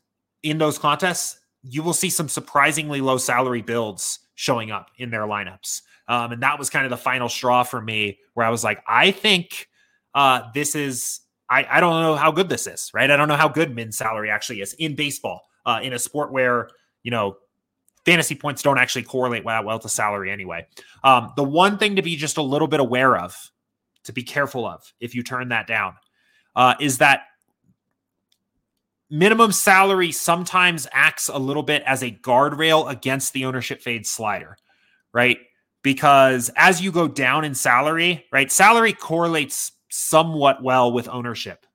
in 0.44 0.58
those 0.58 0.78
contests, 0.78 1.40
you 1.64 1.84
will 1.84 1.94
see 1.94 2.10
some 2.10 2.30
surprisingly 2.30 3.02
low 3.02 3.18
salary 3.18 3.62
builds 3.62 4.20
showing 4.36 4.72
up 4.72 4.92
in 4.98 5.10
their 5.10 5.24
lineups. 5.24 5.82
Um, 6.08 6.32
and 6.32 6.44
that 6.44 6.58
was 6.58 6.70
kind 6.70 6.86
of 6.86 6.90
the 6.90 6.98
final 6.98 7.28
straw 7.28 7.64
for 7.64 7.82
me 7.82 8.20
where 8.34 8.46
I 8.46 8.50
was 8.50 8.64
like, 8.64 8.82
I 8.88 9.12
think 9.12 9.68
uh, 10.14 10.44
this 10.54 10.76
is 10.76 11.22
I, 11.50 11.66
I 11.70 11.80
don't 11.80 12.02
know 12.02 12.16
how 12.16 12.32
good 12.32 12.50
this 12.50 12.68
is, 12.68 12.92
right? 12.94 13.10
I 13.10 13.16
don't 13.16 13.28
know 13.28 13.36
how 13.36 13.48
good 13.48 13.74
min 13.74 13.92
salary 13.92 14.30
actually 14.30 14.62
is 14.62 14.74
in 14.74 14.96
baseball, 14.96 15.44
uh, 15.66 15.80
in 15.82 15.94
a 15.94 16.00
sport 16.00 16.32
where, 16.32 16.70
you 17.04 17.12
know, 17.12 17.38
fantasy 18.06 18.36
points 18.36 18.62
don't 18.62 18.78
actually 18.78 19.04
correlate 19.04 19.46
well, 19.46 19.64
well 19.64 19.80
to 19.80 19.90
salary 19.90 20.32
anyway. 20.32 20.66
Um, 21.04 21.32
the 21.36 21.44
one 21.44 21.78
thing 21.78 21.96
to 21.96 22.02
be 22.02 22.16
just 22.16 22.38
a 22.38 22.42
little 22.42 22.68
bit 22.68 22.80
aware 22.80 23.18
of, 23.18 23.36
to 24.04 24.14
be 24.14 24.24
careful 24.24 24.66
of 24.66 24.94
if 25.00 25.16
you 25.16 25.24
turn 25.24 25.50
that 25.50 25.68
down, 25.68 25.96
uh, 26.56 26.76
is 26.80 26.98
that 27.00 27.24
minimum 29.10 29.52
salary 29.52 30.12
sometimes 30.12 30.88
acts 30.92 31.30
a 31.30 31.38
little 31.38 31.64
bit 31.64 31.84
as 31.86 32.04
a 32.04 32.12
guardrail 32.12 32.90
against 32.90 33.34
the 33.34 33.46
ownership 33.46 33.82
fade 33.82 34.06
slider, 34.06 34.58
right? 35.14 35.38
Because 35.84 36.52
as 36.56 36.82
you 36.82 36.92
go 36.92 37.08
down 37.08 37.46
in 37.46 37.56
salary, 37.56 38.26
right, 38.32 38.52
salary 38.52 38.94
correlates 38.94 39.72
somewhat 39.90 40.62
well 40.62 40.92
with 40.92 41.08
ownership. 41.08 41.66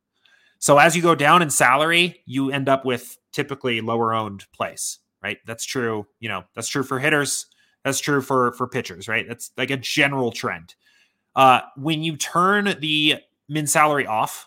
So 0.58 0.78
as 0.78 0.94
you 0.94 1.02
go 1.02 1.14
down 1.14 1.42
in 1.42 1.50
salary, 1.50 2.22
you 2.26 2.52
end 2.52 2.68
up 2.68 2.84
with 2.84 3.18
typically 3.32 3.80
lower 3.80 4.14
owned 4.14 4.44
plays, 4.52 4.98
right? 5.22 5.38
That's 5.46 5.64
true. 5.64 6.06
You 6.20 6.28
know, 6.28 6.44
that's 6.54 6.68
true 6.68 6.84
for 6.84 6.98
hitters. 6.98 7.46
That's 7.84 7.98
true 7.98 8.20
for 8.20 8.52
for 8.52 8.68
pitchers, 8.68 9.08
right? 9.08 9.26
That's 9.26 9.50
like 9.56 9.70
a 9.70 9.76
general 9.76 10.30
trend. 10.30 10.74
Uh, 11.34 11.62
when 11.76 12.02
you 12.02 12.16
turn 12.16 12.76
the 12.80 13.16
min 13.48 13.66
salary 13.66 14.06
off, 14.06 14.46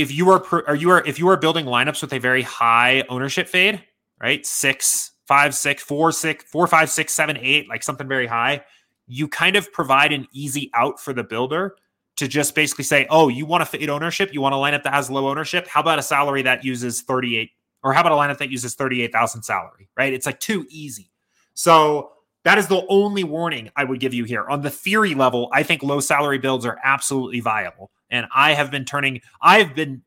if 0.00 0.12
you 0.12 0.30
are 0.30 0.44
are 0.66 0.74
you 0.74 0.90
are 0.90 1.02
if 1.06 1.18
you 1.18 1.28
are 1.28 1.36
building 1.36 1.66
lineups 1.66 2.02
with 2.02 2.12
a 2.12 2.18
very 2.18 2.42
high 2.42 3.04
ownership 3.08 3.48
fade, 3.48 3.84
right? 4.20 4.44
Six, 4.44 5.12
five, 5.26 5.54
six, 5.54 5.82
four, 5.82 6.12
six, 6.12 6.44
four, 6.44 6.66
five, 6.66 6.90
six, 6.90 7.14
seven, 7.14 7.36
eight, 7.38 7.68
like 7.68 7.82
something 7.82 8.08
very 8.08 8.26
high 8.26 8.62
you 9.10 9.26
kind 9.26 9.56
of 9.56 9.70
provide 9.72 10.12
an 10.12 10.26
easy 10.32 10.70
out 10.72 11.00
for 11.00 11.12
the 11.12 11.24
builder 11.24 11.74
to 12.14 12.28
just 12.28 12.54
basically 12.54 12.84
say, 12.84 13.06
oh, 13.10 13.28
you 13.28 13.44
want 13.44 13.60
to 13.60 13.66
fade 13.66 13.90
ownership? 13.90 14.32
You 14.32 14.40
want 14.40 14.54
a 14.54 14.58
lineup 14.58 14.84
that 14.84 14.94
has 14.94 15.10
low 15.10 15.28
ownership? 15.28 15.66
How 15.66 15.80
about 15.80 15.98
a 15.98 16.02
salary 16.02 16.42
that 16.42 16.64
uses 16.64 17.00
38 17.02 17.50
or 17.82 17.92
how 17.92 18.02
about 18.02 18.12
a 18.12 18.14
lineup 18.14 18.38
that 18.38 18.50
uses 18.50 18.76
38,000 18.76 19.42
salary, 19.42 19.88
right? 19.96 20.12
It's 20.12 20.26
like 20.26 20.38
too 20.38 20.64
easy. 20.70 21.10
So 21.54 22.12
that 22.44 22.58
is 22.58 22.68
the 22.68 22.84
only 22.88 23.24
warning 23.24 23.70
I 23.76 23.84
would 23.84 24.00
give 24.00 24.14
you 24.14 24.24
here. 24.24 24.44
On 24.48 24.62
the 24.62 24.70
theory 24.70 25.14
level, 25.14 25.50
I 25.52 25.62
think 25.62 25.82
low 25.82 26.00
salary 26.00 26.38
builds 26.38 26.64
are 26.64 26.78
absolutely 26.82 27.40
viable. 27.40 27.90
And 28.10 28.26
I 28.34 28.54
have 28.54 28.70
been 28.70 28.84
turning, 28.84 29.20
I've 29.40 29.74
been, 29.74 30.02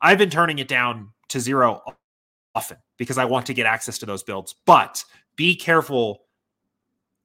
I've 0.00 0.18
been 0.18 0.30
turning 0.30 0.58
it 0.58 0.68
down 0.68 1.10
to 1.28 1.40
zero 1.40 1.82
often 2.54 2.78
because 2.98 3.18
I 3.18 3.24
want 3.24 3.46
to 3.46 3.54
get 3.54 3.66
access 3.66 3.98
to 3.98 4.06
those 4.06 4.22
builds. 4.22 4.54
But 4.66 5.04
be 5.36 5.54
careful 5.56 6.22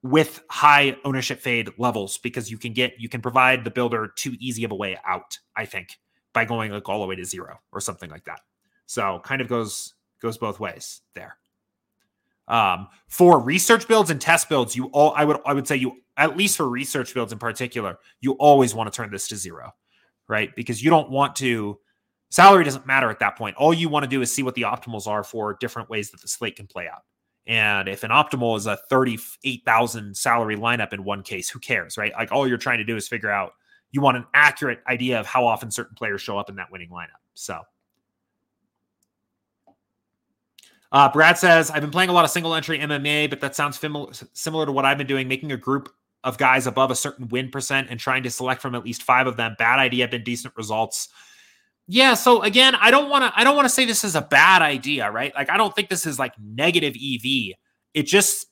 with 0.04 0.43
high 0.50 0.95
ownership 1.04 1.39
fade 1.39 1.69
levels 1.78 2.17
because 2.17 2.52
you 2.52 2.58
can 2.58 2.73
get 2.73 2.93
you 3.00 3.10
can 3.10 3.21
provide 3.21 3.63
the 3.63 3.71
builder 3.71 4.12
too 4.15 4.36
easy 4.39 4.63
of 4.63 4.71
a 4.71 4.76
way 4.76 4.97
out 5.06 5.38
i 5.56 5.65
think 5.65 5.97
by 6.34 6.45
going 6.45 6.71
like 6.71 6.88
all 6.88 7.02
the 7.02 7.08
way 7.08 7.15
to 7.15 7.26
zero 7.26 7.60
or 7.71 7.82
something 7.82 8.10
like 8.10 8.23
that 8.26 8.39
so 8.86 9.19
kind 9.23 9.41
of 9.41 9.47
goes 9.47 9.95
goes 10.21 10.38
both 10.38 10.60
ways 10.60 11.02
there 11.15 11.38
um, 12.47 12.88
for 13.07 13.39
research 13.39 13.88
builds 13.88 14.10
and 14.10 14.21
test 14.21 14.49
builds 14.49 14.75
you 14.75 14.86
all 14.88 15.13
i 15.15 15.25
would 15.25 15.38
i 15.45 15.53
would 15.53 15.67
say 15.67 15.75
you 15.75 15.93
at 16.17 16.38
least 16.38 16.57
for 16.57 16.67
research 16.67 17.13
builds 17.13 17.31
in 17.31 17.39
particular 17.39 17.97
you 18.21 18.33
always 18.33 18.73
want 18.73 18.91
to 18.91 18.95
turn 18.95 19.12
this 19.12 19.27
to 19.27 19.36
zero 19.36 19.73
right 20.27 20.55
because 20.55 20.83
you 20.83 20.89
don't 20.89 21.10
want 21.10 21.36
to 21.36 21.77
salary 22.29 22.63
doesn't 22.63 22.86
matter 22.86 23.10
at 23.10 23.19
that 23.19 23.38
point 23.38 23.55
all 23.57 23.73
you 23.73 23.89
want 23.89 24.03
to 24.03 24.10
do 24.10 24.21
is 24.21 24.33
see 24.33 24.43
what 24.43 24.55
the 24.55 24.63
optimals 24.63 25.07
are 25.07 25.23
for 25.23 25.57
different 25.60 25.89
ways 25.89 26.12
that 26.12 26.21
the 26.21 26.27
slate 26.27 26.55
can 26.55 26.67
play 26.67 26.88
out 26.88 27.01
and 27.47 27.88
if 27.88 28.03
an 28.03 28.12
optimal 28.12 28.57
is 28.57 28.67
a 28.67 28.77
38,000 28.89 30.15
salary 30.15 30.57
lineup 30.57 30.91
in 30.91 31.05
one 31.05 31.23
case, 31.23 31.49
who 31.49 31.60
cares, 31.60 31.97
right? 31.97 32.12
Like 32.12 32.31
all 32.31 32.45
you're 32.45 32.57
trying 32.57 32.79
to 32.79 32.83
do 32.83 32.97
is 32.97 33.07
figure 33.07 33.31
out 33.31 33.53
you 33.91 34.01
want 34.01 34.17
an 34.17 34.25
accurate 34.33 34.79
idea 34.88 35.17
of 35.17 35.25
how 35.25 35.45
often 35.45 35.71
certain 35.71 35.95
players 35.95 36.21
show 36.21 36.38
up 36.38 36.49
in 36.49 36.57
that 36.57 36.69
winning 36.71 36.89
lineup. 36.89 37.21
So, 37.36 37.62
uh, 40.91 41.12
Brad 41.12 41.38
says, 41.38 41.69
I've 41.69 41.82
been 41.82 41.91
playing 41.91 42.10
a 42.10 42.13
lot 42.13 42.26
of 42.26 42.32
single 42.32 42.56
entry 42.56 42.80
MMA, 42.80 43.30
but 43.30 43.41
that 43.41 43.56
sounds 43.56 43.80
similar 44.34 44.65
to 44.65 44.71
what 44.71 44.86
I've 44.86 44.97
been 44.97 45.08
doing, 45.08 45.28
making 45.28 45.52
a 45.52 45.58
group 45.58 45.89
of 46.23 46.38
guys 46.38 46.67
above 46.67 46.91
a 46.91 46.95
certain 46.95 47.28
win 47.28 47.50
percent 47.50 47.88
and 47.89 48.00
trying 48.00 48.23
to 48.23 48.30
select 48.30 48.62
from 48.62 48.76
at 48.76 48.84
least 48.84 49.04
five 49.04 49.28
of 49.28 49.38
them. 49.38 49.56
Bad 49.58 49.80
idea, 49.80 50.08
been 50.08 50.23
decent 50.23 50.56
results. 50.56 51.10
Yeah, 51.88 52.15
so 52.15 52.41
again, 52.41 52.76
I 52.76 52.91
don't 52.91 53.10
want 53.10 53.23
to 53.23 53.39
I 53.39 53.45
don't 53.45 53.56
want 53.56 53.65
to 53.65 53.73
say 53.73 53.86
this 53.86 54.04
is 54.04 54.15
a 54.15 54.21
bad 54.21 54.62
idea, 54.62 55.10
right? 55.10 55.34
Like 55.34 55.50
I 55.50 55.56
don't 55.56 55.73
think 55.73 55.89
this 55.89 56.06
is 56.06 56.19
like 56.19 56.34
negative 56.38 56.95
EV. 56.95 57.56
It 57.93 58.04
just 58.04 58.47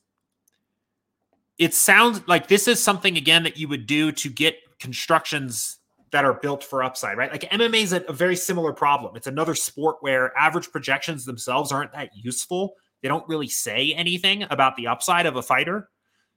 it 1.58 1.74
sounds 1.74 2.22
like 2.26 2.48
this 2.48 2.66
is 2.66 2.82
something 2.82 3.16
again 3.16 3.42
that 3.42 3.58
you 3.58 3.68
would 3.68 3.86
do 3.86 4.10
to 4.12 4.30
get 4.30 4.56
constructions 4.78 5.78
that 6.12 6.24
are 6.24 6.34
built 6.34 6.62
for 6.62 6.82
upside, 6.82 7.16
right? 7.16 7.30
Like 7.30 7.42
MMA 7.42 7.82
is 7.82 7.92
a, 7.92 8.02
a 8.02 8.12
very 8.12 8.36
similar 8.36 8.72
problem. 8.72 9.16
It's 9.16 9.26
another 9.26 9.54
sport 9.54 9.96
where 10.00 10.36
average 10.38 10.70
projections 10.70 11.24
themselves 11.24 11.72
aren't 11.72 11.92
that 11.92 12.10
useful. 12.14 12.74
They 13.02 13.08
don't 13.08 13.28
really 13.28 13.48
say 13.48 13.92
anything 13.94 14.44
about 14.50 14.76
the 14.76 14.86
upside 14.86 15.26
of 15.26 15.36
a 15.36 15.42
fighter. 15.42 15.88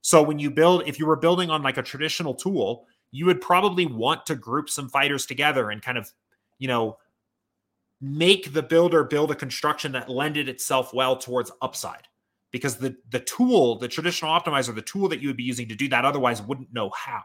So 0.02 0.24
when 0.24 0.40
you 0.40 0.50
build, 0.50 0.84
if 0.88 0.98
you 0.98 1.06
were 1.06 1.16
building 1.16 1.50
on 1.50 1.62
like 1.62 1.78
a 1.78 1.84
traditional 1.84 2.34
tool, 2.34 2.86
you 3.12 3.26
would 3.26 3.42
probably 3.42 3.86
want 3.86 4.26
to 4.28 4.36
group 4.36 4.70
some 4.70 4.90
fighters 4.90 5.26
together 5.26 5.70
and 5.70 5.82
kind 5.82 5.98
of 5.98 6.12
you 6.60 6.68
know, 6.68 6.98
make 8.02 8.54
the 8.54 8.62
builder 8.62 9.04
build 9.04 9.32
a 9.32 9.36
construction 9.36 9.94
that 9.94 10.10
lended 10.10 10.48
itself 10.48 10.94
well 10.94 11.18
towards 11.18 11.52
upside 11.62 12.08
because 12.52 12.78
the 12.78 12.96
the 13.10 13.20
tool 13.20 13.78
the 13.78 13.90
traditional 13.90 14.32
optimizer 14.32 14.74
the 14.74 14.82
tool 14.82 15.10
that 15.10 15.20
you 15.20 15.28
would 15.28 15.36
be 15.36 15.44
using 15.44 15.68
to 15.68 15.76
do 15.76 15.90
that 15.90 16.06
otherwise 16.06 16.42
wouldn't 16.42 16.74
know 16.74 16.90
how 16.92 17.22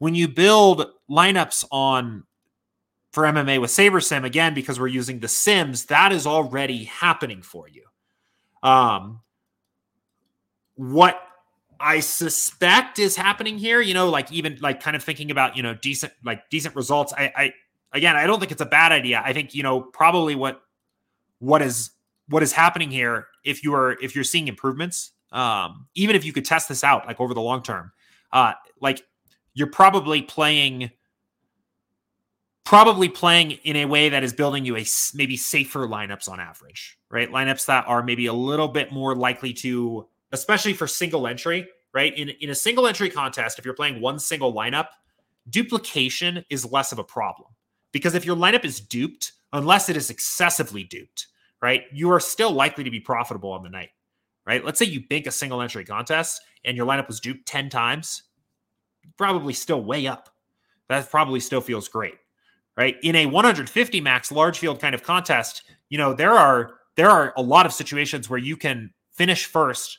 when 0.00 0.16
you 0.16 0.26
build 0.26 0.84
lineups 1.08 1.64
on 1.70 2.24
for 3.12 3.24
mma 3.24 3.60
with 3.60 3.70
sabersim 3.70 4.24
again 4.24 4.52
because 4.52 4.78
we're 4.78 4.88
using 4.88 5.20
the 5.20 5.28
sims 5.28 5.86
that 5.86 6.12
is 6.12 6.26
already 6.26 6.84
happening 6.84 7.40
for 7.40 7.68
you 7.68 7.84
um 8.68 9.20
what 10.74 11.22
i 11.78 12.00
suspect 12.00 12.98
is 12.98 13.16
happening 13.16 13.56
here 13.56 13.80
you 13.80 13.94
know 13.94 14.10
like 14.10 14.30
even 14.30 14.58
like 14.60 14.80
kind 14.80 14.96
of 14.96 15.02
thinking 15.02 15.30
about 15.30 15.56
you 15.56 15.62
know 15.62 15.74
decent 15.74 16.12
like 16.24 16.48
decent 16.50 16.74
results 16.74 17.14
i 17.16 17.32
i 17.36 17.52
again, 17.92 18.16
I 18.16 18.26
don't 18.26 18.38
think 18.38 18.52
it's 18.52 18.60
a 18.60 18.66
bad 18.66 18.92
idea. 18.92 19.22
I 19.24 19.32
think 19.32 19.54
you 19.54 19.62
know 19.62 19.80
probably 19.80 20.34
what 20.34 20.62
what 21.38 21.62
is 21.62 21.90
what 22.28 22.42
is 22.42 22.52
happening 22.52 22.90
here. 22.90 23.26
If 23.44 23.64
you 23.64 23.74
are 23.74 23.92
if 24.02 24.14
you're 24.14 24.24
seeing 24.24 24.48
improvements, 24.48 25.12
um, 25.32 25.86
even 25.94 26.16
if 26.16 26.24
you 26.24 26.32
could 26.32 26.44
test 26.44 26.68
this 26.68 26.84
out 26.84 27.06
like 27.06 27.20
over 27.20 27.34
the 27.34 27.40
long 27.40 27.62
term, 27.62 27.92
uh, 28.32 28.52
like 28.80 29.02
you're 29.54 29.70
probably 29.70 30.22
playing 30.22 30.90
probably 32.64 33.08
playing 33.08 33.52
in 33.64 33.74
a 33.76 33.84
way 33.84 34.08
that 34.08 34.22
is 34.22 34.32
building 34.32 34.64
you 34.64 34.76
a 34.76 34.84
maybe 35.14 35.36
safer 35.36 35.88
lineups 35.88 36.28
on 36.28 36.38
average, 36.38 36.98
right? 37.10 37.32
Lineups 37.32 37.66
that 37.66 37.84
are 37.88 38.02
maybe 38.02 38.26
a 38.26 38.32
little 38.32 38.68
bit 38.68 38.92
more 38.92 39.16
likely 39.16 39.52
to, 39.52 40.06
especially 40.30 40.72
for 40.72 40.86
single 40.86 41.26
entry, 41.26 41.66
right? 41.92 42.16
In 42.16 42.28
in 42.28 42.50
a 42.50 42.54
single 42.54 42.86
entry 42.86 43.10
contest, 43.10 43.58
if 43.58 43.64
you're 43.64 43.74
playing 43.74 44.00
one 44.00 44.18
single 44.18 44.54
lineup, 44.54 44.86
duplication 45.48 46.44
is 46.48 46.70
less 46.70 46.92
of 46.92 46.98
a 46.98 47.04
problem 47.04 47.48
because 47.92 48.14
if 48.14 48.24
your 48.24 48.36
lineup 48.36 48.64
is 48.64 48.80
duped, 48.80 49.32
unless 49.52 49.88
it 49.88 49.96
is 49.96 50.10
excessively 50.10 50.84
duped, 50.84 51.26
right, 51.60 51.84
you 51.92 52.10
are 52.10 52.20
still 52.20 52.52
likely 52.52 52.84
to 52.84 52.90
be 52.90 53.00
profitable 53.00 53.50
on 53.50 53.62
the 53.62 53.68
night, 53.68 53.90
right? 54.46 54.64
Let's 54.64 54.78
say 54.78 54.86
you 54.86 55.06
bank 55.08 55.26
a 55.26 55.32
single 55.32 55.60
entry 55.60 55.84
contest 55.84 56.40
and 56.64 56.76
your 56.76 56.86
lineup 56.86 57.08
was 57.08 57.20
duped 57.20 57.46
10 57.46 57.68
times, 57.68 58.24
probably 59.16 59.52
still 59.52 59.82
way 59.82 60.06
up. 60.06 60.30
That 60.88 61.10
probably 61.10 61.40
still 61.40 61.60
feels 61.60 61.88
great, 61.88 62.14
right? 62.76 62.96
In 63.02 63.14
a 63.14 63.26
150 63.26 64.00
max 64.00 64.32
large 64.32 64.58
field 64.58 64.80
kind 64.80 64.94
of 64.94 65.02
contest, 65.02 65.62
you 65.88 65.98
know, 65.98 66.14
there 66.14 66.32
are 66.32 66.72
there 66.96 67.10
are 67.10 67.32
a 67.36 67.42
lot 67.42 67.66
of 67.66 67.72
situations 67.72 68.28
where 68.28 68.38
you 68.38 68.56
can 68.56 68.92
finish 69.12 69.46
first, 69.46 69.98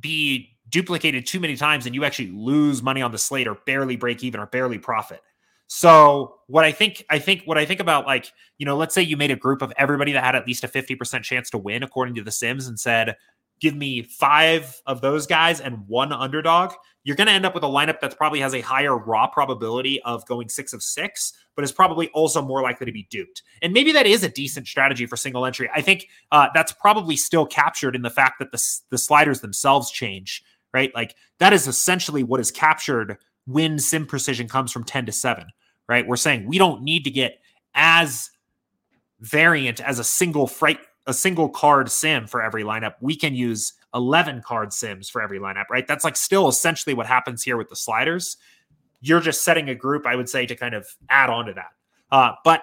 be 0.00 0.56
duplicated 0.68 1.26
too 1.26 1.38
many 1.38 1.56
times, 1.56 1.86
and 1.86 1.94
you 1.94 2.04
actually 2.04 2.30
lose 2.32 2.82
money 2.82 3.02
on 3.02 3.12
the 3.12 3.18
slate 3.18 3.46
or 3.46 3.56
barely 3.66 3.96
break 3.96 4.24
even 4.24 4.40
or 4.40 4.46
barely 4.46 4.78
profit. 4.78 5.20
So 5.68 6.40
what 6.48 6.64
I 6.64 6.72
think, 6.72 7.04
I 7.08 7.18
think 7.18 7.44
what 7.44 7.56
I 7.56 7.64
think 7.64 7.80
about 7.80 8.06
like, 8.06 8.30
you 8.58 8.66
know, 8.66 8.76
let's 8.76 8.94
say 8.94 9.00
you 9.00 9.16
made 9.16 9.30
a 9.30 9.36
group 9.36 9.62
of 9.62 9.72
everybody 9.78 10.12
that 10.12 10.22
had 10.22 10.36
at 10.36 10.46
least 10.46 10.64
a 10.64 10.68
50% 10.68 11.22
chance 11.22 11.48
to 11.50 11.58
win 11.58 11.82
according 11.82 12.14
to 12.16 12.22
the 12.22 12.30
Sims 12.30 12.66
and 12.66 12.78
said, 12.78 13.16
give 13.62 13.76
me 13.76 14.02
five 14.02 14.82
of 14.86 15.00
those 15.00 15.24
guys 15.24 15.60
and 15.60 15.86
one 15.86 16.12
underdog, 16.12 16.72
you're 17.04 17.14
going 17.14 17.28
to 17.28 17.32
end 17.32 17.46
up 17.46 17.54
with 17.54 17.62
a 17.62 17.68
lineup 17.68 18.00
that 18.00 18.16
probably 18.16 18.40
has 18.40 18.54
a 18.54 18.60
higher 18.60 18.96
raw 18.96 19.28
probability 19.28 20.02
of 20.02 20.26
going 20.26 20.48
six 20.48 20.72
of 20.72 20.82
six, 20.82 21.32
but 21.54 21.64
is 21.64 21.70
probably 21.70 22.08
also 22.08 22.42
more 22.42 22.60
likely 22.60 22.86
to 22.86 22.92
be 22.92 23.06
duped. 23.08 23.42
And 23.62 23.72
maybe 23.72 23.92
that 23.92 24.04
is 24.04 24.24
a 24.24 24.28
decent 24.28 24.66
strategy 24.66 25.06
for 25.06 25.16
single 25.16 25.46
entry. 25.46 25.70
I 25.72 25.80
think 25.80 26.08
uh, 26.32 26.48
that's 26.52 26.72
probably 26.72 27.16
still 27.16 27.46
captured 27.46 27.94
in 27.94 28.02
the 28.02 28.10
fact 28.10 28.40
that 28.40 28.50
the, 28.50 28.60
the 28.90 28.98
sliders 28.98 29.40
themselves 29.40 29.92
change, 29.92 30.42
right? 30.74 30.92
Like 30.92 31.14
that 31.38 31.52
is 31.52 31.68
essentially 31.68 32.24
what 32.24 32.40
is 32.40 32.50
captured 32.50 33.16
when 33.46 33.78
sim 33.78 34.06
precision 34.06 34.48
comes 34.48 34.72
from 34.72 34.82
10 34.82 35.06
to 35.06 35.12
7, 35.12 35.46
right? 35.88 36.06
We're 36.06 36.16
saying 36.16 36.48
we 36.48 36.58
don't 36.58 36.82
need 36.82 37.04
to 37.04 37.10
get 37.10 37.38
as 37.76 38.28
variant 39.20 39.80
as 39.80 40.00
a 40.00 40.04
single 40.04 40.48
fright 40.48 40.80
a 41.06 41.14
single 41.14 41.48
card 41.48 41.90
sim 41.90 42.26
for 42.26 42.42
every 42.42 42.62
lineup. 42.62 42.94
We 43.00 43.16
can 43.16 43.34
use 43.34 43.72
11 43.94 44.42
card 44.42 44.72
sims 44.72 45.08
for 45.08 45.20
every 45.20 45.38
lineup, 45.38 45.68
right? 45.70 45.86
That's 45.86 46.04
like 46.04 46.16
still 46.16 46.48
essentially 46.48 46.94
what 46.94 47.06
happens 47.06 47.42
here 47.42 47.56
with 47.56 47.68
the 47.68 47.76
sliders. 47.76 48.36
You're 49.00 49.20
just 49.20 49.44
setting 49.44 49.68
a 49.68 49.74
group, 49.74 50.06
I 50.06 50.14
would 50.14 50.28
say, 50.28 50.46
to 50.46 50.54
kind 50.54 50.74
of 50.74 50.86
add 51.08 51.28
on 51.28 51.46
to 51.46 51.54
that. 51.54 51.72
Uh, 52.10 52.32
but 52.44 52.62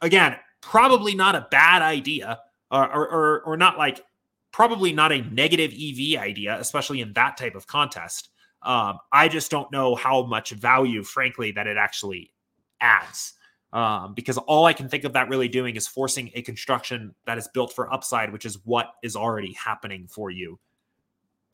again, 0.00 0.36
probably 0.60 1.14
not 1.14 1.34
a 1.34 1.46
bad 1.50 1.82
idea, 1.82 2.40
or, 2.70 3.06
or, 3.06 3.40
or 3.42 3.56
not 3.56 3.76
like 3.76 4.04
probably 4.50 4.92
not 4.92 5.12
a 5.12 5.22
negative 5.30 5.72
EV 5.72 6.20
idea, 6.20 6.58
especially 6.58 7.00
in 7.00 7.12
that 7.12 7.36
type 7.36 7.54
of 7.54 7.66
contest. 7.66 8.30
Um, 8.62 8.98
I 9.12 9.28
just 9.28 9.50
don't 9.50 9.70
know 9.70 9.94
how 9.94 10.24
much 10.24 10.50
value, 10.50 11.02
frankly, 11.02 11.52
that 11.52 11.66
it 11.66 11.76
actually 11.76 12.32
adds 12.80 13.34
um, 13.72 14.14
because 14.14 14.38
all 14.38 14.64
I 14.64 14.72
can 14.72 14.88
think 14.88 15.04
of 15.04 15.12
that 15.12 15.28
really 15.28 15.48
doing 15.48 15.76
is 15.76 15.86
forcing 15.86 16.30
a 16.34 16.42
construction 16.42 17.14
that 17.26 17.38
is 17.38 17.48
built 17.48 17.72
for 17.72 17.92
upside, 17.92 18.32
which 18.32 18.46
is 18.46 18.58
what 18.64 18.92
is 19.02 19.14
already 19.14 19.52
happening 19.52 20.06
for 20.08 20.30
you 20.30 20.58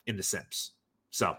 in 0.07 0.15
The 0.15 0.23
Sims. 0.23 0.71
So, 1.09 1.35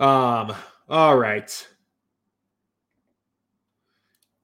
um, 0.00 0.52
all 0.88 1.16
right. 1.16 1.68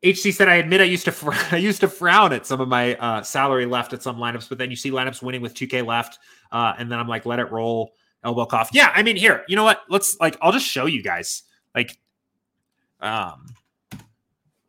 HC 0.04 0.30
said, 0.32 0.48
"I 0.48 0.56
admit 0.56 0.80
I 0.80 0.84
used 0.84 1.06
to 1.06 1.12
fr- 1.12 1.32
I 1.50 1.56
used 1.56 1.80
to 1.80 1.88
frown 1.88 2.32
at 2.32 2.46
some 2.46 2.60
of 2.60 2.68
my 2.68 2.94
uh, 2.96 3.22
salary 3.22 3.66
left 3.66 3.92
at 3.92 4.02
some 4.02 4.16
lineups, 4.16 4.48
but 4.48 4.58
then 4.58 4.70
you 4.70 4.76
see 4.76 4.92
lineups 4.92 5.22
winning 5.22 5.42
with 5.42 5.54
2K 5.54 5.84
left, 5.84 6.20
uh, 6.52 6.74
and 6.78 6.90
then 6.90 7.00
I'm 7.00 7.08
like, 7.08 7.26
let 7.26 7.40
it 7.40 7.50
roll." 7.50 7.94
Elbow 8.24 8.46
cough. 8.46 8.70
Yeah, 8.72 8.92
I 8.96 9.04
mean, 9.04 9.14
here, 9.14 9.44
you 9.46 9.54
know 9.54 9.62
what? 9.62 9.82
Let's 9.88 10.18
like, 10.18 10.36
I'll 10.42 10.50
just 10.50 10.66
show 10.66 10.86
you 10.86 11.04
guys 11.04 11.44
like 11.74 11.98
um 13.00 13.46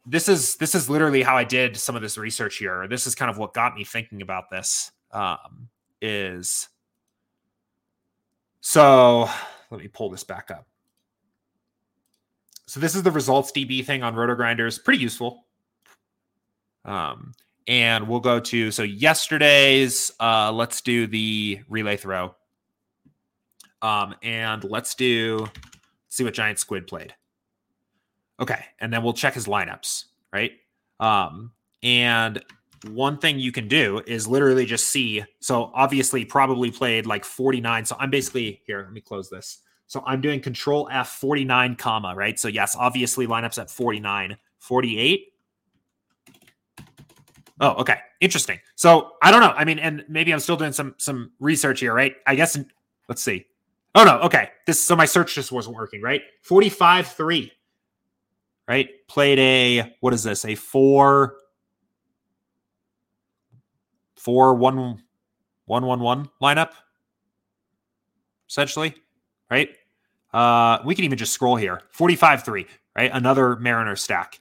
this 0.06 0.28
is 0.28 0.56
this 0.56 0.74
is 0.74 0.90
literally 0.90 1.22
how 1.22 1.38
I 1.38 1.44
did 1.44 1.78
some 1.78 1.96
of 1.96 2.02
this 2.02 2.18
research 2.18 2.58
here. 2.58 2.88
This 2.88 3.06
is 3.06 3.14
kind 3.16 3.30
of 3.30 3.38
what 3.38 3.54
got 3.54 3.76
me 3.76 3.84
thinking 3.84 4.22
about 4.22 4.50
this. 4.50 4.92
Um, 5.12 5.70
is 6.02 6.68
so 8.62 9.30
let 9.70 9.82
me 9.82 9.88
pull 9.88 10.10
this 10.10 10.24
back 10.24 10.50
up. 10.52 10.66
So 12.66 12.80
this 12.80 12.96
is 12.96 13.04
the 13.04 13.12
results 13.12 13.52
DB 13.52 13.86
thing 13.86 14.04
on 14.04 14.16
RotoGrinders. 14.16 14.84
Pretty 14.84 15.02
useful. 15.02 15.46
Um, 16.86 17.34
and 17.68 18.08
we'll 18.08 18.20
go 18.20 18.40
to 18.40 18.72
so 18.72 18.84
yesterday's. 18.84 20.12
Uh, 20.20 20.52
let's 20.52 20.82
do 20.82 21.08
the 21.08 21.62
relay 21.70 21.98
throw. 21.98 22.36
Um, 23.82 24.16
and 24.24 24.64
let's 24.64 24.96
do 24.96 25.48
see 26.10 26.24
what 26.24 26.34
Giant 26.34 26.60
Squid 26.60 26.88
played. 26.88 27.14
Okay, 28.40 28.66
and 28.80 28.92
then 28.92 29.04
we'll 29.04 29.14
check 29.14 29.34
his 29.34 29.48
lineups, 29.48 30.06
right? 30.34 30.52
Um, 31.00 31.52
and 31.84 32.44
one 32.88 33.18
thing 33.18 33.40
you 33.40 33.52
can 33.52 33.68
do 33.68 34.02
is 34.08 34.28
literally 34.28 34.66
just 34.66 34.88
see. 34.88 35.24
So 35.40 35.72
obviously, 35.74 36.26
probably 36.26 36.72
played 36.72 37.06
like 37.06 37.26
49. 37.26 37.86
So 37.86 37.96
I'm 38.00 38.10
basically 38.10 38.62
here. 38.66 38.82
Let 38.84 38.94
me 38.94 39.02
close 39.02 39.30
this. 39.30 39.60
So 39.88 40.04
I'm 40.06 40.22
doing 40.22 40.40
Control 40.40 40.88
F 40.92 41.10
49 41.10 41.76
comma 41.76 42.14
right. 42.16 42.40
So 42.40 42.48
yes, 42.48 42.76
obviously 42.78 43.28
lineups 43.28 43.60
at 43.60 43.70
49, 43.72 44.38
48. 44.60 45.34
Oh, 47.62 47.72
okay, 47.72 47.98
interesting. 48.22 48.60
So 48.76 49.14
I 49.22 49.32
don't 49.32 49.42
know. 49.42 49.52
I 49.52 49.66
mean, 49.66 49.80
and 49.80 50.06
maybe 50.08 50.32
I'm 50.32 50.40
still 50.40 50.56
doing 50.56 50.72
some 50.72 50.96
some 50.98 51.32
research 51.40 51.82
here, 51.82 51.94
right? 51.94 52.16
I 52.26 52.36
guess. 52.36 52.58
Let's 53.08 53.24
see. 53.24 53.48
Oh 53.96 54.04
no, 54.04 54.20
okay. 54.20 54.50
This 54.66 54.84
so 54.84 54.96
my 54.96 55.06
search 55.06 55.36
just 55.36 55.52
wasn't 55.52 55.76
working, 55.76 56.02
right? 56.02 56.22
45-3. 56.48 57.52
Right? 58.68 58.90
Played 59.08 59.40
a 59.40 59.96
what 60.00 60.14
is 60.14 60.24
this? 60.24 60.46
A 60.46 60.56
four 60.56 61.36
four 64.16 64.54
one 64.54 65.02
one 65.66 65.86
one 65.86 66.00
one 66.00 66.30
lineup. 66.42 66.72
Essentially. 68.48 68.94
Right? 69.50 69.70
Uh 70.34 70.80
we 70.86 70.94
can 70.94 71.06
even 71.06 71.18
just 71.18 71.34
scroll 71.34 71.56
here. 71.56 71.82
45-3, 71.98 72.68
right? 72.96 73.10
Another 73.12 73.56
Mariner 73.56 73.96
stack. 73.96 74.40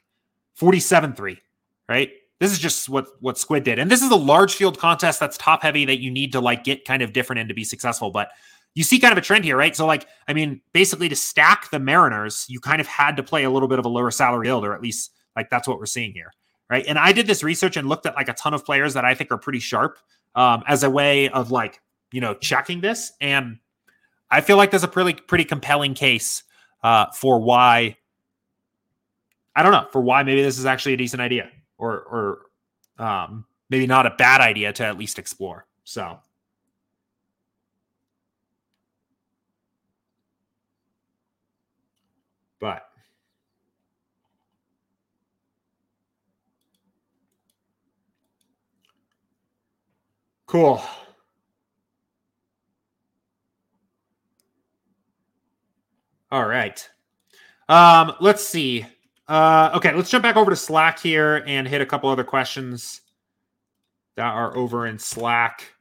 47-3, 0.60 1.38
right? 1.88 2.10
This 2.40 2.52
is 2.52 2.58
just 2.58 2.88
what 2.88 3.06
what 3.20 3.38
Squid 3.38 3.64
did. 3.64 3.78
And 3.78 3.90
this 3.90 4.02
is 4.02 4.10
a 4.10 4.16
large 4.16 4.54
field 4.54 4.78
contest 4.78 5.18
that's 5.20 5.38
top 5.38 5.62
heavy 5.62 5.84
that 5.86 6.00
you 6.00 6.10
need 6.10 6.32
to 6.32 6.40
like 6.40 6.64
get 6.64 6.84
kind 6.84 7.02
of 7.02 7.12
different 7.12 7.40
in 7.40 7.48
to 7.48 7.54
be 7.54 7.64
successful. 7.64 8.10
But 8.10 8.28
you 8.78 8.84
see 8.84 9.00
kind 9.00 9.10
of 9.10 9.18
a 9.18 9.20
trend 9.20 9.44
here, 9.44 9.56
right? 9.56 9.74
So, 9.74 9.86
like, 9.86 10.06
I 10.28 10.32
mean, 10.32 10.60
basically 10.72 11.08
to 11.08 11.16
stack 11.16 11.68
the 11.72 11.80
Mariners, 11.80 12.46
you 12.48 12.60
kind 12.60 12.80
of 12.80 12.86
had 12.86 13.16
to 13.16 13.24
play 13.24 13.42
a 13.42 13.50
little 13.50 13.66
bit 13.66 13.80
of 13.80 13.84
a 13.84 13.88
lower 13.88 14.12
salary 14.12 14.46
yield, 14.46 14.64
or 14.64 14.72
at 14.72 14.80
least 14.80 15.10
like 15.34 15.50
that's 15.50 15.66
what 15.66 15.80
we're 15.80 15.86
seeing 15.86 16.12
here, 16.12 16.32
right? 16.70 16.84
And 16.86 16.96
I 16.96 17.10
did 17.10 17.26
this 17.26 17.42
research 17.42 17.76
and 17.76 17.88
looked 17.88 18.06
at 18.06 18.14
like 18.14 18.28
a 18.28 18.34
ton 18.34 18.54
of 18.54 18.64
players 18.64 18.94
that 18.94 19.04
I 19.04 19.14
think 19.14 19.32
are 19.32 19.36
pretty 19.36 19.58
sharp 19.58 19.98
um, 20.36 20.62
as 20.68 20.84
a 20.84 20.90
way 20.90 21.28
of 21.28 21.50
like, 21.50 21.80
you 22.12 22.20
know, 22.20 22.34
checking 22.34 22.80
this. 22.80 23.10
And 23.20 23.58
I 24.30 24.42
feel 24.42 24.56
like 24.56 24.70
there's 24.70 24.84
a 24.84 24.88
pretty 24.88 25.20
pretty 25.20 25.44
compelling 25.44 25.94
case 25.94 26.44
uh, 26.84 27.06
for 27.06 27.40
why. 27.40 27.96
I 29.56 29.64
don't 29.64 29.72
know 29.72 29.88
for 29.90 30.00
why 30.00 30.22
maybe 30.22 30.40
this 30.40 30.56
is 30.56 30.66
actually 30.66 30.92
a 30.92 30.98
decent 30.98 31.20
idea, 31.20 31.50
or 31.78 31.98
or 32.98 33.04
um, 33.04 33.44
maybe 33.70 33.88
not 33.88 34.06
a 34.06 34.10
bad 34.10 34.40
idea 34.40 34.72
to 34.74 34.84
at 34.84 34.96
least 34.96 35.18
explore. 35.18 35.66
So 35.82 36.20
But 42.60 42.82
cool. 50.46 50.82
All 56.30 56.46
right. 56.46 56.88
Um, 57.68 58.12
let's 58.20 58.46
see. 58.46 58.84
Uh, 59.28 59.70
okay, 59.74 59.94
let's 59.94 60.10
jump 60.10 60.22
back 60.22 60.36
over 60.36 60.50
to 60.50 60.56
Slack 60.56 60.98
here 60.98 61.42
and 61.46 61.66
hit 61.68 61.80
a 61.80 61.86
couple 61.86 62.10
other 62.10 62.24
questions 62.24 63.02
that 64.16 64.26
are 64.26 64.56
over 64.56 64.86
in 64.86 64.98
Slack. 64.98 65.74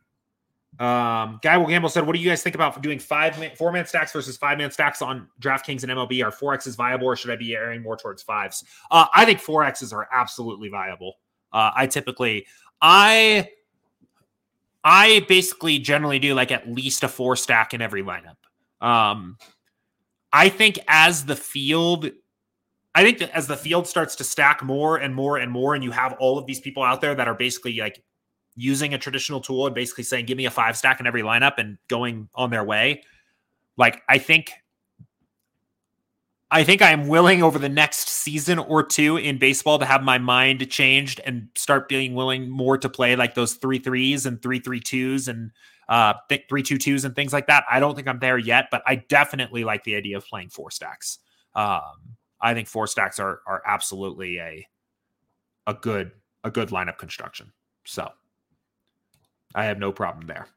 Um, 0.79 1.39
Guy 1.41 1.57
Will 1.57 1.65
Gamble 1.65 1.89
said, 1.89 2.05
"What 2.05 2.15
do 2.15 2.21
you 2.21 2.29
guys 2.29 2.43
think 2.43 2.55
about 2.55 2.81
doing 2.81 2.99
five 2.99 3.39
man, 3.39 3.55
four 3.55 3.71
man 3.71 3.85
stacks 3.85 4.11
versus 4.11 4.37
five 4.37 4.57
man 4.57 4.69
stacks 4.69 5.01
on 5.01 5.27
DraftKings 5.41 5.83
and 5.83 5.91
MLB? 5.91 6.23
Are 6.23 6.31
four 6.31 6.53
X's 6.53 6.75
viable, 6.75 7.07
or 7.07 7.15
should 7.15 7.31
I 7.31 7.35
be 7.35 7.55
airing 7.55 7.81
more 7.81 7.97
towards 7.97 8.21
fives? 8.21 8.63
Uh, 8.91 9.07
I 9.13 9.25
think 9.25 9.39
four 9.39 9.63
X's 9.63 9.91
are 9.91 10.07
absolutely 10.11 10.69
viable. 10.69 11.15
Uh, 11.51 11.71
I 11.75 11.87
typically, 11.87 12.45
I, 12.81 13.49
I 14.83 15.25
basically 15.27 15.79
generally 15.79 16.19
do 16.19 16.35
like 16.35 16.51
at 16.51 16.69
least 16.69 17.03
a 17.03 17.07
four 17.07 17.35
stack 17.35 17.73
in 17.73 17.81
every 17.81 18.03
lineup. 18.03 18.35
Um, 18.79 19.37
I 20.31 20.49
think 20.49 20.77
as 20.87 21.25
the 21.25 21.35
field 21.35 22.11
I 22.97 23.03
think 23.03 23.19
that 23.19 23.29
as 23.29 23.45
the 23.45 23.55
field 23.55 23.87
starts 23.87 24.15
to 24.15 24.23
stack 24.23 24.63
more 24.63 24.97
and 24.97 25.13
more 25.13 25.37
and 25.37 25.51
more, 25.51 25.75
and 25.75 25.83
you 25.83 25.91
have 25.91 26.13
all 26.13 26.39
of 26.39 26.47
these 26.47 26.59
people 26.59 26.81
out 26.81 26.99
there 26.99 27.13
that 27.13 27.27
are 27.27 27.35
basically 27.35 27.77
like 27.79 28.01
using 28.57 28.93
a 28.93 28.97
traditional 28.97 29.39
tool 29.39 29.67
and 29.67 29.73
basically 29.73 30.03
saying, 30.03 30.25
give 30.25 30.37
me 30.37 30.45
a 30.45 30.51
five 30.51 30.75
stack 30.75 30.99
in 30.99 31.07
every 31.07 31.21
lineup 31.21 31.53
and 31.57 31.77
going 31.87 32.27
on 32.35 32.49
their 32.49 32.65
way. 32.65 33.03
Like, 33.77 34.01
I 34.09 34.17
think. 34.17 34.51
I 36.49 36.63
think 36.63 36.81
I 36.81 36.91
am 36.91 37.09
willing 37.09 37.43
over 37.43 37.59
the 37.59 37.67
next 37.67 38.07
season 38.07 38.57
or 38.57 38.81
two 38.81 39.17
in 39.17 39.37
baseball 39.37 39.79
to 39.79 39.85
have 39.85 40.01
my 40.01 40.17
mind 40.17 40.69
changed 40.69 41.19
and 41.25 41.49
start 41.57 41.89
being 41.89 42.15
willing 42.15 42.49
more 42.49 42.77
to 42.77 42.87
play 42.87 43.17
like 43.17 43.35
those 43.35 43.55
three 43.55 43.79
threes 43.79 44.25
and 44.25 44.41
three 44.41 44.59
three 44.59 44.79
twos 44.79 45.27
and 45.27 45.51
uh 45.89 46.13
three 46.47 46.63
two 46.63 46.77
twos 46.77 47.03
and 47.03 47.17
things 47.17 47.33
like 47.33 47.47
that. 47.47 47.65
I 47.69 47.81
don't 47.81 47.95
think 47.95 48.07
I'm 48.07 48.19
there 48.19 48.37
yet, 48.37 48.67
but 48.71 48.81
I 48.87 48.95
definitely 48.95 49.65
like 49.65 49.83
the 49.83 49.95
idea 49.97 50.15
of 50.15 50.25
playing 50.25 50.47
four 50.47 50.71
stacks. 50.71 51.19
um, 51.53 52.15
I 52.39 52.53
think 52.53 52.67
four 52.69 52.87
stacks 52.87 53.19
are 53.19 53.41
are 53.45 53.61
absolutely 53.65 54.39
a 54.39 54.65
a 55.65 55.73
good 55.73 56.11
a 56.43 56.51
good 56.51 56.69
lineup 56.69 56.97
construction. 56.97 57.51
So 57.83 58.09
I 59.55 59.65
have 59.65 59.79
no 59.79 59.91
problem 59.91 60.27
there. 60.27 60.47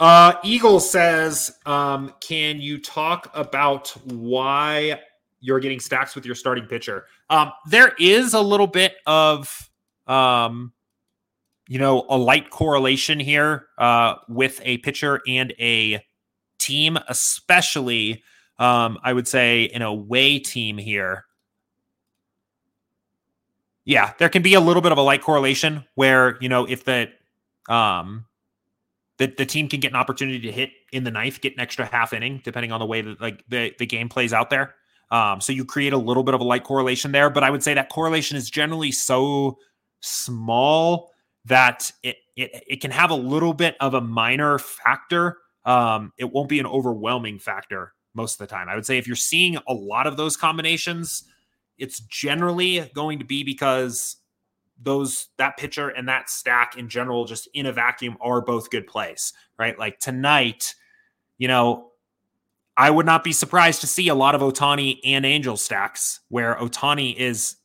Uh, 0.00 0.34
Eagle 0.42 0.80
says, 0.80 1.58
um, 1.64 2.12
can 2.20 2.60
you 2.60 2.76
talk 2.78 3.30
about 3.34 3.88
why 4.04 5.00
you're 5.40 5.60
getting 5.60 5.78
stacks 5.78 6.16
with 6.16 6.26
your 6.26 6.34
starting 6.34 6.66
pitcher? 6.66 7.06
Um, 7.30 7.52
there 7.68 7.92
is 8.00 8.34
a 8.34 8.40
little 8.40 8.66
bit 8.66 8.96
of, 9.06 9.70
um, 10.08 10.72
you 11.68 11.78
know, 11.78 12.04
a 12.08 12.18
light 12.18 12.50
correlation 12.50 13.20
here 13.20 13.68
uh, 13.78 14.16
with 14.28 14.60
a 14.64 14.78
pitcher 14.78 15.20
and 15.28 15.54
a 15.60 16.04
team, 16.58 16.98
especially, 17.08 18.24
um, 18.58 18.98
I 19.04 19.12
would 19.12 19.28
say, 19.28 19.68
an 19.68 19.82
away 19.82 20.40
team 20.40 20.78
here. 20.78 21.26
Yeah, 23.84 24.12
there 24.18 24.28
can 24.28 24.42
be 24.42 24.54
a 24.54 24.60
little 24.60 24.82
bit 24.82 24.92
of 24.92 24.98
a 24.98 25.02
light 25.02 25.22
correlation 25.22 25.84
where, 25.96 26.38
you 26.40 26.48
know, 26.48 26.64
if 26.64 26.84
the, 26.84 27.08
um, 27.68 28.26
the, 29.18 29.26
the 29.26 29.46
team 29.46 29.68
can 29.68 29.80
get 29.80 29.92
an 29.92 29.96
opportunity 29.96 30.40
to 30.40 30.52
hit 30.52 30.70
in 30.92 31.04
the 31.04 31.10
ninth, 31.10 31.40
get 31.40 31.54
an 31.54 31.60
extra 31.60 31.84
half 31.86 32.12
inning, 32.12 32.40
depending 32.44 32.72
on 32.72 32.80
the 32.80 32.86
way 32.86 33.02
that 33.02 33.20
like 33.20 33.44
the, 33.48 33.72
the 33.78 33.86
game 33.86 34.08
plays 34.08 34.32
out 34.32 34.50
there. 34.50 34.74
Um, 35.10 35.40
so 35.40 35.52
you 35.52 35.64
create 35.64 35.92
a 35.92 35.98
little 35.98 36.22
bit 36.22 36.34
of 36.34 36.40
a 36.40 36.44
light 36.44 36.64
correlation 36.64 37.12
there, 37.12 37.28
but 37.28 37.44
I 37.44 37.50
would 37.50 37.62
say 37.62 37.74
that 37.74 37.90
correlation 37.90 38.36
is 38.36 38.48
generally 38.48 38.92
so 38.92 39.58
small 40.00 41.10
that 41.44 41.90
it 42.02 42.16
it, 42.36 42.64
it 42.66 42.80
can 42.80 42.90
have 42.90 43.10
a 43.10 43.14
little 43.14 43.52
bit 43.52 43.76
of 43.80 43.94
a 43.94 44.00
minor 44.00 44.58
factor. 44.58 45.38
Um, 45.64 46.12
it 46.18 46.32
won't 46.32 46.48
be 46.48 46.60
an 46.60 46.66
overwhelming 46.66 47.38
factor 47.38 47.92
most 48.14 48.40
of 48.40 48.48
the 48.48 48.52
time. 48.52 48.68
I 48.68 48.74
would 48.74 48.86
say 48.86 48.96
if 48.96 49.06
you're 49.06 49.16
seeing 49.16 49.58
a 49.68 49.74
lot 49.74 50.06
of 50.06 50.16
those 50.16 50.36
combinations, 50.36 51.24
it's 51.82 51.98
generally 52.00 52.88
going 52.94 53.18
to 53.18 53.24
be 53.24 53.42
because 53.42 54.16
those 54.80 55.28
that 55.36 55.56
pitcher 55.56 55.88
and 55.88 56.08
that 56.08 56.30
stack 56.30 56.78
in 56.78 56.88
general 56.88 57.24
just 57.24 57.48
in 57.54 57.66
a 57.66 57.72
vacuum 57.72 58.16
are 58.20 58.40
both 58.40 58.70
good 58.70 58.86
plays 58.86 59.32
right? 59.58 59.78
Like 59.78 59.98
tonight 59.98 60.74
you 61.38 61.48
know 61.48 61.90
i 62.76 62.88
would 62.88 63.04
not 63.04 63.24
be 63.24 63.32
surprised 63.32 63.80
to 63.80 63.86
see 63.86 64.08
a 64.08 64.14
lot 64.14 64.34
of 64.34 64.40
Ohtani 64.40 65.00
and 65.04 65.26
angel 65.26 65.56
stacks 65.56 66.20
where 66.28 66.54
Ohtani 66.54 67.16
is 67.16 67.56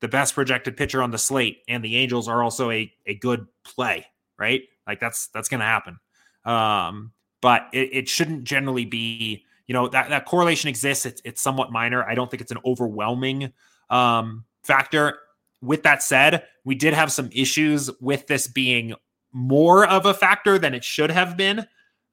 the 0.00 0.08
best 0.08 0.34
projected 0.34 0.76
pitcher 0.76 1.02
on 1.02 1.10
the 1.10 1.18
slate 1.18 1.62
and 1.66 1.82
the 1.82 1.96
angels 1.96 2.28
are 2.28 2.42
also 2.42 2.70
a, 2.70 2.92
a 3.06 3.14
good 3.14 3.46
play 3.64 4.06
right? 4.38 4.62
Like 4.86 5.00
that's 5.00 5.28
that's 5.28 5.48
gonna 5.48 5.64
happen. 5.64 5.98
Um 6.44 7.12
but 7.40 7.68
it, 7.72 7.88
it 7.92 8.08
shouldn't 8.08 8.44
generally 8.44 8.84
be 8.84 9.44
you 9.66 9.72
know 9.72 9.88
that 9.88 10.08
that 10.10 10.24
correlation 10.24 10.68
exists 10.68 11.06
it's, 11.06 11.22
it's 11.24 11.40
somewhat 11.40 11.72
minor 11.72 12.04
i 12.04 12.14
don't 12.14 12.30
think 12.30 12.40
it's 12.40 12.52
an 12.52 12.58
overwhelming 12.64 13.52
um 13.90 14.44
factor 14.62 15.18
with 15.62 15.84
that 15.84 16.02
said, 16.02 16.44
we 16.64 16.74
did 16.74 16.92
have 16.92 17.10
some 17.10 17.30
issues 17.32 17.88
with 18.00 18.26
this 18.26 18.48
being 18.48 18.94
more 19.32 19.86
of 19.86 20.04
a 20.04 20.12
factor 20.12 20.58
than 20.58 20.74
it 20.74 20.84
should 20.84 21.10
have 21.10 21.36
been 21.36 21.66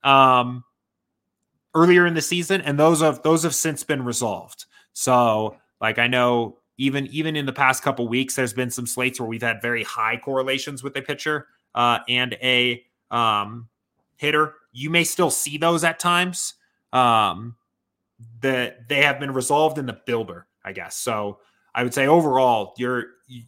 um, 0.03 0.63
earlier 1.73 2.05
in 2.05 2.13
the 2.13 2.21
season, 2.21 2.61
and 2.61 2.79
those 2.79 3.01
have 3.01 3.21
those 3.23 3.43
have 3.43 3.55
since 3.55 3.83
been 3.83 4.05
resolved. 4.05 4.65
So, 4.93 5.57
like 5.81 5.97
I 5.97 6.07
know 6.07 6.57
even 6.77 7.07
even 7.07 7.35
in 7.35 7.45
the 7.45 7.51
past 7.51 7.83
couple 7.83 8.07
weeks, 8.07 8.35
there's 8.35 8.53
been 8.53 8.69
some 8.69 8.87
slates 8.87 9.19
where 9.19 9.27
we've 9.27 9.41
had 9.41 9.61
very 9.61 9.83
high 9.83 10.17
correlations 10.17 10.83
with 10.83 10.95
a 10.95 11.01
pitcher 11.01 11.47
uh, 11.75 11.99
and 12.07 12.37
a 12.41 12.83
um, 13.11 13.67
hitter. 14.15 14.53
You 14.71 14.91
may 14.91 15.03
still 15.03 15.31
see 15.31 15.57
those 15.57 15.83
at 15.83 15.99
times. 15.99 16.53
Um, 16.93 17.55
that 18.41 18.87
they 18.89 19.01
have 19.03 19.19
been 19.19 19.31
resolved 19.31 19.77
in 19.77 19.85
the 19.85 19.99
builder, 20.05 20.47
I 20.63 20.73
guess. 20.73 20.97
So 20.97 21.39
I 21.75 21.83
would 21.83 21.93
say 21.93 22.07
overall, 22.07 22.73
your 22.77 23.05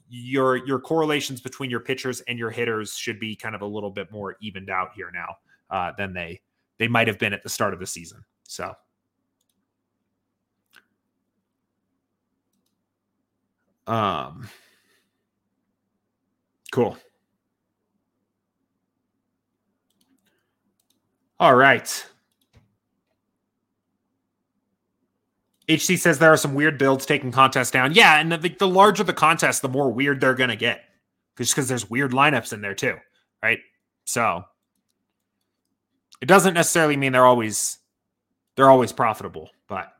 your 0.10 0.58
your 0.66 0.80
correlations 0.80 1.42
between 1.42 1.70
your 1.70 1.80
pitchers 1.80 2.22
and 2.22 2.38
your 2.38 2.52
hitters 2.52 2.96
should 2.96 3.20
be 3.20 3.36
kind 3.36 3.56
of 3.56 3.62
a 3.62 3.66
little 3.66 3.89
bit 3.89 4.12
more 4.12 4.36
evened 4.42 4.70
out 4.70 4.92
here 4.96 5.12
now 5.12 5.36
uh, 5.70 5.92
than 5.98 6.14
they 6.14 6.42
they 6.78 6.88
might 6.88 7.08
have 7.08 7.20
been 7.20 7.34
at 7.34 7.44
the 7.44 7.50
start 7.50 7.74
of 7.74 7.80
the 7.80 7.88
season. 7.88 8.24
So. 8.44 8.74
Um, 13.88 14.48
cool. 16.72 16.98
All 21.39 21.56
right. 21.56 22.06
HC 25.76 25.97
says 25.97 26.19
there 26.19 26.34
are 26.34 26.38
some 26.38 26.55
weird 26.55 26.78
builds 26.78 27.05
taking 27.05 27.32
contests 27.32 27.72
down. 27.72 27.93
Yeah, 27.93 28.19
and 28.19 28.32
the, 28.32 28.49
the 28.49 28.67
larger 28.67 29.03
the 29.03 29.13
contest, 29.13 29.61
the 29.61 29.69
more 29.69 29.91
weird 29.91 30.22
they're 30.22 30.34
going 30.34 30.49
to 30.49 30.55
get. 30.55 30.84
Just 31.38 31.55
because 31.55 31.67
there's 31.67 31.89
weird 31.89 32.11
lineups 32.11 32.53
in 32.53 32.61
there 32.61 32.76
too, 32.76 32.97
right? 33.41 33.59
So 34.05 34.43
it 36.22 36.26
doesn't 36.26 36.53
necessarily 36.53 36.97
mean 36.97 37.11
they're 37.11 37.26
always 37.26 37.78
they're 38.55 38.69
always 38.69 38.91
profitable. 38.91 39.49
But 39.67 39.91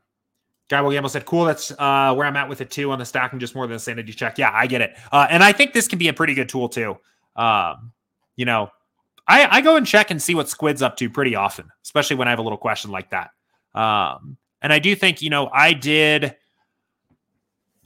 Guy 0.70 0.82
Will 0.82 0.92
Gamble 0.92 1.10
said, 1.10 1.26
"Cool, 1.26 1.46
that's 1.46 1.72
uh, 1.72 2.14
where 2.16 2.28
I'm 2.28 2.36
at 2.36 2.50
with 2.50 2.62
it 2.62 2.70
too 2.70 2.92
on 2.92 3.00
the 3.00 3.06
stacking, 3.06 3.40
just 3.40 3.56
more 3.56 3.66
than 3.66 3.78
a 3.78 3.80
sanity 3.80 4.14
check." 4.14 4.38
Yeah, 4.38 4.52
I 4.54 4.68
get 4.68 4.82
it, 4.82 4.98
uh, 5.12 5.28
and 5.30 5.44
I 5.44 5.52
think 5.52 5.74
this 5.74 5.88
can 5.88 6.00
be 6.00 6.10
a 6.10 6.14
pretty 6.14 6.34
good 6.34 6.50
tool 6.50 6.70
too. 6.70 6.98
Um, 7.36 7.92
you 8.36 8.46
know, 8.46 8.70
I, 9.28 9.58
I 9.58 9.62
go 9.62 9.78
and 9.78 9.88
check 9.88 10.12
and 10.12 10.22
see 10.22 10.36
what 10.36 10.50
Squid's 10.50 10.82
up 10.82 10.98
to 10.98 11.10
pretty 11.10 11.36
often, 11.36 11.70
especially 11.84 12.18
when 12.18 12.28
I 12.28 12.32
have 12.32 12.40
a 12.40 12.44
little 12.44 12.58
question 12.58 12.92
like 12.92 13.10
that. 13.12 13.32
Um, 13.74 14.38
and 14.62 14.72
I 14.72 14.80
do 14.80 14.96
think, 14.96 15.22
you 15.22 15.30
know, 15.30 15.50
I 15.52 15.74
did 15.74 16.36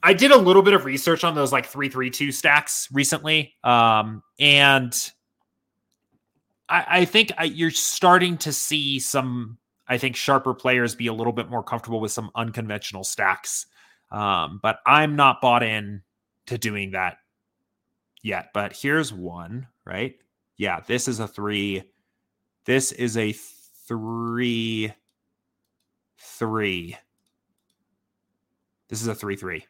I 0.05 0.13
did 0.13 0.30
a 0.30 0.38
little 0.38 0.61
bit 0.61 0.76
of 0.76 0.86
research 0.86 1.23
on 1.23 1.34
those 1.34 1.51
like 1.51 1.65
332 1.65 2.32
stacks 2.32 2.88
recently. 2.91 3.55
Um, 3.63 4.21
and 4.39 4.93
I, 6.69 6.86
I 6.88 7.05
think 7.05 7.32
I, 7.39 7.45
you're 7.45 7.71
starting 7.71 8.38
to 8.38 8.53
see 8.53 8.99
some, 8.99 9.57
I 9.88 9.97
think, 9.97 10.15
sharper 10.15 10.53
players 10.53 10.93
be 10.93 11.07
a 11.07 11.13
little 11.13 11.34
bit 11.34 11.49
more 11.49 11.63
comfortable 11.63 11.99
with 11.99 12.11
some 12.11 12.30
unconventional 12.36 13.03
stacks. 13.03 13.65
Um, 14.11 14.59
but 14.61 14.78
I'm 14.86 15.15
not 15.15 15.41
bought 15.41 15.63
in 15.63 16.03
to 16.45 16.59
doing 16.59 16.91
that 16.91 17.17
yet. 18.21 18.49
But 18.53 18.73
here's 18.73 19.11
one, 19.11 19.65
right? 19.86 20.13
Yeah, 20.55 20.82
this 20.86 21.07
is 21.07 21.19
a 21.19 21.28
three. 21.28 21.82
This 22.65 22.91
is 22.91 23.17
a 23.17 23.34
three 23.88 24.93
three. 26.38 26.97
This 28.89 29.01
is 29.01 29.07
a 29.07 29.15
three 29.15 29.36
three. 29.36 29.65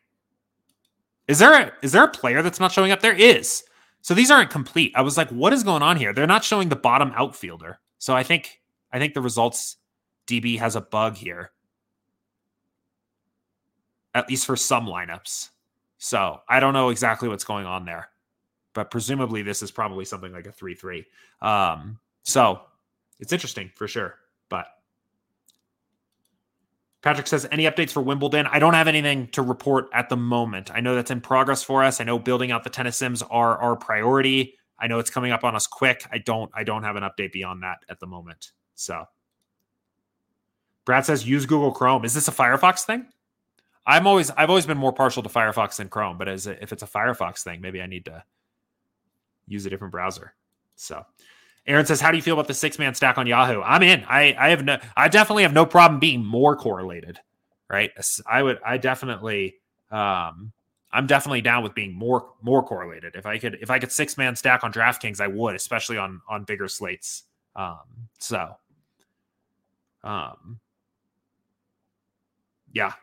Is 1.27 1.39
there 1.39 1.53
a 1.53 1.71
is 1.81 1.91
there 1.91 2.03
a 2.03 2.11
player 2.11 2.41
that's 2.41 2.59
not 2.59 2.71
showing 2.71 2.91
up? 2.91 3.01
There 3.01 3.15
is. 3.15 3.63
So 4.01 4.13
these 4.13 4.29
aren't 4.29 4.51
complete. 4.51 4.91
I 4.95 5.01
was 5.01 5.17
like, 5.17 5.29
what 5.29 5.53
is 5.53 5.63
going 5.63 5.81
on 5.81 5.97
here? 5.97 6.13
They're 6.13 6.27
not 6.27 6.43
showing 6.43 6.69
the 6.69 6.75
bottom 6.75 7.11
outfielder. 7.15 7.79
So 7.97 8.15
I 8.15 8.23
think 8.23 8.61
I 8.91 8.99
think 8.99 9.13
the 9.13 9.21
results 9.21 9.77
DB 10.27 10.59
has 10.59 10.75
a 10.75 10.81
bug 10.81 11.15
here. 11.15 11.51
At 14.13 14.29
least 14.29 14.45
for 14.45 14.55
some 14.55 14.85
lineups. 14.85 15.49
So 15.97 16.39
I 16.47 16.59
don't 16.59 16.73
know 16.73 16.89
exactly 16.89 17.27
what's 17.27 17.43
going 17.43 17.65
on 17.65 17.85
there. 17.85 18.09
But 18.73 18.91
presumably 18.91 19.41
this 19.41 19.61
is 19.61 19.71
probably 19.71 20.05
something 20.05 20.31
like 20.31 20.45
a 20.45 20.51
3-3. 20.51 21.05
Um, 21.41 21.99
so 22.23 22.61
it's 23.19 23.33
interesting 23.33 23.71
for 23.75 23.87
sure. 23.87 24.15
But 24.49 24.67
Patrick 27.05 27.27
says, 27.27 27.47
any 27.51 27.65
updates 27.65 27.91
for 27.91 28.01
Wimbledon? 28.01 28.47
I 28.47 28.57
don't 28.57 28.73
have 28.73 28.87
anything 28.87 29.27
to 29.27 29.43
report 29.43 29.89
at 29.93 30.09
the 30.09 30.17
moment. 30.17 30.71
I 30.73 30.79
know 30.79 30.95
that's 30.95 31.11
in 31.11 31.21
progress 31.21 31.61
for 31.61 31.83
us. 31.83 32.01
I 32.01 32.03
know 32.03 32.17
building 32.17 32.51
out 32.51 32.63
the 32.63 32.71
tennis 32.71 32.97
sims 32.97 33.21
are 33.21 33.59
our 33.59 33.75
priority. 33.75 34.57
I 34.79 34.87
know 34.87 34.97
it's 34.97 35.11
coming 35.11 35.31
up 35.31 35.43
on 35.43 35.55
us 35.55 35.67
quick. 35.67 36.03
I 36.11 36.17
don't 36.17 36.49
I 36.55 36.63
don't 36.63 36.81
have 36.81 36.95
an 36.95 37.03
update 37.03 37.31
beyond 37.31 37.61
that 37.61 37.77
at 37.89 37.99
the 37.99 38.07
moment. 38.07 38.53
So 38.73 39.05
Brad 40.83 41.05
says 41.05 41.27
use 41.27 41.45
Google 41.45 41.71
Chrome. 41.71 42.05
Is 42.05 42.15
this 42.15 42.27
a 42.27 42.31
Firefox 42.31 42.85
thing? 42.85 43.05
I'm 43.85 44.07
always 44.07 44.31
I've 44.31 44.49
always 44.49 44.65
been 44.65 44.79
more 44.79 44.91
partial 44.91 45.21
to 45.21 45.29
Firefox 45.29 45.75
than 45.75 45.89
Chrome, 45.89 46.17
but 46.17 46.27
as 46.27 46.47
a, 46.47 46.61
if 46.61 46.73
it's 46.73 46.81
a 46.81 46.87
Firefox 46.87 47.43
thing, 47.43 47.61
maybe 47.61 47.83
I 47.83 47.85
need 47.85 48.05
to 48.05 48.23
use 49.47 49.67
a 49.67 49.69
different 49.69 49.91
browser. 49.91 50.33
So 50.75 51.05
Aaron 51.67 51.85
says, 51.85 51.99
"How 52.01 52.11
do 52.11 52.17
you 52.17 52.23
feel 52.23 52.35
about 52.35 52.47
the 52.47 52.53
six 52.53 52.77
man 52.77 52.93
stack 52.93 53.17
on 53.17 53.27
Yahoo?" 53.27 53.61
I'm 53.61 53.83
in. 53.83 54.03
I 54.07 54.35
I 54.37 54.49
have 54.49 54.63
no. 54.63 54.77
I 54.95 55.07
definitely 55.07 55.43
have 55.43 55.53
no 55.53 55.65
problem 55.65 55.99
being 55.99 56.23
more 56.23 56.55
correlated. 56.55 57.19
Right. 57.69 57.91
I 58.29 58.43
would. 58.43 58.59
I 58.65 58.77
definitely. 58.77 59.55
Um, 59.91 60.51
I'm 60.91 61.07
definitely 61.07 61.41
down 61.41 61.63
with 61.63 61.73
being 61.75 61.93
more 61.93 62.33
more 62.41 62.63
correlated. 62.63 63.15
If 63.15 63.25
I 63.25 63.37
could 63.37 63.57
if 63.61 63.69
I 63.69 63.79
could 63.79 63.91
six 63.91 64.17
man 64.17 64.35
stack 64.35 64.63
on 64.63 64.71
DraftKings, 64.71 65.19
I 65.19 65.27
would, 65.27 65.55
especially 65.55 65.97
on 65.97 66.21
on 66.29 66.43
bigger 66.43 66.67
slates. 66.67 67.23
Um, 67.55 67.79
so, 68.19 68.55
um, 70.03 70.59
yeah, 72.73 72.93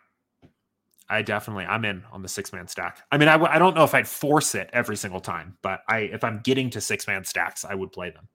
I 1.08 1.22
definitely 1.22 1.64
I'm 1.64 1.84
in 1.84 2.04
on 2.12 2.22
the 2.22 2.28
six 2.28 2.52
man 2.52 2.68
stack. 2.68 3.02
I 3.10 3.18
mean, 3.18 3.28
I 3.28 3.32
w- 3.32 3.50
I 3.52 3.58
don't 3.58 3.74
know 3.74 3.84
if 3.84 3.94
I'd 3.94 4.08
force 4.08 4.54
it 4.54 4.70
every 4.72 4.96
single 4.96 5.20
time, 5.20 5.56
but 5.62 5.80
I 5.88 5.98
if 6.00 6.24
I'm 6.24 6.40
getting 6.44 6.70
to 6.70 6.80
six 6.80 7.06
man 7.06 7.24
stacks, 7.24 7.64
I 7.64 7.74
would 7.74 7.92
play 7.92 8.10
them. 8.10 8.28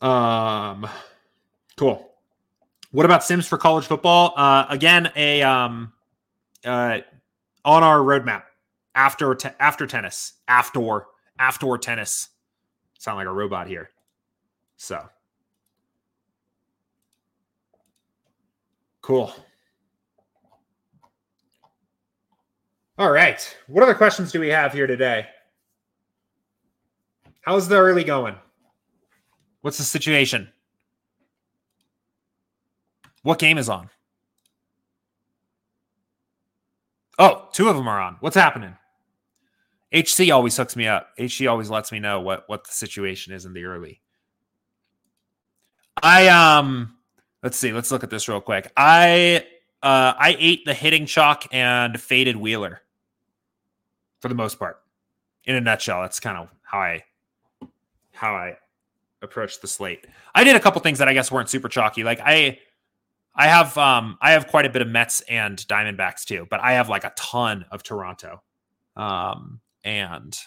Um, 0.00 0.88
cool. 1.76 2.12
What 2.90 3.04
about 3.04 3.24
Sims 3.24 3.46
for 3.46 3.58
college 3.58 3.86
football? 3.86 4.32
Uh, 4.36 4.66
again, 4.68 5.10
a 5.16 5.42
um, 5.42 5.92
uh, 6.64 6.98
on 7.64 7.82
our 7.82 7.98
roadmap 7.98 8.44
after 8.94 9.34
te- 9.34 9.50
after 9.60 9.86
tennis, 9.86 10.34
after 10.46 11.06
after 11.38 11.76
tennis. 11.78 12.28
Sound 12.98 13.18
like 13.18 13.26
a 13.26 13.32
robot 13.32 13.66
here. 13.66 13.90
So 14.76 15.08
cool. 19.02 19.32
All 22.96 23.12
right. 23.12 23.56
What 23.68 23.84
other 23.84 23.94
questions 23.94 24.32
do 24.32 24.40
we 24.40 24.48
have 24.48 24.72
here 24.72 24.88
today? 24.88 25.26
How's 27.42 27.68
the 27.68 27.76
early 27.76 28.02
going? 28.02 28.34
What's 29.60 29.78
the 29.78 29.84
situation? 29.84 30.48
What 33.22 33.38
game 33.38 33.58
is 33.58 33.68
on? 33.68 33.90
Oh, 37.18 37.48
two 37.52 37.68
of 37.68 37.76
them 37.76 37.88
are 37.88 38.00
on. 38.00 38.16
What's 38.20 38.36
happening? 38.36 38.76
HC 39.92 40.30
always 40.30 40.56
hooks 40.56 40.76
me 40.76 40.86
up. 40.86 41.08
HC 41.18 41.46
always 41.46 41.70
lets 41.70 41.90
me 41.90 41.98
know 41.98 42.20
what 42.20 42.44
what 42.46 42.64
the 42.64 42.72
situation 42.72 43.32
is 43.32 43.44
in 43.44 43.54
the 43.54 43.64
early. 43.64 44.00
I 46.02 46.28
um 46.28 46.96
let's 47.42 47.56
see, 47.56 47.72
let's 47.72 47.90
look 47.90 48.04
at 48.04 48.10
this 48.10 48.28
real 48.28 48.40
quick. 48.40 48.70
I 48.76 49.44
uh 49.82 50.14
I 50.18 50.36
ate 50.38 50.64
the 50.64 50.74
hitting 50.74 51.06
chalk 51.06 51.46
and 51.52 52.00
faded 52.00 52.36
wheeler 52.36 52.82
for 54.20 54.28
the 54.28 54.34
most 54.34 54.58
part. 54.58 54.80
In 55.44 55.56
a 55.56 55.60
nutshell, 55.60 56.02
that's 56.02 56.20
kind 56.20 56.36
of 56.36 56.48
how 56.62 56.78
I 56.78 57.04
how 58.12 58.34
I 58.34 58.58
approached 59.22 59.60
the 59.60 59.68
slate. 59.68 60.06
I 60.34 60.44
did 60.44 60.56
a 60.56 60.60
couple 60.60 60.80
things 60.80 60.98
that 60.98 61.08
I 61.08 61.14
guess 61.14 61.30
weren't 61.30 61.48
super 61.48 61.68
chalky. 61.68 62.04
Like 62.04 62.20
I 62.24 62.58
I 63.34 63.48
have 63.48 63.76
um 63.78 64.18
I 64.20 64.32
have 64.32 64.48
quite 64.48 64.66
a 64.66 64.70
bit 64.70 64.82
of 64.82 64.88
Mets 64.88 65.20
and 65.22 65.58
Diamondbacks 65.58 66.24
too, 66.24 66.46
but 66.50 66.60
I 66.60 66.72
have 66.72 66.88
like 66.88 67.04
a 67.04 67.12
ton 67.16 67.64
of 67.70 67.82
Toronto. 67.82 68.42
Um 68.96 69.60
and 69.84 70.38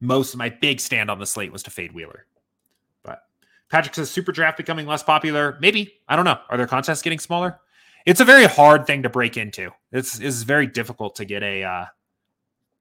most 0.00 0.34
of 0.34 0.38
my 0.38 0.48
big 0.48 0.80
stand 0.80 1.10
on 1.10 1.18
the 1.18 1.26
slate 1.26 1.52
was 1.52 1.62
to 1.64 1.70
fade 1.70 1.92
Wheeler. 1.92 2.26
But 3.02 3.22
Patrick 3.70 3.94
says 3.94 4.10
SuperDraft 4.10 4.56
becoming 4.56 4.86
less 4.86 5.02
popular. 5.02 5.58
Maybe. 5.60 5.94
I 6.08 6.16
don't 6.16 6.24
know. 6.24 6.38
Are 6.48 6.56
their 6.56 6.66
contests 6.66 7.02
getting 7.02 7.18
smaller? 7.18 7.60
It's 8.06 8.20
a 8.20 8.24
very 8.24 8.46
hard 8.46 8.86
thing 8.86 9.02
to 9.02 9.10
break 9.10 9.36
into. 9.36 9.70
It's 9.92 10.20
is 10.20 10.42
very 10.44 10.66
difficult 10.66 11.16
to 11.16 11.24
get 11.24 11.42
a 11.42 11.64
uh 11.64 11.86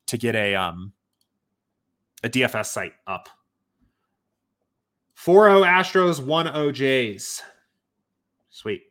to 0.07 0.17
get 0.17 0.35
a 0.35 0.55
um 0.55 0.93
a 2.23 2.29
DFS 2.29 2.67
site 2.67 2.93
up. 3.05 3.29
4-0 5.17 5.65
Astros, 5.65 6.21
1-0 6.21 6.73
Jays. 6.73 7.41
Sweet. 8.49 8.83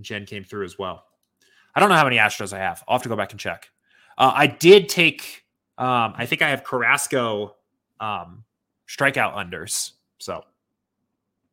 Jen 0.00 0.24
came 0.24 0.44
through 0.44 0.64
as 0.64 0.78
well. 0.78 1.04
I 1.74 1.80
don't 1.80 1.88
know 1.88 1.96
how 1.96 2.04
many 2.04 2.16
Astros 2.16 2.52
I 2.52 2.58
have. 2.58 2.82
I'll 2.88 2.96
have 2.96 3.02
to 3.02 3.08
go 3.08 3.16
back 3.16 3.32
and 3.32 3.40
check. 3.40 3.70
Uh, 4.16 4.32
I 4.34 4.46
did 4.46 4.88
take, 4.88 5.44
um, 5.76 6.14
I 6.16 6.26
think 6.26 6.42
I 6.42 6.50
have 6.50 6.64
Carrasco 6.64 7.56
um, 8.00 8.44
strikeout 8.88 9.34
unders. 9.34 9.92
So 10.18 10.42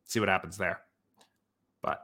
see 0.04 0.20
what 0.20 0.28
happens 0.28 0.56
there. 0.56 0.80
But 1.82 2.00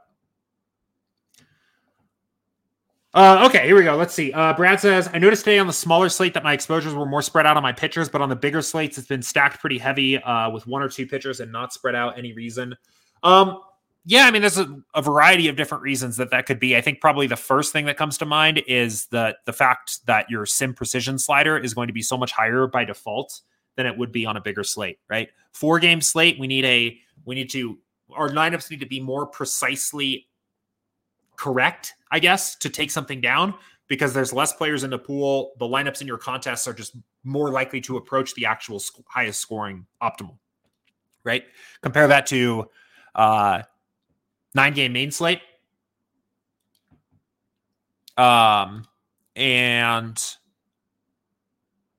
uh, 3.13 3.45
okay, 3.47 3.65
here 3.65 3.75
we 3.75 3.83
go. 3.83 3.95
Let's 3.95 4.13
see. 4.13 4.33
Uh, 4.33 4.53
Brad 4.53 4.79
says, 4.79 5.09
I 5.13 5.19
noticed 5.19 5.43
today 5.45 5.59
on 5.59 5.67
the 5.67 5.73
smaller 5.73 6.09
slate 6.09 6.33
that 6.33 6.43
my 6.43 6.53
exposures 6.53 6.95
were 6.95 7.05
more 7.05 7.21
spread 7.21 7.45
out 7.45 7.57
on 7.57 7.63
my 7.63 7.71
pitchers, 7.71 8.09
but 8.09 8.21
on 8.21 8.29
the 8.29 8.35
bigger 8.35 8.61
slates, 8.61 8.97
it's 8.97 9.07
been 9.07 9.21
stacked 9.21 9.59
pretty 9.59 9.77
heavy 9.77 10.17
uh, 10.17 10.49
with 10.49 10.65
one 10.65 10.81
or 10.81 10.89
two 10.89 11.05
pitchers 11.05 11.39
and 11.39 11.51
not 11.51 11.73
spread 11.73 11.93
out 11.93 12.17
any 12.17 12.33
reason. 12.33 12.75
Um, 13.21 13.61
yeah, 14.05 14.25
I 14.25 14.31
mean, 14.31 14.41
there's 14.41 14.57
a, 14.57 14.81
a, 14.95 15.01
variety 15.01 15.47
of 15.47 15.55
different 15.55 15.83
reasons 15.83 16.17
that 16.17 16.31
that 16.31 16.45
could 16.45 16.59
be. 16.59 16.75
I 16.75 16.81
think 16.81 16.99
probably 16.99 17.27
the 17.27 17.37
first 17.37 17.71
thing 17.71 17.85
that 17.85 17.95
comes 17.95 18.17
to 18.17 18.25
mind 18.25 18.61
is 18.67 19.05
the 19.07 19.37
the 19.45 19.53
fact 19.53 20.05
that 20.07 20.29
your 20.29 20.45
sim 20.45 20.73
precision 20.73 21.17
slider 21.17 21.57
is 21.57 21.73
going 21.73 21.87
to 21.87 21.93
be 21.93 22.01
so 22.01 22.17
much 22.17 22.33
higher 22.33 22.67
by 22.67 22.83
default 22.83 23.41
than 23.75 23.85
it 23.85 23.97
would 23.97 24.11
be 24.11 24.25
on 24.25 24.35
a 24.35 24.41
bigger 24.41 24.63
slate, 24.63 24.99
right? 25.09 25.29
Four 25.53 25.79
game 25.79 26.01
slate, 26.01 26.37
we 26.37 26.47
need 26.47 26.65
a 26.65 26.97
we 27.25 27.35
need 27.35 27.49
to 27.51 27.77
our 28.11 28.29
lineups 28.29 28.69
need 28.69 28.81
to 28.81 28.85
be 28.85 28.99
more 28.99 29.25
precisely 29.25 30.27
correct, 31.37 31.93
I 32.11 32.19
guess, 32.19 32.55
to 32.57 32.69
take 32.69 32.91
something 32.91 33.21
down 33.21 33.53
because 33.87 34.13
there's 34.13 34.33
less 34.33 34.53
players 34.53 34.83
in 34.83 34.89
the 34.89 34.99
pool. 34.99 35.53
The 35.59 35.65
lineups 35.65 36.01
in 36.01 36.07
your 36.07 36.17
contests 36.17 36.67
are 36.67 36.73
just 36.73 36.95
more 37.23 37.51
likely 37.51 37.81
to 37.81 37.97
approach 37.97 38.33
the 38.35 38.45
actual 38.45 38.79
sc- 38.79 39.01
highest 39.07 39.39
scoring 39.39 39.85
optimal, 40.01 40.37
right? 41.23 41.43
Compare 41.81 42.07
that 42.07 42.25
to 42.27 42.69
uh 43.15 43.61
nine 44.55 44.73
game 44.73 44.93
main 44.93 45.11
slate. 45.11 45.41
Um, 48.17 48.85
and 49.35 50.21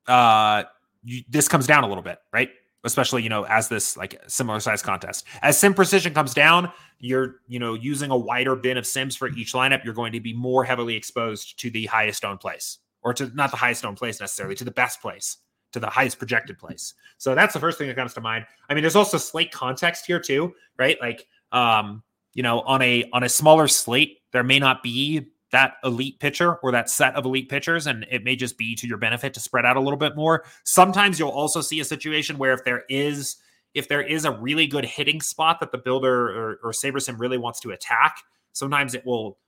uh, 0.07 0.65
you, 1.03 1.23
this 1.29 1.49
comes 1.49 1.67
down 1.67 1.85
a 1.85 1.89
little 1.89 2.03
bit, 2.03 2.19
right? 2.33 2.51
Especially, 2.85 3.23
you 3.23 3.31
know, 3.31 3.45
as 3.47 3.69
this 3.69 3.97
like 3.97 4.21
similar 4.27 4.61
size 4.61 4.83
contest. 4.83 5.27
As 5.41 5.59
sim 5.59 5.73
precision 5.73 6.13
comes 6.13 6.35
down, 6.35 6.71
you're, 6.99 7.37
you 7.49 7.59
know, 7.59 7.75
using 7.75 8.11
a 8.11 8.17
wider 8.17 8.55
bin 8.55 8.77
of 8.77 8.87
sims 8.87 9.17
for 9.17 9.29
each 9.29 9.55
lineup, 9.55 9.85
you're 9.85 9.95
going 9.95 10.13
to 10.13 10.21
be 10.21 10.35
more 10.35 10.65
heavily 10.65 10.95
exposed 10.95 11.59
to 11.61 11.71
the 11.71 11.87
highest 11.87 12.25
owned 12.25 12.41
place, 12.41 12.79
or 13.03 13.15
to 13.15 13.31
not 13.35 13.51
the 13.51 13.57
highest 13.57 13.85
owned 13.85 13.97
place 13.97 14.21
necessarily, 14.21 14.55
to 14.55 14.65
the 14.65 14.71
best 14.71 15.01
place, 15.01 15.39
to 15.73 15.81
the 15.81 15.89
highest 15.89 16.19
projected 16.19 16.59
place. 16.59 16.95
So 17.19 17.35
that's 17.35 17.55
the 17.55 17.61
first 17.61 17.79
thing 17.79 17.89
that 17.89 17.97
comes 17.97 18.15
to 18.15 18.21
mind. 18.21 18.45
I 18.69 18.75
mean, 18.75 18.83
there's 18.83 18.97
also 18.97 19.17
slate 19.17 19.51
context 19.51 20.07
here 20.07 20.21
too, 20.21 20.55
right? 20.79 20.99
Like, 21.01 21.27
um, 21.53 22.03
you 22.35 22.43
know, 22.43 22.61
on 22.61 22.83
a 22.83 23.09
on 23.13 23.23
a 23.23 23.29
smaller 23.29 23.67
slate, 23.69 24.19
there 24.33 24.43
may 24.43 24.59
not 24.59 24.83
be 24.83 25.29
that 25.55 25.75
elite 25.85 26.19
pitcher 26.19 26.57
or 26.57 26.73
that 26.73 26.91
set 26.91 27.15
of 27.15 27.25
elite 27.25 27.49
pitchers, 27.49 27.87
and 27.87 28.05
it 28.11 28.25
may 28.25 28.35
just 28.35 28.59
be 28.59 28.75
to 28.75 28.89
your 28.89 28.99
benefit 28.99 29.33
to 29.35 29.41
spread 29.41 29.65
out 29.65 29.77
a 29.77 29.81
little 29.81 29.97
bit 29.97 30.17
more. 30.17 30.45
Sometimes 30.65 31.17
you'll 31.17 31.29
also 31.29 31.61
see 31.61 31.79
a 31.79 31.85
situation 31.85 32.39
where 32.39 32.53
if 32.53 32.65
there 32.65 32.83
is 32.89 33.37
if 33.73 33.89
there 33.89 34.03
is 34.03 34.25
a 34.25 34.33
really 34.33 34.67
good 34.67 34.85
hitting 34.85 35.21
spot 35.21 35.61
that 35.61 35.71
the 35.71 35.79
builder 35.79 36.29
or, 36.29 36.61
or 36.65 36.73
SaberSim 36.73 37.19
really 37.19 37.39
wants 37.39 37.61
to 37.61 37.71
attack, 37.71 38.19
sometimes 38.53 38.95
it 38.95 39.07
will 39.07 39.39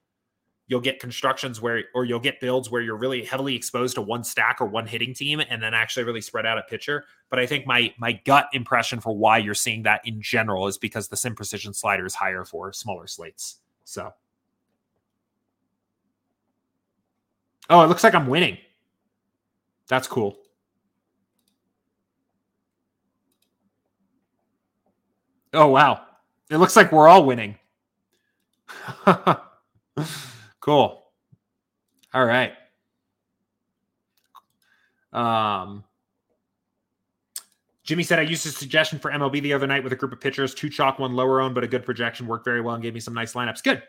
you'll 0.68 0.80
get 0.80 1.00
constructions 1.00 1.60
where 1.60 1.82
or 1.92 2.04
you'll 2.04 2.20
get 2.20 2.38
builds 2.40 2.70
where 2.70 2.82
you're 2.82 2.96
really 2.96 3.24
heavily 3.24 3.56
exposed 3.56 3.96
to 3.96 4.00
one 4.00 4.22
stack 4.22 4.60
or 4.60 4.66
one 4.66 4.86
hitting 4.86 5.12
team 5.12 5.40
and 5.40 5.60
then 5.60 5.74
actually 5.74 6.04
really 6.04 6.20
spread 6.20 6.46
out 6.46 6.56
a 6.56 6.62
pitcher. 6.62 7.02
But 7.30 7.40
i 7.40 7.46
think 7.46 7.66
my 7.66 7.92
my 7.98 8.12
gut 8.12 8.46
impression 8.52 9.00
for 9.00 9.16
why 9.16 9.38
you're 9.38 9.54
seeing 9.54 9.82
that 9.82 10.02
in 10.04 10.22
general 10.22 10.68
is 10.68 10.78
because 10.78 11.08
the 11.08 11.16
sim 11.16 11.34
precision 11.34 11.74
slider 11.74 12.06
is 12.06 12.14
higher 12.14 12.44
for 12.44 12.72
smaller 12.72 13.08
slates. 13.08 13.56
So 13.84 14.12
oh 17.70 17.82
it 17.82 17.86
looks 17.86 18.04
like 18.04 18.14
i'm 18.14 18.26
winning 18.26 18.58
that's 19.88 20.08
cool 20.08 20.36
oh 25.54 25.68
wow 25.68 26.00
it 26.50 26.58
looks 26.58 26.76
like 26.76 26.92
we're 26.92 27.08
all 27.08 27.24
winning 27.24 27.56
Cool. 30.66 31.00
All 32.12 32.24
right. 32.24 32.52
Um, 35.12 35.84
Jimmy 37.84 38.02
said 38.02 38.18
I 38.18 38.22
used 38.22 38.44
a 38.46 38.48
suggestion 38.48 38.98
for 38.98 39.12
MLB 39.12 39.40
the 39.42 39.52
other 39.52 39.68
night 39.68 39.84
with 39.84 39.92
a 39.92 39.96
group 39.96 40.12
of 40.12 40.20
pitchers, 40.20 40.54
two 40.54 40.68
chalk, 40.68 40.98
one 40.98 41.14
lower 41.14 41.40
owned, 41.40 41.54
but 41.54 41.62
a 41.62 41.68
good 41.68 41.84
projection 41.84 42.26
worked 42.26 42.44
very 42.44 42.60
well 42.60 42.74
and 42.74 42.82
gave 42.82 42.94
me 42.94 42.98
some 43.00 43.14
nice 43.14 43.34
lineups. 43.34 43.62
Good. 43.62 43.80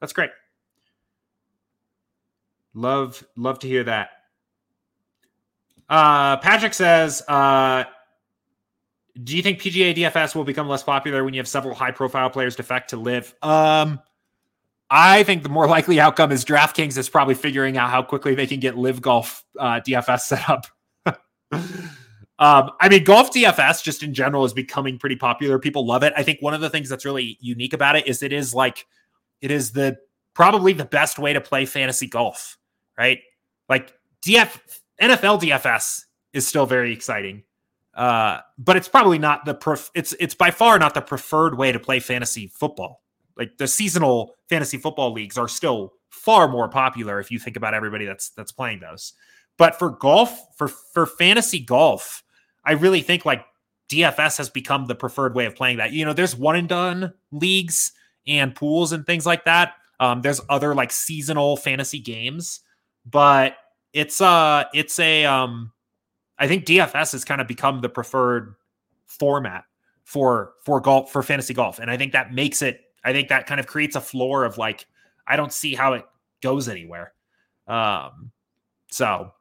That's 0.00 0.14
great. 0.14 0.30
Love, 2.74 3.24
love 3.36 3.58
to 3.60 3.68
hear 3.68 3.84
that. 3.84 4.10
Uh, 5.88 6.38
Patrick 6.38 6.74
says, 6.74 7.22
uh, 7.28 7.84
do 9.22 9.36
you 9.36 9.42
think 9.42 9.60
PGA 9.60 9.94
DFS 9.94 10.34
will 10.34 10.44
become 10.44 10.68
less 10.68 10.82
popular 10.82 11.22
when 11.22 11.34
you 11.34 11.40
have 11.40 11.48
several 11.48 11.74
high 11.74 11.90
profile 11.90 12.30
players 12.30 12.56
defect 12.56 12.90
to 12.90 12.96
LIV?" 12.96 13.34
Um, 13.42 14.00
I 14.90 15.22
think 15.22 15.42
the 15.42 15.48
more 15.48 15.66
likely 15.76 16.00
outcome 16.00 16.32
is 16.32 16.44
DraftKings 16.44 16.96
is 16.96 17.08
probably 17.08 17.34
figuring 17.34 17.76
out 17.76 17.90
how 17.90 18.02
quickly 18.02 18.34
they 18.34 18.46
can 18.46 18.60
get 18.60 18.76
LIV 18.76 19.02
golf 19.02 19.44
uh, 19.58 19.80
DFS 19.80 20.20
set 20.20 20.48
up. 20.48 20.66
um, 21.52 22.70
I 22.80 22.88
mean, 22.88 23.04
golf 23.04 23.32
DFS 23.32 23.82
just 23.82 24.02
in 24.02 24.14
general 24.14 24.44
is 24.44 24.52
becoming 24.52 24.98
pretty 24.98 25.16
popular. 25.16 25.58
People 25.58 25.86
love 25.86 26.02
it. 26.02 26.12
I 26.16 26.22
think 26.22 26.40
one 26.40 26.54
of 26.54 26.60
the 26.60 26.70
things 26.70 26.88
that's 26.88 27.04
really 27.04 27.36
unique 27.40 27.72
about 27.72 27.96
it 27.96 28.06
is 28.06 28.22
it 28.22 28.32
is 28.32 28.54
like 28.54 28.86
it 29.40 29.50
is 29.50 29.72
the 29.72 29.98
probably 30.34 30.72
the 30.72 30.84
best 30.84 31.18
way 31.18 31.32
to 31.32 31.40
play 31.40 31.66
fantasy 31.66 32.06
golf, 32.06 32.56
right? 32.96 33.20
Like 33.68 33.92
DF 34.24 34.58
NFL 35.00 35.40
DFS 35.40 36.04
is 36.32 36.46
still 36.46 36.66
very 36.66 36.92
exciting. 36.92 37.42
Uh, 37.94 38.40
but 38.56 38.76
it's 38.76 38.88
probably 38.88 39.18
not 39.18 39.44
the 39.44 39.54
pref- 39.54 39.90
it's 39.94 40.14
it's 40.18 40.34
by 40.34 40.50
far 40.50 40.78
not 40.78 40.94
the 40.94 41.02
preferred 41.02 41.58
way 41.58 41.72
to 41.72 41.78
play 41.78 42.00
fantasy 42.00 42.46
football 42.46 43.02
like 43.36 43.58
the 43.58 43.68
seasonal 43.68 44.34
fantasy 44.48 44.76
football 44.76 45.12
leagues 45.12 45.38
are 45.38 45.48
still 45.48 45.94
far 46.10 46.48
more 46.48 46.68
popular 46.68 47.18
if 47.20 47.30
you 47.30 47.38
think 47.38 47.56
about 47.56 47.74
everybody 47.74 48.04
that's 48.04 48.30
that's 48.30 48.52
playing 48.52 48.80
those. 48.80 49.14
But 49.58 49.78
for 49.78 49.90
golf, 49.90 50.56
for 50.56 50.68
for 50.68 51.06
fantasy 51.06 51.60
golf, 51.60 52.22
I 52.64 52.72
really 52.72 53.02
think 53.02 53.24
like 53.24 53.44
DFS 53.88 54.38
has 54.38 54.50
become 54.50 54.86
the 54.86 54.94
preferred 54.94 55.34
way 55.34 55.46
of 55.46 55.54
playing 55.54 55.78
that. 55.78 55.92
You 55.92 56.04
know, 56.04 56.12
there's 56.12 56.36
one 56.36 56.56
and 56.56 56.68
done 56.68 57.14
leagues 57.30 57.92
and 58.26 58.54
pools 58.54 58.92
and 58.92 59.04
things 59.04 59.26
like 59.26 59.44
that. 59.44 59.74
Um, 60.00 60.22
there's 60.22 60.40
other 60.48 60.74
like 60.74 60.92
seasonal 60.92 61.56
fantasy 61.56 62.00
games, 62.00 62.60
but 63.06 63.56
it's 63.92 64.20
uh 64.20 64.64
it's 64.72 64.98
a 64.98 65.24
um 65.24 65.72
I 66.38 66.48
think 66.48 66.64
DFS 66.64 67.12
has 67.12 67.24
kind 67.24 67.40
of 67.40 67.46
become 67.46 67.80
the 67.80 67.88
preferred 67.88 68.54
format 69.06 69.64
for 70.04 70.54
for 70.64 70.80
golf 70.80 71.12
for 71.12 71.22
fantasy 71.22 71.54
golf, 71.54 71.78
and 71.78 71.90
I 71.90 71.96
think 71.96 72.12
that 72.12 72.32
makes 72.32 72.62
it. 72.62 72.80
I 73.04 73.12
think 73.12 73.28
that 73.28 73.46
kind 73.46 73.60
of 73.60 73.66
creates 73.66 73.96
a 73.96 74.00
floor 74.00 74.44
of 74.44 74.58
like 74.58 74.86
I 75.26 75.36
don't 75.36 75.52
see 75.52 75.74
how 75.74 75.94
it 75.94 76.04
goes 76.42 76.68
anywhere. 76.68 77.12
Um, 77.66 78.32
so 78.90 79.32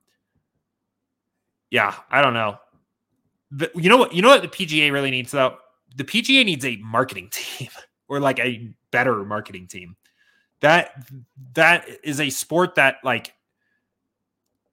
yeah, 1.70 1.96
I 2.10 2.22
don't 2.22 2.34
know. 2.34 2.58
The, 3.52 3.72
you 3.76 3.90
know 3.90 3.98
what? 3.98 4.14
You 4.14 4.22
know 4.22 4.30
what 4.30 4.42
the 4.42 4.48
PGA 4.48 4.92
really 4.92 5.12
needs 5.12 5.32
though. 5.32 5.58
The 5.96 6.04
PGA 6.04 6.46
needs 6.46 6.66
a 6.66 6.78
marketing 6.78 7.30
team 7.32 7.70
or 8.08 8.20
like 8.20 8.40
a 8.40 8.70
better 8.92 9.24
marketing 9.24 9.68
team. 9.68 9.96
That 10.60 11.04
that 11.54 11.88
is 12.04 12.20
a 12.20 12.30
sport 12.30 12.76
that 12.76 12.98
like 13.04 13.34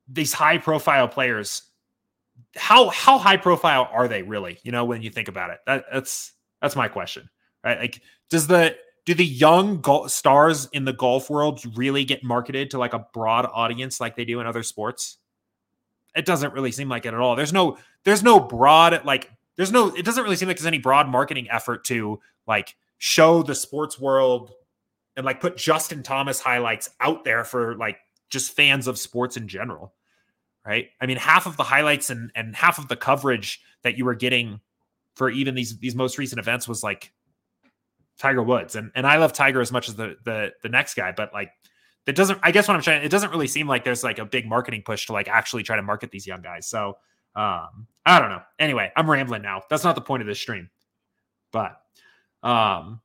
these 0.09 0.33
high 0.33 0.59
profile 0.59 1.09
players 1.09 1.63
how 2.57 2.89
how 2.91 3.19
high 3.19 3.37
profile 3.37 3.89
are 3.93 4.09
they 4.09 4.23
really 4.23 4.59
you 4.63 4.73
know 4.73 4.85
when 4.85 5.03
you 5.03 5.11
think 5.11 5.29
about 5.29 5.51
it? 5.51 5.59
That, 5.67 5.85
that's 5.93 6.33
that's 6.61 6.77
my 6.77 6.89
question 6.89 7.29
right? 7.65 7.79
Like 7.79 8.03
does 8.31 8.47
the 8.47 8.77
do 9.05 9.15
the 9.15 9.25
young 9.25 9.83
stars 10.09 10.69
in 10.73 10.85
the 10.85 10.93
golf 10.93 11.31
world 11.31 11.63
really 11.77 12.05
get 12.05 12.23
marketed 12.23 12.71
to 12.71 12.79
like 12.79 12.93
a 12.93 13.07
broad 13.13 13.47
audience 13.53 14.01
like 14.01 14.17
they 14.17 14.25
do 14.25 14.41
in 14.41 14.47
other 14.47 14.63
sports? 14.63 15.19
It 16.15 16.27
doesn't 16.27 16.53
really 16.53 16.73
seem 16.73 16.89
like 16.89 17.07
it 17.07 17.15
at 17.15 17.21
all. 17.21 17.37
There's 17.37 17.53
no 17.53 17.79
there's 18.05 18.23
no 18.23 18.41
broad 18.41 19.05
like 19.05 19.31
there's 19.57 19.73
no 19.73 19.95
it 19.95 20.05
doesn't 20.05 20.25
really 20.25 20.37
seem 20.37 20.49
like 20.49 20.57
there's 20.57 20.67
any 20.67 20.79
broad 20.79 21.09
marketing 21.09 21.49
effort 21.51 21.85
to 21.85 22.21
like 22.47 22.75
show 22.99 23.43
the 23.43 23.55
sports 23.55 24.01
world 24.01 24.53
and 25.17 25.25
like 25.25 25.41
put 25.41 25.57
justin 25.57 26.03
thomas 26.03 26.41
highlights 26.41 26.91
out 27.01 27.25
there 27.25 27.45
for 27.45 27.77
like 27.77 27.99
just 28.31 28.53
fans 28.53 28.87
of 28.87 28.99
sports 28.99 29.37
in 29.37 29.47
general 29.47 29.95
right? 30.69 30.91
I 31.01 31.07
mean, 31.07 31.17
half 31.17 31.47
of 31.47 31.57
the 31.57 31.63
highlights 31.63 32.11
and 32.11 32.31
and 32.35 32.55
half 32.55 32.79
of 32.79 32.89
the 32.89 32.97
coverage 32.97 33.61
that 33.83 33.97
you 33.97 34.05
were 34.05 34.15
getting 34.15 34.61
for 35.15 35.31
even 35.31 35.55
these 35.55 35.79
these 35.79 35.95
most 35.95 36.19
recent 36.19 36.39
events 36.39 36.69
was 36.69 36.83
like 36.83 37.11
Tiger 38.19 38.43
Woods, 38.43 38.77
and 38.77 38.93
and 38.95 39.07
I 39.07 39.17
love 39.17 39.33
Tiger 39.33 39.63
as 39.63 39.73
much 39.73 39.89
as 39.89 39.95
the 39.97 40.17
the 40.25 40.53
the 40.63 40.69
next 40.69 40.95
guy, 40.95 41.13
but 41.13 41.33
like 41.33 41.51
that 42.05 42.15
doesn't. 42.15 42.39
I 42.43 42.51
guess 42.51 42.69
what 42.69 42.77
I'm 42.77 42.83
trying, 42.83 43.03
it 43.03 43.09
doesn't 43.09 43.31
really 43.31 43.49
seem 43.49 43.67
like 43.67 43.83
there's 43.83 44.05
like 44.05 44.19
a 44.19 44.27
big 44.27 44.47
marketing 44.47 44.83
push 44.85 45.07
to 45.07 45.15
like 45.15 45.27
actually 45.27 45.63
try 45.63 45.77
to 45.77 45.83
market 45.83 46.11
these 46.11 46.27
young 46.27 46.43
guys. 46.43 46.67
So 46.67 46.99
um, 47.35 47.87
I 48.05 48.21
don't 48.21 48.29
know. 48.29 48.43
Anyway, 48.59 48.93
I'm 48.95 49.11
rambling 49.11 49.43
now. 49.43 49.63
That's 49.71 49.85
not 49.85 49.95
the 49.95 50.03
point 50.03 50.21
of 50.21 50.27
this 50.27 50.39
stream, 50.39 50.69
but 51.51 51.81
um, 52.43 53.01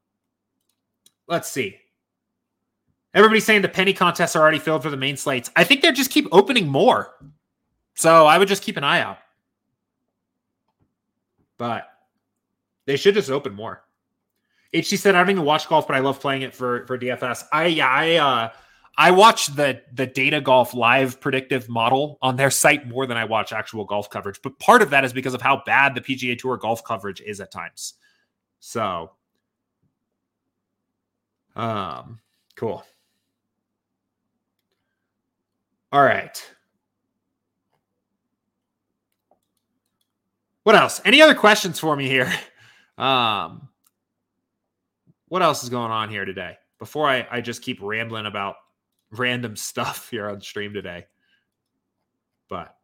let's 1.30 1.50
see. 1.50 1.78
Everybody's 3.14 3.46
saying 3.46 3.62
the 3.62 3.70
penny 3.70 3.94
contests 3.94 4.36
are 4.36 4.42
already 4.42 4.60
filled 4.60 4.84
for 4.84 4.90
the 4.90 4.98
main 4.98 5.16
slates. 5.16 5.50
I 5.56 5.64
think 5.64 5.82
they 5.82 5.92
just 5.92 6.10
keep 6.10 6.28
opening 6.32 6.68
more. 6.68 7.14
So 7.96 8.26
I 8.26 8.38
would 8.38 8.48
just 8.48 8.64
keep 8.64 8.78
an 8.78 8.84
eye 8.84 9.02
out. 9.02 9.18
But 11.58 11.88
they 12.86 12.98
should 12.98 13.14
just 13.14 13.30
open 13.30 13.54
more. 13.54 13.84
HC 14.74 14.98
said, 14.98 15.16
I 15.16 15.20
don't 15.20 15.30
even 15.30 15.46
watch 15.46 15.68
golf, 15.68 15.88
but 15.88 15.96
I 15.96 16.00
love 16.00 16.20
playing 16.20 16.42
it 16.42 16.54
for 16.54 16.86
for 16.88 16.98
DFS. 16.98 17.44
I 17.52 17.68
yeah, 17.68 17.88
I 17.88 18.16
uh 18.16 18.50
I 18.98 19.12
watch 19.12 19.48
the 19.48 19.82
the 19.94 20.08
data 20.08 20.42
golf 20.42 20.74
live 20.74 21.20
predictive 21.22 21.70
model 21.70 22.18
on 22.22 22.36
their 22.36 22.52
site 22.52 22.88
more 22.88 23.06
than 23.06 23.18
I 23.18 23.26
watch 23.26 23.54
actual 23.54 23.86
golf 23.86 24.10
coverage. 24.10 24.42
But 24.42 24.58
part 24.60 24.82
of 24.82 24.90
that 24.90 25.06
is 25.06 25.14
because 25.14 25.34
of 25.34 25.42
how 25.42 25.62
bad 25.66 25.96
the 25.96 26.02
PGA 26.02 26.38
Tour 26.38 26.58
golf 26.58 26.84
coverage 26.84 27.22
is 27.22 27.40
at 27.40 27.52
times. 27.52 27.94
So 28.60 29.12
um 31.56 32.20
cool. 32.56 32.84
All 35.92 36.04
right. 36.04 36.44
What 40.64 40.76
else? 40.76 41.02
Any 41.06 41.22
other 41.22 41.36
questions 41.36 41.80
for 41.80 41.96
me 41.96 42.08
here? 42.08 42.32
Um, 42.96 43.70
what 45.30 45.42
else 45.42 45.64
is 45.64 45.70
going 45.70 45.90
on 45.90 46.12
here 46.12 46.26
today? 46.26 46.58
Before 46.78 47.10
I, 47.10 47.28
I 47.32 47.42
just 47.42 47.64
keep 47.64 47.82
rambling 47.82 48.28
about 48.28 48.58
random 49.10 49.56
stuff 49.56 50.10
here 50.12 50.30
on 50.30 50.42
stream 50.42 50.76
today. 50.76 51.08
But 52.50 52.76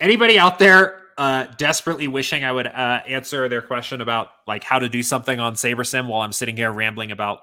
anybody 0.00 0.36
out 0.36 0.58
there 0.58 1.00
uh, 1.16 1.44
desperately 1.58 2.08
wishing 2.08 2.42
I 2.42 2.50
would 2.50 2.66
uh, 2.66 3.02
answer 3.06 3.48
their 3.48 3.62
question 3.62 4.00
about 4.00 4.30
like 4.48 4.64
how 4.64 4.80
to 4.80 4.88
do 4.88 5.02
something 5.02 5.38
on 5.38 5.54
SaberSim 5.54 6.08
while 6.08 6.22
I'm 6.22 6.32
sitting 6.32 6.56
here 6.56 6.72
rambling 6.72 7.12
about 7.12 7.40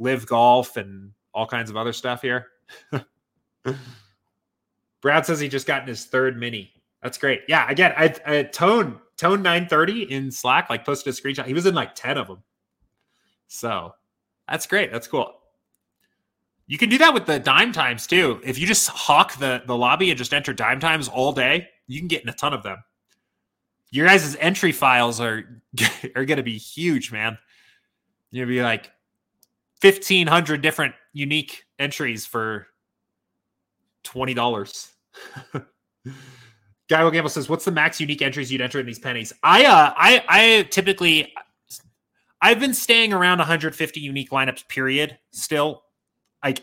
LIV 0.00 0.26
golf 0.26 0.76
and 0.76 1.12
all 1.32 1.46
kinds 1.46 1.70
of 1.70 1.76
other 1.76 1.92
stuff 1.92 2.20
here? 2.20 2.48
Brad 5.02 5.26
says 5.26 5.40
he 5.40 5.48
just 5.48 5.66
got 5.66 5.82
in 5.82 5.88
his 5.88 6.04
third 6.04 6.38
mini. 6.38 6.72
That's 7.02 7.18
great. 7.18 7.42
Yeah, 7.48 7.70
again, 7.70 7.92
I, 7.96 8.14
I 8.26 8.42
tone 8.44 8.98
tone 9.16 9.42
930 9.42 10.12
in 10.12 10.30
Slack 10.30 10.68
like 10.68 10.84
posted 10.84 11.14
a 11.14 11.16
screenshot. 11.16 11.46
He 11.46 11.54
was 11.54 11.66
in 11.66 11.74
like 11.74 11.94
10 11.94 12.18
of 12.18 12.26
them. 12.26 12.42
So 13.48 13.94
that's 14.48 14.66
great. 14.66 14.92
That's 14.92 15.06
cool. 15.06 15.32
You 16.66 16.78
can 16.78 16.88
do 16.88 16.98
that 16.98 17.14
with 17.14 17.26
the 17.26 17.38
dime 17.38 17.72
times 17.72 18.06
too. 18.06 18.40
If 18.44 18.58
you 18.58 18.66
just 18.66 18.88
hawk 18.88 19.38
the 19.38 19.62
the 19.66 19.76
lobby 19.76 20.10
and 20.10 20.18
just 20.18 20.34
enter 20.34 20.52
dime 20.52 20.80
times 20.80 21.08
all 21.08 21.32
day, 21.32 21.68
you 21.86 22.00
can 22.00 22.08
get 22.08 22.22
in 22.22 22.28
a 22.28 22.32
ton 22.32 22.52
of 22.52 22.62
them. 22.62 22.78
Your 23.90 24.06
guys' 24.06 24.36
entry 24.40 24.72
files 24.72 25.20
are 25.20 25.62
are 26.16 26.26
to 26.26 26.42
be 26.42 26.58
huge, 26.58 27.12
man. 27.12 27.38
You'll 28.32 28.48
be 28.48 28.62
like 28.62 28.90
1500 29.80 30.60
different 30.60 30.94
unique 31.12 31.64
entries 31.78 32.26
for 32.26 32.66
$20. 34.06 34.88
Guy 36.88 37.10
gamble 37.10 37.30
says, 37.30 37.48
"What's 37.48 37.64
the 37.64 37.72
max 37.72 38.00
unique 38.00 38.22
entries 38.22 38.52
you'd 38.52 38.60
enter 38.60 38.78
in 38.78 38.86
these 38.86 38.98
pennies?" 38.98 39.32
I 39.42 39.64
uh, 39.64 39.92
I 39.96 40.24
I 40.28 40.62
typically, 40.70 41.32
I've 42.40 42.60
been 42.60 42.74
staying 42.74 43.12
around 43.12 43.38
150 43.38 44.00
unique 44.00 44.30
lineups. 44.30 44.68
Period. 44.68 45.18
Still, 45.32 45.82
like, 46.44 46.62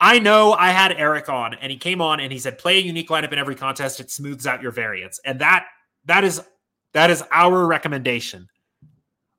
I 0.00 0.18
know 0.20 0.54
I 0.54 0.70
had 0.70 0.92
Eric 0.92 1.28
on, 1.28 1.52
and 1.54 1.70
he 1.70 1.76
came 1.76 2.00
on 2.00 2.18
and 2.20 2.32
he 2.32 2.38
said, 2.38 2.56
"Play 2.56 2.78
a 2.78 2.80
unique 2.80 3.10
lineup 3.10 3.32
in 3.32 3.38
every 3.38 3.54
contest. 3.54 4.00
It 4.00 4.10
smooths 4.10 4.46
out 4.46 4.62
your 4.62 4.72
variance," 4.72 5.20
and 5.26 5.38
that 5.40 5.66
that 6.06 6.24
is 6.24 6.40
that 6.94 7.10
is 7.10 7.22
our 7.30 7.66
recommendation. 7.66 8.48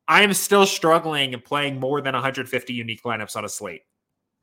I 0.08 0.22
am 0.22 0.34
still 0.34 0.68
struggling 0.68 1.34
and 1.34 1.44
playing 1.44 1.80
more 1.80 2.02
than 2.02 2.14
150 2.14 2.74
unique 2.74 3.02
lineups 3.04 3.36
on 3.36 3.46
a 3.46 3.50
slate. 3.50 3.82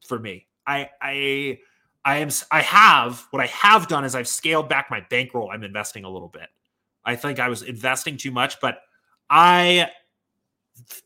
For 0.04 0.18
me, 0.18 0.48
I 0.66 0.90
I 1.00 1.59
I 2.05 2.18
am 2.18 2.30
I 2.51 2.62
have 2.62 3.26
what 3.30 3.42
I 3.42 3.46
have 3.46 3.88
done 3.88 4.05
is 4.05 4.14
I've 4.14 4.28
scaled 4.28 4.68
back 4.68 4.88
my 4.90 5.05
bankroll. 5.11 5.51
I'm 5.51 5.62
investing 5.62 6.05
a 6.05 6.11
little 6.11 6.28
bit. 6.28 6.49
I 7.05 7.16
think 7.16 7.38
I 7.38 7.49
was 7.49 7.62
investing 7.62 8.16
too 8.16 8.30
much, 8.30 8.61
but 8.61 8.78
I 9.30 9.90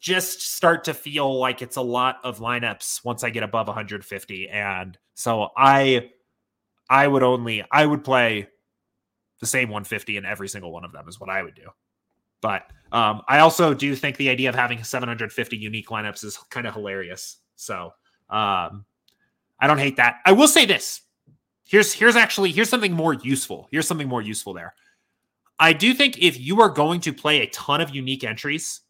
just 0.01 0.55
start 0.55 0.85
to 0.85 0.95
feel 0.95 1.39
like 1.39 1.63
it's 1.63 1.77
a 1.77 1.83
lot 1.83 2.19
of 2.25 2.39
lineups 2.39 3.05
once 3.05 3.25
I 3.25 3.31
get 3.31 3.43
above 3.43 3.69
150 3.69 4.49
and 4.51 4.99
so 5.15 5.49
I 5.57 6.11
I 6.91 7.09
would 7.09 7.23
only 7.23 7.65
I 7.71 7.87
would 7.87 8.05
play 8.05 8.49
the 9.41 9.47
same 9.47 9.69
150 9.69 10.17
in 10.17 10.25
every 10.25 10.49
single 10.49 10.73
one 10.73 10.85
of 10.85 10.93
them 10.93 11.09
is 11.09 11.19
what 11.19 11.31
I 11.31 11.43
would 11.43 11.55
do. 11.55 11.69
But 12.43 12.63
um, 12.93 13.23
I 13.29 13.39
also 13.39 13.75
do 13.75 13.95
think 13.97 14.17
the 14.17 14.29
idea 14.29 14.49
of 14.49 14.55
having 14.55 14.83
750 14.85 15.57
unique 15.57 15.89
lineups 15.89 16.25
is 16.25 16.37
kind 16.51 16.67
of 16.67 16.75
hilarious. 16.75 17.39
So 17.57 17.93
um, 18.31 18.85
I 19.63 19.69
don't 19.69 19.79
hate 19.79 19.97
that. 19.97 20.17
I 20.27 20.33
will 20.33 20.49
say 20.49 20.67
this. 20.67 21.03
Here's 21.65 21.93
here's 21.93 22.17
actually 22.17 22.51
here's 22.51 22.69
something 22.69 22.93
more 22.93 23.15
useful. 23.15 23.69
Here's 23.71 23.87
something 23.87 24.09
more 24.09 24.21
useful 24.21 24.53
there. 24.53 24.75
I 25.59 25.73
do 25.73 25.95
think 25.95 26.19
if 26.19 26.39
you 26.39 26.61
are 26.61 26.69
going 26.69 27.01
to 27.03 27.13
play 27.13 27.41
a 27.41 27.47
ton 27.51 27.81
of 27.81 27.95
unique 27.95 28.25
entries, 28.25 28.81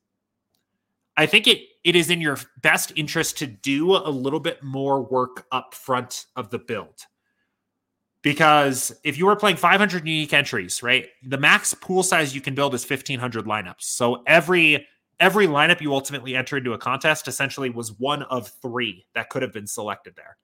I 1.15 1.27
think 1.27 1.47
it 1.47 1.61
it 1.85 1.95
is 1.95 2.09
in 2.09 2.23
your 2.23 2.39
best 2.63 2.91
interest 2.97 3.37
to 3.39 3.47
do 3.47 3.95
a 3.95 4.09
little 4.09 4.41
bit 4.41 4.63
more 4.63 5.03
work 5.03 5.47
up 5.53 5.75
front 5.75 6.25
of 6.37 6.49
the 6.49 6.59
build. 6.59 7.05
Because 8.23 8.93
if 9.05 9.19
you 9.19 9.29
are 9.29 9.37
playing 9.37 9.57
500 9.57 10.07
unique 10.07 10.33
entries, 10.33 10.83
right, 10.83 11.09
the 11.25 11.39
max 11.39 11.75
pool 11.75 12.03
size 12.03 12.35
you 12.35 12.41
can 12.41 12.55
build 12.55 12.73
is 12.73 12.89
1500 12.89 13.45
lineups. 13.45 13.83
So 13.83 14.23
every 14.27 14.87
every 15.21 15.47
lineup 15.47 15.83
you 15.83 15.93
ultimately 15.93 16.35
enter 16.35 16.57
into 16.57 16.73
a 16.73 16.79
contest 16.79 17.29
essentially 17.29 17.69
was 17.69 17.93
one 17.99 18.23
of 18.23 18.49
three 18.63 19.05
that 19.15 19.29
could 19.29 19.43
have 19.43 19.53
been 19.53 19.67
selected 19.67 20.17
there 20.17 20.39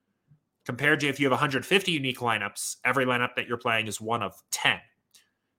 compared 0.69 0.99
to 0.99 1.07
if 1.07 1.19
you 1.19 1.25
have 1.25 1.31
150 1.31 1.91
unique 1.91 2.19
lineups, 2.19 2.75
every 2.85 3.03
lineup 3.03 3.33
that 3.35 3.47
you're 3.47 3.57
playing 3.57 3.87
is 3.87 3.99
one 3.99 4.21
of 4.21 4.35
10. 4.51 4.77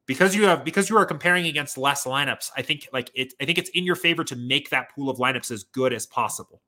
Because 0.07 0.37
you 0.37 0.45
have 0.45 0.65
because 0.65 0.89
you 0.89 0.97
are 0.99 1.05
comparing 1.05 1.47
against 1.47 1.77
less 1.77 2.05
lineups, 2.05 2.49
I 2.57 2.63
think 2.63 2.87
like 2.93 3.11
it 3.13 3.35
I 3.41 3.45
think 3.45 3.59
it's 3.59 3.71
in 3.71 3.83
your 3.83 3.97
favor 3.97 4.23
to 4.23 4.37
make 4.37 4.71
that 4.71 4.95
pool 4.95 5.11
of 5.11 5.19
lineups 5.19 5.51
as 5.51 5.65
good 5.65 5.93
as 5.93 6.07
possible. 6.07 6.63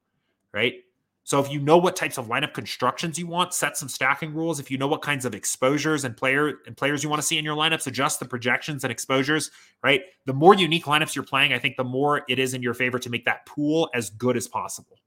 Right? 0.52 0.74
So 1.22 1.38
if 1.38 1.52
you 1.52 1.60
know 1.60 1.78
what 1.78 1.94
types 1.94 2.18
of 2.18 2.26
lineup 2.26 2.52
constructions 2.52 3.16
you 3.16 3.28
want, 3.28 3.54
set 3.54 3.76
some 3.76 3.88
stacking 3.88 4.34
rules. 4.34 4.58
If 4.58 4.72
you 4.72 4.76
know 4.76 4.88
what 4.88 5.02
kinds 5.02 5.24
of 5.24 5.36
exposures 5.36 6.02
and 6.02 6.16
player 6.16 6.54
and 6.66 6.76
players 6.76 7.04
you 7.04 7.08
want 7.08 7.22
to 7.22 7.26
see 7.26 7.38
in 7.38 7.44
your 7.44 7.54
lineups, 7.54 7.86
adjust 7.86 8.18
the 8.18 8.26
projections 8.26 8.82
and 8.82 8.90
exposures, 8.90 9.52
right? 9.84 10.02
The 10.26 10.32
more 10.32 10.56
unique 10.56 10.86
lineups 10.86 11.14
you're 11.14 11.24
playing, 11.24 11.52
I 11.52 11.60
think 11.60 11.76
the 11.76 11.84
more 11.84 12.22
it 12.28 12.40
is 12.40 12.54
in 12.54 12.62
your 12.62 12.74
favor 12.74 12.98
to 12.98 13.08
make 13.08 13.24
that 13.26 13.46
pool 13.46 13.88
as 13.94 14.10
good 14.10 14.36
as 14.36 14.48
possible. 14.48 14.98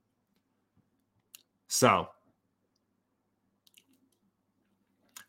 So 1.68 2.08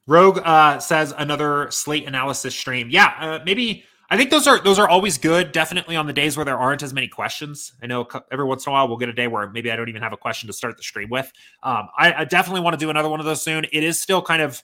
Rogue 0.07 0.41
uh, 0.45 0.79
says 0.79 1.13
another 1.17 1.71
slate 1.71 2.07
analysis 2.07 2.55
stream. 2.55 2.89
Yeah, 2.91 3.15
uh, 3.19 3.39
maybe 3.45 3.85
I 4.09 4.17
think 4.17 4.31
those 4.31 4.47
are 4.47 4.61
those 4.61 4.79
are 4.79 4.89
always 4.89 5.19
good. 5.19 5.51
Definitely 5.53 5.97
on 5.97 6.07
the 6.07 6.13
days 6.13 6.37
where 6.37 6.45
there 6.45 6.59
aren't 6.59 6.83
as 6.83 6.93
many 6.93 7.09
questions. 7.09 7.73
I 7.83 7.87
know 7.87 8.07
every 8.31 8.45
once 8.45 8.67
in 8.67 8.71
a 8.71 8.73
while 8.73 8.87
we'll 8.87 8.99
get 8.99 9.09
a 9.09 9.13
day 9.13 9.27
where 9.27 9.51
maybe 9.51 9.71
I 9.71 9.77
don't 9.77 9.89
even 9.89 10.03
have 10.03 10.13
a 10.13 10.17
question 10.17 10.47
to 10.47 10.53
start 10.53 10.77
the 10.77 10.83
stream 10.85 11.09
with. 11.11 11.33
Um, 11.63 11.89
I, 11.99 12.13
I, 12.13 12.25
definitely 12.25 12.61
want 12.61 12.75
to 12.75 12.79
do 12.79 12.89
another 12.89 13.09
one 13.09 13.19
of 13.19 13.27
those 13.27 13.43
soon. 13.43 13.65
It 13.73 13.83
is 13.83 14.01
still 14.01 14.23
kind 14.23 14.43
of 14.43 14.63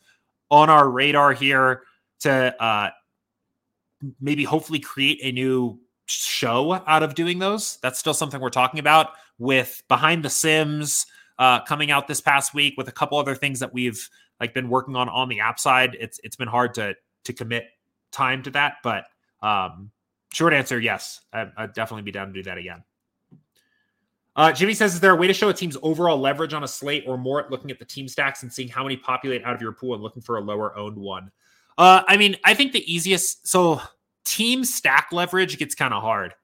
on 0.50 0.70
our 0.70 0.88
radar 0.88 1.32
here 1.32 1.82
to 2.20 2.62
uh, 2.62 2.90
maybe 4.20 4.44
hopefully 4.44 4.78
create 4.78 5.18
a 5.22 5.32
new 5.32 5.80
show 6.06 6.72
out 6.86 7.02
of 7.02 7.16
doing 7.16 7.40
those. 7.40 7.78
That's 7.82 7.98
still 7.98 8.14
something 8.14 8.40
we're 8.40 8.50
talking 8.50 8.78
about 8.78 9.10
with 9.38 9.82
behind 9.88 10.24
the 10.24 10.30
Sims 10.30 11.06
uh, 11.38 11.64
coming 11.64 11.90
out 11.90 12.06
this 12.06 12.20
past 12.20 12.54
week 12.54 12.74
with 12.76 12.86
a 12.86 12.92
couple 12.92 13.18
other 13.18 13.34
things 13.34 13.58
that 13.60 13.72
we've 13.72 14.08
like 14.42 14.52
been 14.52 14.68
working 14.68 14.96
on 14.96 15.08
on 15.08 15.28
the 15.28 15.38
app 15.38 15.60
side. 15.60 15.96
It's 16.00 16.20
it's 16.24 16.34
been 16.34 16.48
hard 16.48 16.74
to 16.74 16.94
to 17.24 17.32
commit 17.32 17.66
time 18.10 18.42
to 18.42 18.50
that, 18.50 18.78
but 18.82 19.04
um, 19.40 19.92
short 20.32 20.52
answer, 20.52 20.80
yes. 20.80 21.20
I, 21.32 21.48
would 21.60 21.72
definitely 21.74 22.02
be 22.02 22.10
down 22.10 22.26
to 22.26 22.32
do 22.32 22.42
that 22.42 22.58
again. 22.58 22.82
Uh, 24.34 24.50
Jimmy 24.50 24.74
says, 24.74 24.94
is 24.94 25.00
there 25.00 25.12
a 25.12 25.16
way 25.16 25.28
to 25.28 25.32
show 25.32 25.48
a 25.48 25.54
team's 25.54 25.76
overall 25.82 26.18
leverage 26.18 26.54
on 26.54 26.64
a 26.64 26.68
slate 26.68 27.04
or 27.06 27.16
more 27.16 27.44
at 27.44 27.50
looking 27.50 27.70
at 27.70 27.78
the 27.78 27.84
team 27.84 28.08
stacks 28.08 28.42
and 28.42 28.52
seeing 28.52 28.68
how 28.68 28.82
many 28.82 28.96
populate 28.96 29.44
out 29.44 29.54
of 29.54 29.62
your 29.62 29.72
pool 29.72 29.94
and 29.94 30.02
looking 30.02 30.22
for 30.22 30.38
a 30.38 30.40
lower 30.40 30.76
owned 30.76 30.96
one? 30.96 31.30
Uh, 31.78 32.02
I 32.08 32.16
mean, 32.16 32.36
I 32.44 32.54
think 32.54 32.72
the 32.72 32.92
easiest, 32.92 33.46
so 33.46 33.80
team 34.24 34.64
stack 34.64 35.08
leverage 35.12 35.56
gets 35.58 35.74
kind 35.76 35.94
of 35.94 36.02
hard. 36.02 36.34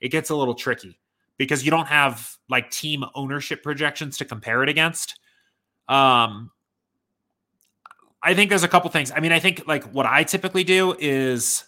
It 0.00 0.08
gets 0.08 0.30
a 0.30 0.36
little 0.36 0.54
tricky 0.54 0.98
because 1.36 1.64
you 1.64 1.70
don't 1.70 1.86
have 1.86 2.36
like 2.48 2.70
team 2.70 3.04
ownership 3.14 3.62
projections 3.62 4.18
to 4.18 4.24
compare 4.24 4.62
it 4.62 4.68
against. 4.68 5.18
Um, 5.88 6.50
I 8.24 8.34
think 8.34 8.48
there's 8.48 8.64
a 8.64 8.68
couple 8.68 8.90
things. 8.90 9.12
I 9.14 9.20
mean, 9.20 9.32
I 9.32 9.38
think 9.38 9.66
like 9.66 9.84
what 9.92 10.06
I 10.06 10.24
typically 10.24 10.64
do 10.64 10.96
is 10.98 11.64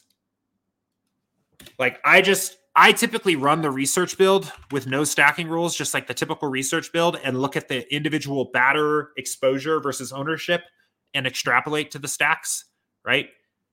like 1.79 2.01
I 2.05 2.23
just 2.23 2.57
I 2.75 2.93
typically 2.93 3.37
run 3.37 3.63
the 3.63 3.71
research 3.71 4.19
build 4.19 4.51
with 4.71 4.87
no 4.87 5.05
stacking 5.05 5.49
rules, 5.49 5.77
just 5.77 5.95
like 5.95 6.07
the 6.07 6.15
typical 6.15 6.49
research 6.49 6.93
build, 6.93 7.19
and 7.23 7.41
look 7.41 7.57
at 7.57 7.69
the 7.69 7.95
individual 7.95 8.51
batter 8.53 9.13
exposure 9.17 9.81
versus 9.81 10.13
ownership 10.13 10.63
and 11.15 11.27
extrapolate 11.27 11.91
to 11.93 11.99
the 11.99 12.09
stacks, 12.09 12.65
right? 13.05 13.29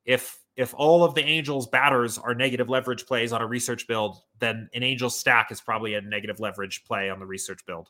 If 0.05 0.39
if 0.55 0.73
all 0.75 1.03
of 1.03 1.15
the 1.15 1.23
Angels 1.23 1.67
batters 1.67 2.17
are 2.17 2.35
negative 2.35 2.69
leverage 2.69 3.05
plays 3.05 3.33
on 3.33 3.41
a 3.41 3.47
research 3.47 3.87
build, 3.87 4.17
then 4.39 4.69
an 4.73 4.83
Angels 4.83 5.17
stack 5.17 5.51
is 5.51 5.59
probably 5.61 5.95
a 5.95 6.01
negative 6.01 6.39
leverage 6.39 6.83
play 6.85 7.09
on 7.09 7.19
the 7.19 7.25
research 7.25 7.65
build. 7.65 7.89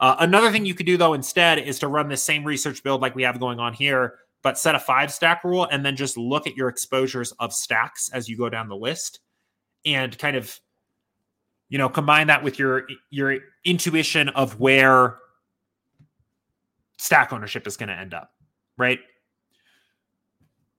Uh, 0.00 0.16
another 0.18 0.50
thing 0.50 0.66
you 0.66 0.74
could 0.74 0.86
do 0.86 0.96
though 0.96 1.14
instead 1.14 1.58
is 1.58 1.78
to 1.78 1.88
run 1.88 2.08
the 2.08 2.16
same 2.16 2.44
research 2.44 2.82
build 2.82 3.00
like 3.00 3.14
we 3.14 3.22
have 3.22 3.40
going 3.40 3.58
on 3.58 3.72
here, 3.72 4.18
but 4.44 4.56
set 4.56 4.76
a 4.76 4.78
five 4.78 5.12
stack 5.12 5.42
rule 5.42 5.66
and 5.72 5.84
then 5.84 5.96
just 5.96 6.16
look 6.16 6.46
at 6.46 6.54
your 6.54 6.68
exposures 6.68 7.32
of 7.40 7.52
stacks 7.52 8.08
as 8.12 8.28
you 8.28 8.36
go 8.36 8.48
down 8.48 8.68
the 8.68 8.76
list 8.76 9.18
and 9.84 10.16
kind 10.18 10.36
of 10.36 10.60
you 11.68 11.78
know 11.78 11.88
combine 11.88 12.28
that 12.28 12.44
with 12.44 12.60
your 12.60 12.86
your 13.10 13.38
intuition 13.64 14.28
of 14.28 14.60
where 14.60 15.16
stack 16.98 17.32
ownership 17.32 17.66
is 17.66 17.76
going 17.76 17.88
to 17.88 17.98
end 17.98 18.14
up 18.14 18.30
right? 18.76 19.00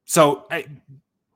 So 0.05 0.45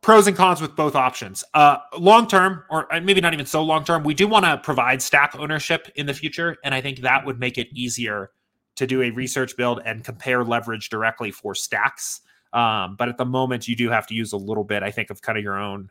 pros 0.01 0.27
and 0.27 0.37
cons 0.37 0.61
with 0.61 0.75
both 0.75 0.95
options. 0.95 1.43
Uh 1.53 1.77
long 1.97 2.27
term 2.27 2.63
or 2.69 2.93
uh, 2.93 3.01
maybe 3.01 3.21
not 3.21 3.33
even 3.33 3.45
so 3.45 3.63
long 3.63 3.83
term 3.83 4.03
we 4.03 4.13
do 4.13 4.27
want 4.27 4.45
to 4.45 4.57
provide 4.57 5.01
stack 5.01 5.35
ownership 5.35 5.89
in 5.95 6.05
the 6.05 6.13
future 6.13 6.57
and 6.63 6.73
i 6.73 6.79
think 6.79 6.99
that 6.99 7.25
would 7.25 7.39
make 7.39 7.57
it 7.57 7.67
easier 7.73 8.31
to 8.79 8.87
do 8.87 9.03
a 9.03 9.11
research 9.11 9.55
build 9.55 9.81
and 9.85 10.03
compare 10.03 10.43
leverage 10.43 10.89
directly 10.89 11.31
for 11.31 11.53
stacks 11.53 12.21
um, 12.53 12.95
but 12.97 13.07
at 13.07 13.17
the 13.17 13.25
moment 13.25 13.67
you 13.67 13.75
do 13.75 13.89
have 13.89 14.07
to 14.07 14.15
use 14.15 14.33
a 14.33 14.37
little 14.37 14.63
bit 14.63 14.81
i 14.81 14.89
think 14.89 15.09
of 15.09 15.21
kind 15.21 15.37
of 15.37 15.43
your 15.43 15.57
own 15.57 15.89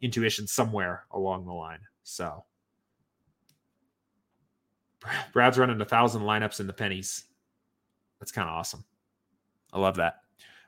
intuition 0.00 0.46
somewhere 0.46 1.04
along 1.12 1.46
the 1.46 1.52
line. 1.52 1.80
So 2.02 2.44
Brad's 5.32 5.58
running 5.58 5.80
a 5.80 5.84
thousand 5.84 6.22
lineups 6.22 6.60
in 6.60 6.66
the 6.66 6.72
pennies. 6.72 7.24
That's 8.20 8.32
kind 8.32 8.48
of 8.48 8.54
awesome. 8.54 8.84
I 9.72 9.78
love 9.78 9.96
that. 9.96 10.20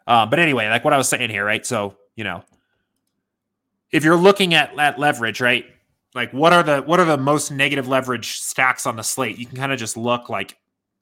Uh, 0.07 0.27
but 0.27 0.39
anyway, 0.39 0.69
like 0.69 0.85
what 0.85 0.93
I 0.93 0.99
was 0.99 1.09
saying 1.09 1.31
here, 1.31 1.45
right? 1.45 1.65
So 1.65 1.97
you 2.15 2.25
know, 2.25 2.43
if 3.93 4.05
you're 4.05 4.17
looking 4.17 4.55
at 4.55 4.79
at 4.79 4.99
leverage, 4.99 5.41
right? 5.41 5.67
Like 6.15 6.33
what 6.33 6.53
are 6.53 6.63
the 6.63 6.79
what 6.83 7.01
are 7.01 7.07
the 7.07 7.19
most 7.19 7.51
negative 7.51 7.89
leverage 7.89 8.41
stacks 8.41 8.87
on 8.87 8.97
the 8.97 9.03
slate? 9.03 9.39
You 9.39 9.47
can 9.47 9.57
kind 9.57 9.73
of 9.73 9.79
just 9.79 9.97
look 9.97 10.29
like 10.29 10.57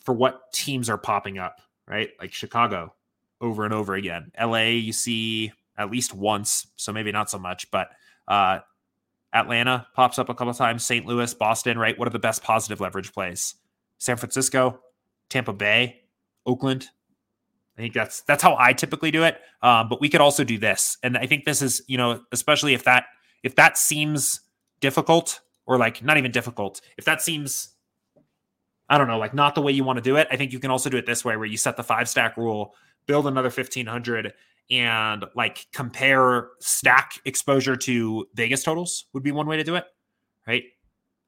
for 0.07 0.14
what 0.14 0.52
teams 0.52 0.88
are 0.88 0.96
popping 0.96 1.36
up, 1.36 1.61
right? 1.86 2.11
Like 2.20 2.32
Chicago 2.32 2.94
over 3.40 3.64
and 3.64 3.74
over 3.74 3.94
again. 3.94 4.30
LA, 4.40 4.68
you 4.68 4.92
see 4.92 5.52
at 5.76 5.90
least 5.90 6.14
once, 6.14 6.68
so 6.76 6.92
maybe 6.92 7.12
not 7.12 7.28
so 7.28 7.38
much, 7.38 7.70
but 7.70 7.88
uh, 8.28 8.61
Atlanta 9.34 9.86
pops 9.94 10.18
up 10.18 10.28
a 10.28 10.34
couple 10.34 10.54
times. 10.54 10.86
St. 10.86 11.04
Louis, 11.04 11.34
Boston, 11.34 11.76
right? 11.76 11.98
What 11.98 12.09
are 12.09 12.12
the 12.12 12.20
best 12.20 12.42
positive 12.42 12.80
leverage 12.80 13.12
plays? 13.12 13.57
San 13.98 14.16
Francisco, 14.16 14.80
Tampa 15.28 15.52
Bay, 15.52 16.02
Oakland. 16.46 16.88
I 17.76 17.82
think 17.82 17.92
that's 17.92 18.22
that's 18.22 18.42
how 18.42 18.57
I 18.59 18.72
typically 18.72 19.11
do 19.11 19.24
it. 19.24 19.38
Um, 19.61 19.88
but 19.88 20.00
we 20.00 20.09
could 20.09 20.22
also 20.22 20.44
do 20.44 20.57
this, 20.57 20.96
and 21.02 21.18
I 21.18 21.26
think 21.26 21.44
this 21.44 21.61
is 21.61 21.82
you 21.88 21.98
know 21.98 22.22
especially 22.32 22.72
if 22.72 22.84
that 22.84 23.04
if 23.42 23.57
that 23.57 23.76
seems 23.76 24.40
difficult 24.80 25.40
or 25.66 25.76
like 25.76 26.02
not 26.02 26.16
even 26.16 26.30
difficult, 26.30 26.80
if 26.96 27.04
that 27.04 27.20
seems 27.20 27.75
I 28.89 28.99
don't 28.99 29.09
know 29.09 29.18
like 29.18 29.34
not 29.34 29.55
the 29.55 29.62
way 29.62 29.72
you 29.72 29.84
want 29.84 29.97
to 29.97 30.03
do 30.03 30.16
it, 30.16 30.28
I 30.30 30.37
think 30.37 30.53
you 30.53 30.61
can 30.61 30.70
also 30.70 30.91
do 30.91 30.97
it 30.97 31.07
this 31.07 31.24
way 31.24 31.37
where 31.37 31.47
you 31.47 31.57
set 31.57 31.76
the 31.76 31.82
five 31.82 32.09
stack 32.09 32.37
rule, 32.37 32.74
build 33.07 33.26
another 33.26 33.51
fifteen 33.51 33.87
hundred, 33.87 34.32
and 34.70 35.24
like 35.34 35.66
compare 35.72 36.49
stack 36.61 37.20
exposure 37.24 37.76
to 37.76 38.26
Vegas 38.34 38.62
totals 38.62 39.07
would 39.12 39.22
be 39.22 39.32
one 39.32 39.47
way 39.47 39.57
to 39.57 39.64
do 39.64 39.76
it, 39.76 39.84
right? 40.47 40.64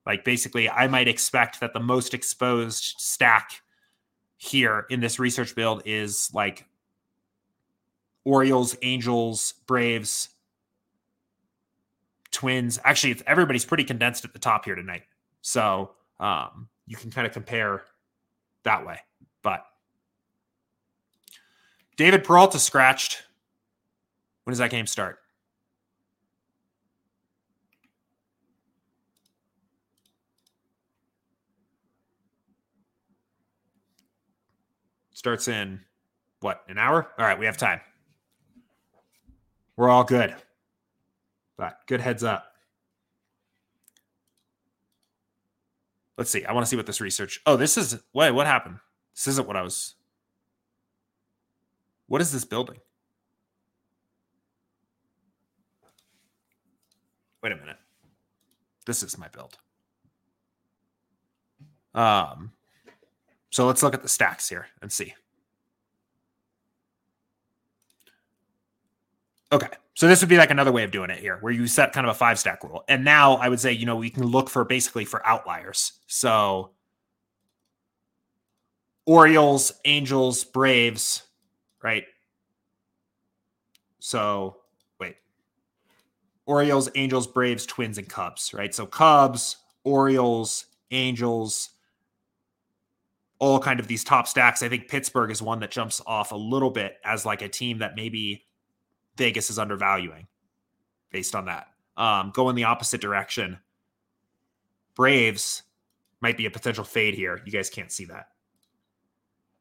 Like 0.07 0.25
basically, 0.25 0.71
I 0.71 0.89
might 0.89 1.07
expect 1.07 1.61
that 1.61 1.73
the 1.75 1.81
most 1.81 2.15
exposed 2.15 2.95
stack 2.99 3.61
here 4.39 4.87
in 4.89 5.01
this 5.01 5.19
research 5.19 5.55
build 5.55 5.83
is 5.85 6.31
like 6.33 6.65
Orioles, 8.25 8.77
Angels, 8.83 9.55
Braves, 9.67 10.29
Twins. 12.31 12.79
Actually, 12.85 13.21
everybody's 13.27 13.65
pretty 13.65 13.85
condensed 13.85 14.25
at 14.25 14.33
the 14.33 14.39
top 14.39 14.65
here 14.65 14.75
tonight. 14.75 15.03
So 15.43 15.91
um, 16.21 16.69
you 16.89 16.97
can 16.97 17.11
kind 17.11 17.27
of 17.27 17.33
compare 17.33 17.83
that 18.65 18.85
way. 18.85 18.99
But 19.43 19.65
David 21.97 22.25
Peralta 22.25 22.59
scratched 22.59 23.23
when 24.45 24.53
does 24.53 24.59
that 24.59 24.71
game 24.71 24.87
start? 24.87 25.19
Starts 35.13 35.49
in 35.49 35.81
what, 36.41 36.63
an 36.69 36.79
hour? 36.79 37.09
All 37.19 37.27
right, 37.27 37.39
we 37.39 37.45
have 37.45 37.59
time. 37.59 37.81
We're 39.77 39.91
all 39.91 40.05
good. 40.05 40.35
But 41.59 41.81
good 41.87 42.01
heads 42.01 42.25
up. 42.25 42.48
Let's 46.19 46.33
see. 46.33 46.45
I 46.45 46.53
want 46.53 46.67
to 46.67 46.69
see 46.69 46.77
what 46.77 46.85
this 46.85 47.01
research. 47.01 47.41
Oh, 47.47 47.57
this 47.57 47.79
is 47.79 48.03
wait, 48.13 48.33
what 48.33 48.49
happened? 48.49 48.79
This 49.15 49.29
isn't 49.29 49.47
what 49.47 49.57
I 49.57 49.63
was. 49.63 49.95
What 52.09 52.21
is 52.21 52.33
this 52.33 52.45
building? 52.45 52.79
Wait 57.41 57.53
a 57.53 57.57
minute. 57.57 57.77
This 58.85 59.05
is 59.05 59.17
my 59.17 59.29
build. 59.29 59.59
Um, 61.95 62.53
so 63.51 63.67
let's 63.67 63.83
look 63.83 63.95
at 63.95 64.03
the 64.03 64.09
stacks 64.09 64.49
here 64.49 64.67
and 64.83 64.91
see. 64.91 65.15
Okay. 69.53 69.69
So 69.99 70.07
this 70.07 70.21
would 70.21 70.29
be 70.29 70.37
like 70.37 70.53
another 70.53 70.71
way 70.71 70.85
of 70.85 70.93
doing 70.93 71.11
it 71.11 71.19
here, 71.19 71.39
where 71.41 71.53
you 71.53 71.67
set 71.67 71.93
kind 71.93 72.07
of 72.07 72.13
a 72.13 72.17
five 72.17 72.39
stack 72.39 72.63
rule. 72.63 72.85
And 72.87 73.05
now 73.05 73.35
I 73.35 73.49
would 73.49 73.59
say, 73.59 73.73
you 73.73 73.85
know, 73.85 73.97
we 73.97 74.11
can 74.11 74.25
look 74.25 74.49
for 74.49 74.65
basically 74.65 75.05
for 75.05 75.27
outliers. 75.27 75.95
So 76.07 76.71
Orioles, 79.07 79.73
Angels, 79.85 80.45
Braves, 80.45 81.25
right? 81.83 82.05
So 83.99 84.59
wait. 85.01 85.17
Orioles, 86.47 86.89
Angels, 86.95 87.27
Braves, 87.27 87.67
Twins, 87.67 87.99
and 87.99 88.09
Cubs, 88.09 88.55
right? 88.55 88.73
So 88.73 88.87
Cubs, 88.87 89.57
Orioles, 89.83 90.67
Angels, 90.93 91.71
all 93.41 93.59
kind 93.59 93.81
of 93.81 93.89
these 93.89 94.05
top 94.05 94.29
stacks, 94.29 94.63
I 94.63 94.69
think 94.69 94.87
Pittsburgh 94.87 95.33
is 95.33 95.43
one 95.43 95.59
that 95.59 95.73
jumps 95.73 96.01
off 96.07 96.31
a 96.31 96.37
little 96.37 96.71
bit 96.71 96.99
as 97.05 97.27
like 97.27 97.43
a 97.43 97.49
team 97.49 97.79
that 97.79 97.97
maybe 97.97 98.45
Vegas 99.19 99.51
is 99.51 99.59
undervaluing 99.59 100.27
based 101.11 101.35
on 101.35 101.45
that. 101.47 101.69
Um, 101.97 102.31
go 102.35 102.49
in 102.49 102.57
the 102.57 102.65
opposite 102.65 103.01
direction. 103.01 103.59
Braves 104.95 105.65
might 106.21 106.37
be 106.37 106.47
a 106.47 106.51
potential 106.51 106.85
fade 106.85 107.15
here. 107.15 107.43
You 107.45 107.53
guys 107.53 107.69
can't 107.69 107.93
see 107.93 108.07
that. 108.07 108.29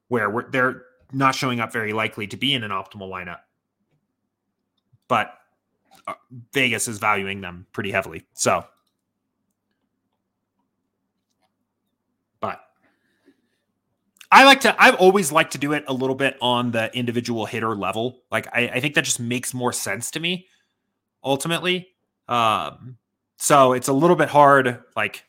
Where 0.07 0.47
they're 0.51 0.83
not 1.11 1.35
showing 1.35 1.59
up 1.59 1.73
very 1.73 1.91
likely 1.91 2.27
to 2.27 2.37
be 2.37 2.53
in 2.53 2.63
an 2.63 2.71
optimal 2.71 3.09
lineup. 3.09 3.39
But 5.07 5.33
uh, 6.07 6.13
Vegas 6.53 6.87
is 6.87 6.99
valuing 6.99 7.41
them 7.41 7.65
pretty 7.71 7.91
heavily. 7.91 8.25
So, 8.33 8.63
but 12.39 12.59
I 14.31 14.43
like 14.43 14.61
to, 14.61 14.75
I've 14.81 14.95
always 14.95 15.31
liked 15.31 15.53
to 15.53 15.57
do 15.57 15.73
it 15.73 15.85
a 15.87 15.93
little 15.93 16.15
bit 16.15 16.37
on 16.41 16.71
the 16.71 16.95
individual 16.95 17.45
hitter 17.45 17.75
level. 17.75 18.19
Like, 18.29 18.47
I, 18.47 18.67
I 18.67 18.79
think 18.79 18.95
that 18.95 19.05
just 19.05 19.19
makes 19.19 19.53
more 19.53 19.71
sense 19.71 20.11
to 20.11 20.19
me 20.19 20.47
ultimately. 21.23 21.87
Um, 22.27 22.97
so 23.37 23.73
it's 23.73 23.87
a 23.87 23.93
little 23.93 24.15
bit 24.15 24.29
hard, 24.29 24.83
like, 24.95 25.23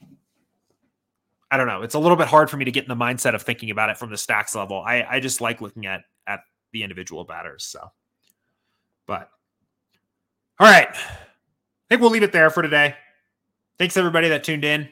I 1.50 1.56
don't 1.56 1.66
know. 1.66 1.82
It's 1.82 1.94
a 1.94 1.98
little 1.98 2.16
bit 2.16 2.26
hard 2.26 2.50
for 2.50 2.56
me 2.56 2.64
to 2.64 2.70
get 2.70 2.84
in 2.84 2.88
the 2.88 3.04
mindset 3.04 3.34
of 3.34 3.42
thinking 3.42 3.70
about 3.70 3.88
it 3.88 3.96
from 3.96 4.10
the 4.10 4.18
stacks 4.18 4.54
level. 4.54 4.82
I, 4.84 5.02
I 5.08 5.20
just 5.20 5.40
like 5.40 5.60
looking 5.60 5.86
at 5.86 6.02
at 6.26 6.40
the 6.72 6.82
individual 6.82 7.24
batters. 7.24 7.64
So, 7.64 7.90
but 9.06 9.30
all 10.60 10.66
right, 10.66 10.88
I 10.90 10.98
think 11.88 12.02
we'll 12.02 12.10
leave 12.10 12.22
it 12.22 12.32
there 12.32 12.50
for 12.50 12.62
today. 12.62 12.96
Thanks 13.78 13.96
everybody 13.96 14.28
that 14.28 14.44
tuned 14.44 14.64
in, 14.64 14.88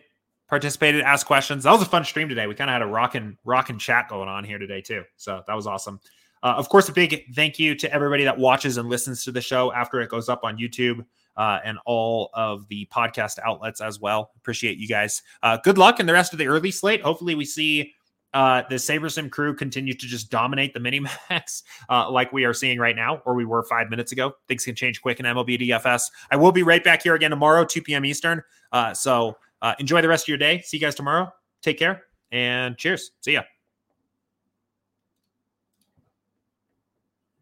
participated, 0.48 1.02
asked 1.02 1.26
questions. 1.26 1.64
That 1.64 1.72
was 1.72 1.82
a 1.82 1.86
fun 1.86 2.04
stream 2.04 2.28
today. 2.28 2.46
We 2.46 2.54
kind 2.54 2.70
of 2.70 2.74
had 2.74 2.82
a 2.82 2.86
rockin' 2.86 3.36
rockin' 3.44 3.78
chat 3.78 4.08
going 4.08 4.28
on 4.28 4.44
here 4.44 4.58
today 4.58 4.80
too. 4.80 5.02
So 5.16 5.42
that 5.46 5.54
was 5.54 5.66
awesome. 5.66 6.00
Uh, 6.42 6.54
of 6.56 6.68
course, 6.68 6.88
a 6.88 6.92
big 6.92 7.34
thank 7.34 7.58
you 7.58 7.74
to 7.74 7.92
everybody 7.92 8.24
that 8.24 8.38
watches 8.38 8.76
and 8.76 8.88
listens 8.88 9.24
to 9.24 9.32
the 9.32 9.40
show 9.40 9.72
after 9.72 10.00
it 10.00 10.08
goes 10.08 10.28
up 10.28 10.44
on 10.44 10.56
YouTube 10.58 11.04
uh, 11.36 11.58
and 11.64 11.78
all 11.86 12.30
of 12.34 12.68
the 12.68 12.86
podcast 12.92 13.38
outlets 13.44 13.80
as 13.80 14.00
well. 14.00 14.30
Appreciate 14.36 14.78
you 14.78 14.86
guys. 14.86 15.22
Uh, 15.42 15.58
good 15.64 15.78
luck 15.78 15.98
in 15.98 16.06
the 16.06 16.12
rest 16.12 16.32
of 16.32 16.38
the 16.38 16.46
early 16.46 16.70
slate. 16.70 17.02
Hopefully, 17.02 17.34
we 17.34 17.44
see 17.44 17.92
uh, 18.34 18.62
the 18.68 18.76
SaberSim 18.76 19.30
crew 19.30 19.54
continue 19.54 19.94
to 19.94 20.06
just 20.06 20.30
dominate 20.30 20.74
the 20.74 20.80
mini 20.80 21.00
max 21.30 21.62
uh, 21.88 22.10
like 22.10 22.32
we 22.32 22.44
are 22.44 22.54
seeing 22.54 22.78
right 22.78 22.94
now, 22.94 23.22
or 23.24 23.34
we 23.34 23.44
were 23.44 23.62
five 23.62 23.88
minutes 23.88 24.12
ago. 24.12 24.34
Things 24.46 24.64
can 24.64 24.74
change 24.74 25.00
quick 25.00 25.20
in 25.20 25.26
MLB 25.26 25.68
DFS. 25.68 26.10
I 26.30 26.36
will 26.36 26.52
be 26.52 26.62
right 26.62 26.84
back 26.84 27.02
here 27.02 27.14
again 27.14 27.30
tomorrow, 27.30 27.64
2 27.64 27.82
p.m. 27.82 28.04
Eastern. 28.04 28.42
Uh, 28.72 28.92
so 28.92 29.36
uh, 29.62 29.74
enjoy 29.78 30.02
the 30.02 30.08
rest 30.08 30.24
of 30.24 30.28
your 30.28 30.38
day. 30.38 30.60
See 30.62 30.76
you 30.76 30.80
guys 30.80 30.94
tomorrow. 30.94 31.30
Take 31.62 31.78
care 31.78 32.02
and 32.30 32.76
cheers. 32.76 33.12
See 33.20 33.32
ya. 33.32 33.42